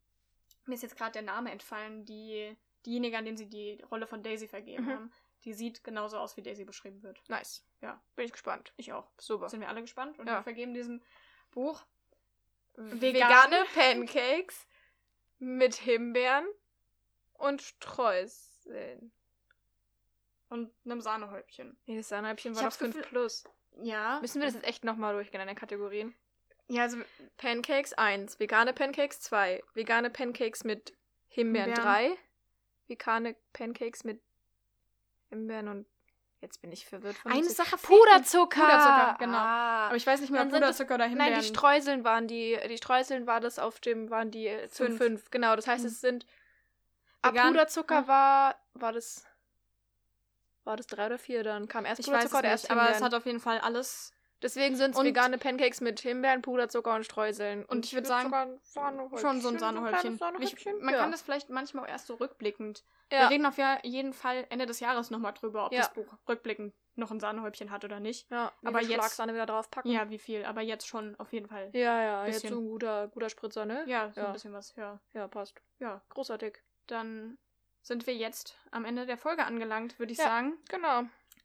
mir 0.66 0.74
ist 0.74 0.82
jetzt 0.82 0.97
gerade 0.97 1.12
der 1.12 1.22
Name 1.22 1.51
entfallen, 1.51 2.05
die 2.05 2.57
diejenige, 2.86 3.16
an 3.18 3.24
den 3.24 3.36
sie 3.36 3.49
die 3.49 3.80
Rolle 3.90 4.07
von 4.07 4.22
Daisy 4.22 4.49
vergeben 4.49 4.84
Mhm. 4.84 4.90
haben, 4.90 5.12
die 5.45 5.55
sieht 5.55 5.82
genauso 5.84 6.18
aus, 6.18 6.36
wie 6.36 6.43
Daisy 6.43 6.64
beschrieben 6.64 7.03
wird. 7.03 7.20
nice. 7.28 7.64
Ja. 7.80 8.01
Bin 8.14 8.24
ich 8.26 8.32
gespannt. 8.32 8.72
Ich 8.76 8.93
auch. 8.93 9.11
Super. 9.18 9.49
Sind 9.49 9.61
wir 9.61 9.68
alle 9.68 9.80
gespannt? 9.80 10.18
Und 10.18 10.26
Ja. 10.28 10.38
wir 10.38 10.43
vergeben 10.43 10.72
diesem 10.74 11.03
Buch 11.51 11.84
Vegane 12.74 13.64
Pancakes 13.74 14.66
mit 15.38 15.74
Himbeeren 15.74 16.47
und 17.34 17.61
Streuseln. 17.62 19.12
und 20.49 20.70
einem 20.84 21.01
Sahnehäubchen. 21.01 21.76
Nee, 21.86 21.97
das 21.97 22.09
Sahnehäubchen 22.11 22.55
war 22.55 22.64
hab's 22.64 22.76
5 22.76 22.95
Gefühl- 22.95 23.09
plus. 23.09 23.45
Ja. 23.82 24.20
Müssen 24.20 24.40
wir 24.40 24.47
das 24.47 24.55
jetzt 24.55 24.66
echt 24.66 24.84
nochmal 24.84 25.14
durchgehen 25.14 25.40
in 25.40 25.47
den 25.47 25.57
Kategorien? 25.57 26.14
Ja, 26.72 26.82
also 26.84 26.96
Pancakes 27.36 27.92
1, 27.92 28.40
vegane 28.40 28.72
Pancakes 28.72 29.20
2, 29.20 29.62
vegane 29.74 30.08
Pancakes 30.08 30.64
mit 30.64 30.94
Himbeeren 31.28 31.74
Himbeeren. 31.74 31.84
3, 31.84 32.18
vegane 32.88 33.36
Pancakes 33.52 34.04
mit 34.04 34.22
Himbeeren 35.28 35.68
und 35.68 35.86
jetzt 36.40 36.62
bin 36.62 36.72
ich 36.72 36.86
verwirrt 36.86 37.16
von 37.18 37.30
eine 37.30 37.44
Sache 37.50 37.76
Puderzucker. 37.76 38.60
Puderzucker, 38.62 39.16
genau. 39.18 39.36
Ah. 39.36 39.86
Aber 39.88 39.96
ich 39.96 40.06
weiß 40.06 40.22
nicht 40.22 40.30
mehr, 40.30 40.46
es- 40.46 40.50
Puderzucker 40.52 40.94
oder 40.94 41.04
Himbeeren. 41.04 41.32
Nein, 41.32 41.40
die 41.42 41.46
Streuseln 41.46 42.04
waren 42.04 42.26
die, 42.26 42.58
die 42.68 42.76
Streuseln 42.78 43.26
war 43.26 43.40
das 43.40 43.58
auf 43.58 43.78
dem, 43.80 44.08
waren 44.08 44.30
die 44.30 44.46
äh, 44.46 44.66
Fünf. 44.68 44.96
5. 44.96 45.30
Genau, 45.30 45.54
das 45.56 45.66
heißt, 45.66 45.84
Hm. 45.84 45.90
es 45.90 46.00
sind, 46.00 46.26
Vegan- 47.22 47.48
Puderzucker 47.52 47.98
hm. 48.00 48.08
war, 48.08 48.56
war 48.72 48.92
das, 48.92 49.26
war 50.64 50.78
das 50.78 50.86
3 50.86 51.04
oder 51.04 51.18
4 51.18 51.44
dann? 51.44 51.68
Kam 51.68 51.84
erst 51.84 52.00
ich 52.00 52.06
weiß 52.06 52.30
Puderzucker 52.30 52.38
es 52.38 52.40
oder 52.40 52.48
nicht, 52.48 52.52
erst 52.62 52.70
aber 52.70 52.80
es 52.82 52.86
Himbeeren? 52.96 53.04
hat 53.04 53.14
auf 53.14 53.26
jeden 53.26 53.40
Fall 53.40 53.58
alles 53.58 54.14
Deswegen 54.43 54.76
sind 54.76 54.95
es 54.97 55.03
vegane 55.03 55.38
Pancakes 55.38 55.80
mit 55.80 56.01
Himbeeren, 56.01 56.43
Puderzucker 56.43 56.95
und 56.95 57.05
Streuseln. 57.05 57.64
Und 57.64 57.84
ich 57.86 57.95
würd 57.95 58.09
würd 58.09 58.30
sagen, 58.32 58.61
schon 59.20 59.40
so 59.40 59.49
ein 59.49 59.59
Sahnehäubchen. 59.59 60.18
Ich, 60.40 60.64
man 60.80 60.95
ja. 60.95 61.01
kann 61.01 61.12
das 61.12 61.22
vielleicht 61.22 61.49
manchmal 61.51 61.84
auch 61.84 61.88
erst 61.88 62.07
so 62.09 62.14
rückblickend. 62.14 62.84
ja. 63.11 63.20
Wir 63.22 63.30
reden 63.30 63.47
auf 63.47 63.57
jeden 63.84 64.12
Fall 64.12 64.47
Ende 64.51 64.66
des 64.66 64.80
Jahres 64.80 65.11
nochmal 65.11 65.32
drüber, 65.32 65.66
ob 65.66 65.72
Ja. 65.72 65.80
das 65.80 65.93
Buch 65.93 66.12
rückblickend 66.28 66.74
noch 66.95 67.11
ein 67.11 67.20
Sahnehäubchen 67.20 67.70
hat 67.70 67.84
oder 67.84 68.01
nicht. 68.01 68.30
ja, 68.30 68.53
aber 68.61 68.68
aber 68.68 68.80
jetzt 68.80 68.90
jetzt- 68.90 68.99
Schlagsahne 69.01 69.32
wieder 69.32 69.47
draufpacken. 69.47 69.90
Ja, 69.90 70.11
wie 70.11 70.18
viel, 70.18 70.45
aber 70.45 70.61
jetzt 70.61 70.86
schon 70.86 71.14
auf 71.18 71.32
jeden 71.32 71.47
Fall. 71.47 71.70
ja, 71.72 72.03
ja 72.03 72.26
jetzt 72.26 72.43
Bisschen. 72.43 72.55
so 72.55 72.61
ein 72.61 72.66
guter, 72.68 73.09
guter 73.09 73.30
Spritzer, 73.30 73.64
ne? 73.64 73.84
Ja, 73.86 74.12
so 74.12 74.20
ein 74.20 74.32
bisschen 74.32 74.53
was, 74.53 74.74
ja. 74.76 75.01
Ja, 75.14 75.26
passt. 75.28 75.55
Ja, 75.78 76.03
Großartig. 76.11 76.59
dann 76.88 77.38
sind 77.80 78.07
wir 78.07 78.14
jetzt 78.14 78.57
am 78.70 78.84
Ende 78.84 79.07
der 79.07 79.16
Folge 79.16 79.45
angelangt, 79.45 79.99
würde 79.99 80.12
ich 80.12 80.18
Ja. 80.18 80.24
sagen. 80.24 80.59
Genau. 80.68 81.05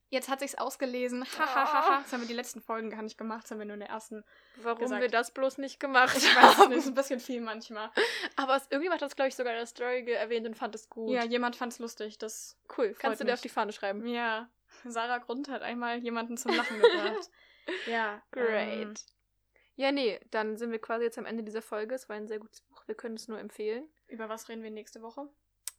Jetzt 0.09 0.29
hat 0.29 0.39
sich's 0.39 0.55
ausgelesen. 0.55 1.23
Ah. 1.37 1.55
Hahaha. 1.55 2.01
Das 2.01 2.13
haben 2.13 2.21
wir 2.21 2.27
die 2.27 2.33
letzten 2.33 2.61
Folgen 2.61 2.89
gar 2.89 3.01
nicht 3.01 3.17
gemacht. 3.17 3.43
Das 3.43 3.51
haben 3.51 3.59
wir 3.59 3.65
nur 3.65 3.73
in 3.73 3.81
der 3.81 3.89
ersten. 3.89 4.23
Warum 4.55 4.79
gesagt. 4.79 5.01
wir 5.01 5.09
das 5.09 5.31
bloß 5.31 5.57
nicht 5.57 5.79
gemacht 5.79 6.15
Ich 6.17 6.35
weiß 6.35 6.59
es 6.59 6.69
nicht, 6.69 6.77
ist 6.77 6.87
ein 6.87 6.93
bisschen 6.93 7.19
viel 7.19 7.41
manchmal. 7.41 7.91
Aber 8.37 8.55
es, 8.55 8.63
irgendjemand 8.63 9.01
hat 9.01 9.07
das, 9.09 9.15
glaube 9.15 9.29
ich, 9.29 9.35
sogar 9.35 9.53
in 9.53 9.59
der 9.59 9.65
Story 9.65 10.09
erwähnt 10.11 10.47
und 10.47 10.55
fand 10.55 10.75
es 10.75 10.89
gut. 10.89 11.09
Ja, 11.11 11.23
jemand 11.25 11.55
fand's 11.55 11.79
lustig. 11.79 12.17
Das, 12.17 12.57
cool. 12.77 12.95
Kannst 12.97 13.19
du 13.19 13.25
dir 13.25 13.31
mich. 13.31 13.33
auf 13.39 13.41
die 13.41 13.49
Fahne 13.49 13.71
schreiben. 13.71 14.05
ja. 14.07 14.49
Sarah 14.85 15.17
Grund 15.17 15.49
hat 15.49 15.61
einmal 15.63 15.97
jemanden 15.97 16.37
zum 16.37 16.53
Lachen 16.53 16.79
gebracht. 16.79 17.29
ja. 17.87 18.21
Great. 18.31 18.79
Ähm, 18.79 18.93
Ja, 19.75 19.91
nee, 19.91 20.19
dann 20.31 20.57
sind 20.57 20.71
wir 20.71 20.79
quasi 20.79 21.05
jetzt 21.05 21.17
am 21.17 21.25
Ende 21.25 21.43
dieser 21.43 21.61
Folge. 21.61 21.95
Es 21.95 22.09
war 22.09 22.15
ein 22.15 22.27
sehr 22.27 22.39
gutes 22.39 22.61
Buch. 22.61 22.83
Wir 22.85 22.95
können 22.95 23.15
es 23.15 23.27
nur 23.27 23.39
empfehlen. 23.39 23.89
über 24.07 24.29
was 24.29 24.49
reden 24.49 24.63
wir 24.63 24.71
nächste 24.71 25.01
Woche? 25.01 25.27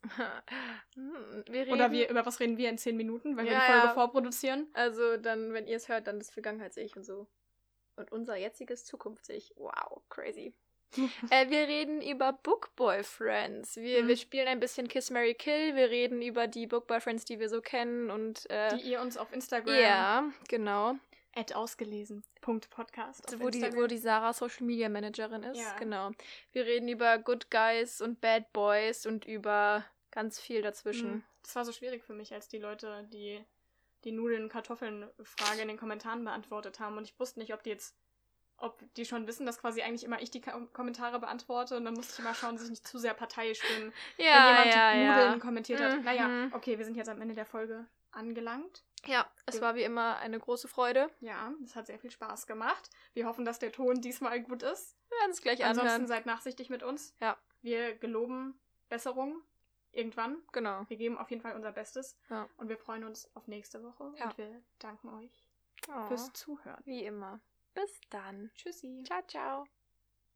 Hm, 0.95 1.43
wir 1.49 1.61
reden, 1.61 1.73
Oder 1.73 1.91
wir, 1.91 2.09
über 2.09 2.25
was 2.25 2.39
reden 2.39 2.57
wir 2.57 2.69
in 2.69 2.77
zehn 2.77 2.97
Minuten, 2.97 3.37
wenn 3.37 3.45
wir 3.45 3.51
Ja, 3.53 3.59
die 3.59 3.71
Folge 3.71 3.87
ja. 3.87 3.93
vorproduzieren? 3.93 4.67
Also 4.73 5.17
dann, 5.17 5.53
wenn 5.53 5.67
ihr 5.67 5.77
es 5.77 5.87
hört, 5.89 6.07
dann 6.07 6.19
das 6.19 6.29
Vergangenheits-Ich 6.31 6.95
und 6.95 7.03
so. 7.03 7.27
Und 7.95 8.11
unser 8.11 8.35
jetziges 8.37 8.85
Zukunfts-Ich. 8.85 9.53
Wow, 9.57 10.01
crazy. 10.09 10.53
äh, 11.29 11.49
wir 11.49 11.67
reden 11.67 12.01
über 12.01 12.33
Book 12.33 12.75
Boyfriends. 12.75 13.75
Wir, 13.77 14.03
Mhm. 14.03 14.07
wir 14.07 14.17
spielen 14.17 14.47
ein 14.47 14.59
bisschen 14.59 14.87
Kiss, 14.87 15.11
Mary 15.11 15.35
Kill. 15.35 15.75
Wir 15.75 15.89
reden 15.89 16.21
über 16.21 16.47
die 16.47 16.65
Book 16.65 16.87
Boyfriends, 16.87 17.25
die 17.25 17.39
wir 17.39 17.49
so 17.49 17.61
kennen. 17.61 18.09
Und 18.09 18.49
äh, 18.49 18.75
Die 18.77 18.89
ihr 18.89 19.01
uns 19.01 19.15
auf 19.17 19.31
Instagram 19.31 19.75
ja, 19.75 20.23
genau. 20.47 20.95
At 21.39 21.55
ausgelesen. 21.55 22.23
Punkt 22.41 22.69
Podcast. 22.69 23.25
Also, 23.25 23.39
wo, 23.39 23.49
die, 23.49 23.61
wo 23.75 23.87
die 23.87 23.97
Sarah 23.97 24.33
Social 24.33 24.65
Media 24.65 24.89
Managerin 24.89 25.43
ist. 25.43 25.59
Ja. 25.59 25.75
Genau. 25.77 26.11
Wir 26.51 26.65
reden 26.65 26.87
über 26.89 27.17
Good 27.17 27.49
Guys 27.49 28.01
und 28.01 28.19
Bad 28.21 28.51
Boys 28.51 29.05
und 29.05 29.25
über 29.25 29.85
ganz 30.11 30.39
viel 30.39 30.61
dazwischen. 30.61 31.11
Mhm. 31.11 31.23
Das 31.43 31.55
war 31.55 31.65
so 31.65 31.71
schwierig 31.71 32.03
für 32.03 32.13
mich, 32.13 32.33
als 32.33 32.47
die 32.49 32.57
Leute 32.57 33.07
die, 33.11 33.43
die 34.03 34.11
Nudeln- 34.11 34.43
und 34.43 34.49
Kartoffeln-Frage 34.49 35.61
in 35.61 35.69
den 35.69 35.77
Kommentaren 35.77 36.23
beantwortet 36.23 36.79
haben. 36.79 36.97
Und 36.97 37.05
ich 37.05 37.17
wusste 37.19 37.39
nicht, 37.39 37.53
ob 37.53 37.63
die 37.63 37.69
jetzt, 37.69 37.95
ob 38.57 38.83
die 38.95 39.05
schon 39.05 39.25
wissen, 39.25 39.45
dass 39.45 39.59
quasi 39.59 39.81
eigentlich 39.81 40.03
immer 40.03 40.21
ich 40.21 40.31
die 40.31 40.41
Kommentare 40.41 41.19
beantworte. 41.19 41.77
Und 41.77 41.85
dann 41.85 41.93
musste 41.93 42.13
ich 42.13 42.19
immer 42.19 42.35
schauen, 42.35 42.55
dass 42.55 42.65
ich 42.65 42.71
nicht 42.71 42.87
zu 42.87 42.97
sehr 42.97 43.13
parteiisch 43.13 43.61
bin, 43.61 43.93
wenn 44.17 44.25
jemand 44.25 44.95
die 44.95 45.05
Nudeln 45.05 45.39
kommentiert 45.39 45.79
hat. 45.79 45.97
Mhm. 45.97 46.03
Naja, 46.03 46.49
okay, 46.51 46.77
wir 46.77 46.85
sind 46.85 46.97
jetzt 46.97 47.09
am 47.09 47.21
Ende 47.21 47.35
der 47.35 47.45
Folge 47.45 47.85
angelangt. 48.11 48.83
Ja, 49.05 49.29
es 49.45 49.61
war 49.61 49.75
wie 49.75 49.83
immer 49.83 50.17
eine 50.17 50.39
große 50.39 50.67
Freude. 50.67 51.09
Ja, 51.21 51.53
es 51.63 51.75
hat 51.75 51.87
sehr 51.87 51.99
viel 51.99 52.11
Spaß 52.11 52.47
gemacht. 52.47 52.89
Wir 53.13 53.25
hoffen, 53.27 53.45
dass 53.45 53.57
der 53.59 53.71
Ton 53.71 54.01
diesmal 54.01 54.41
gut 54.41 54.61
ist. 54.63 54.95
Wir 55.09 55.17
werden 55.19 55.31
es 55.31 55.41
gleich 55.41 55.63
Ansonsten 55.63 55.87
anhören. 55.87 56.07
seid 56.07 56.25
nachsichtig 56.25 56.69
mit 56.69 56.83
uns. 56.83 57.15
Ja. 57.19 57.37
Wir 57.61 57.95
geloben 57.95 58.59
Besserung 58.89 59.41
irgendwann. 59.91 60.37
Genau. 60.51 60.85
Wir 60.89 60.97
geben 60.97 61.17
auf 61.17 61.29
jeden 61.29 61.41
Fall 61.41 61.55
unser 61.55 61.71
Bestes. 61.71 62.17
Ja. 62.29 62.47
Und 62.57 62.69
wir 62.69 62.77
freuen 62.77 63.03
uns 63.05 63.33
auf 63.35 63.47
nächste 63.47 63.81
Woche. 63.83 64.13
Ja. 64.17 64.25
Und 64.25 64.37
wir 64.37 64.61
danken 64.79 65.09
euch 65.09 65.45
Oh, 65.87 66.07
fürs 66.07 66.31
Zuhören. 66.33 66.81
wie 66.85 67.03
immer. 67.05 67.39
Bis 67.73 67.99
dann. 68.09 68.51
Tschüssi. 68.55 69.03
Ciao, 69.05 69.21
ciao. 69.27 69.78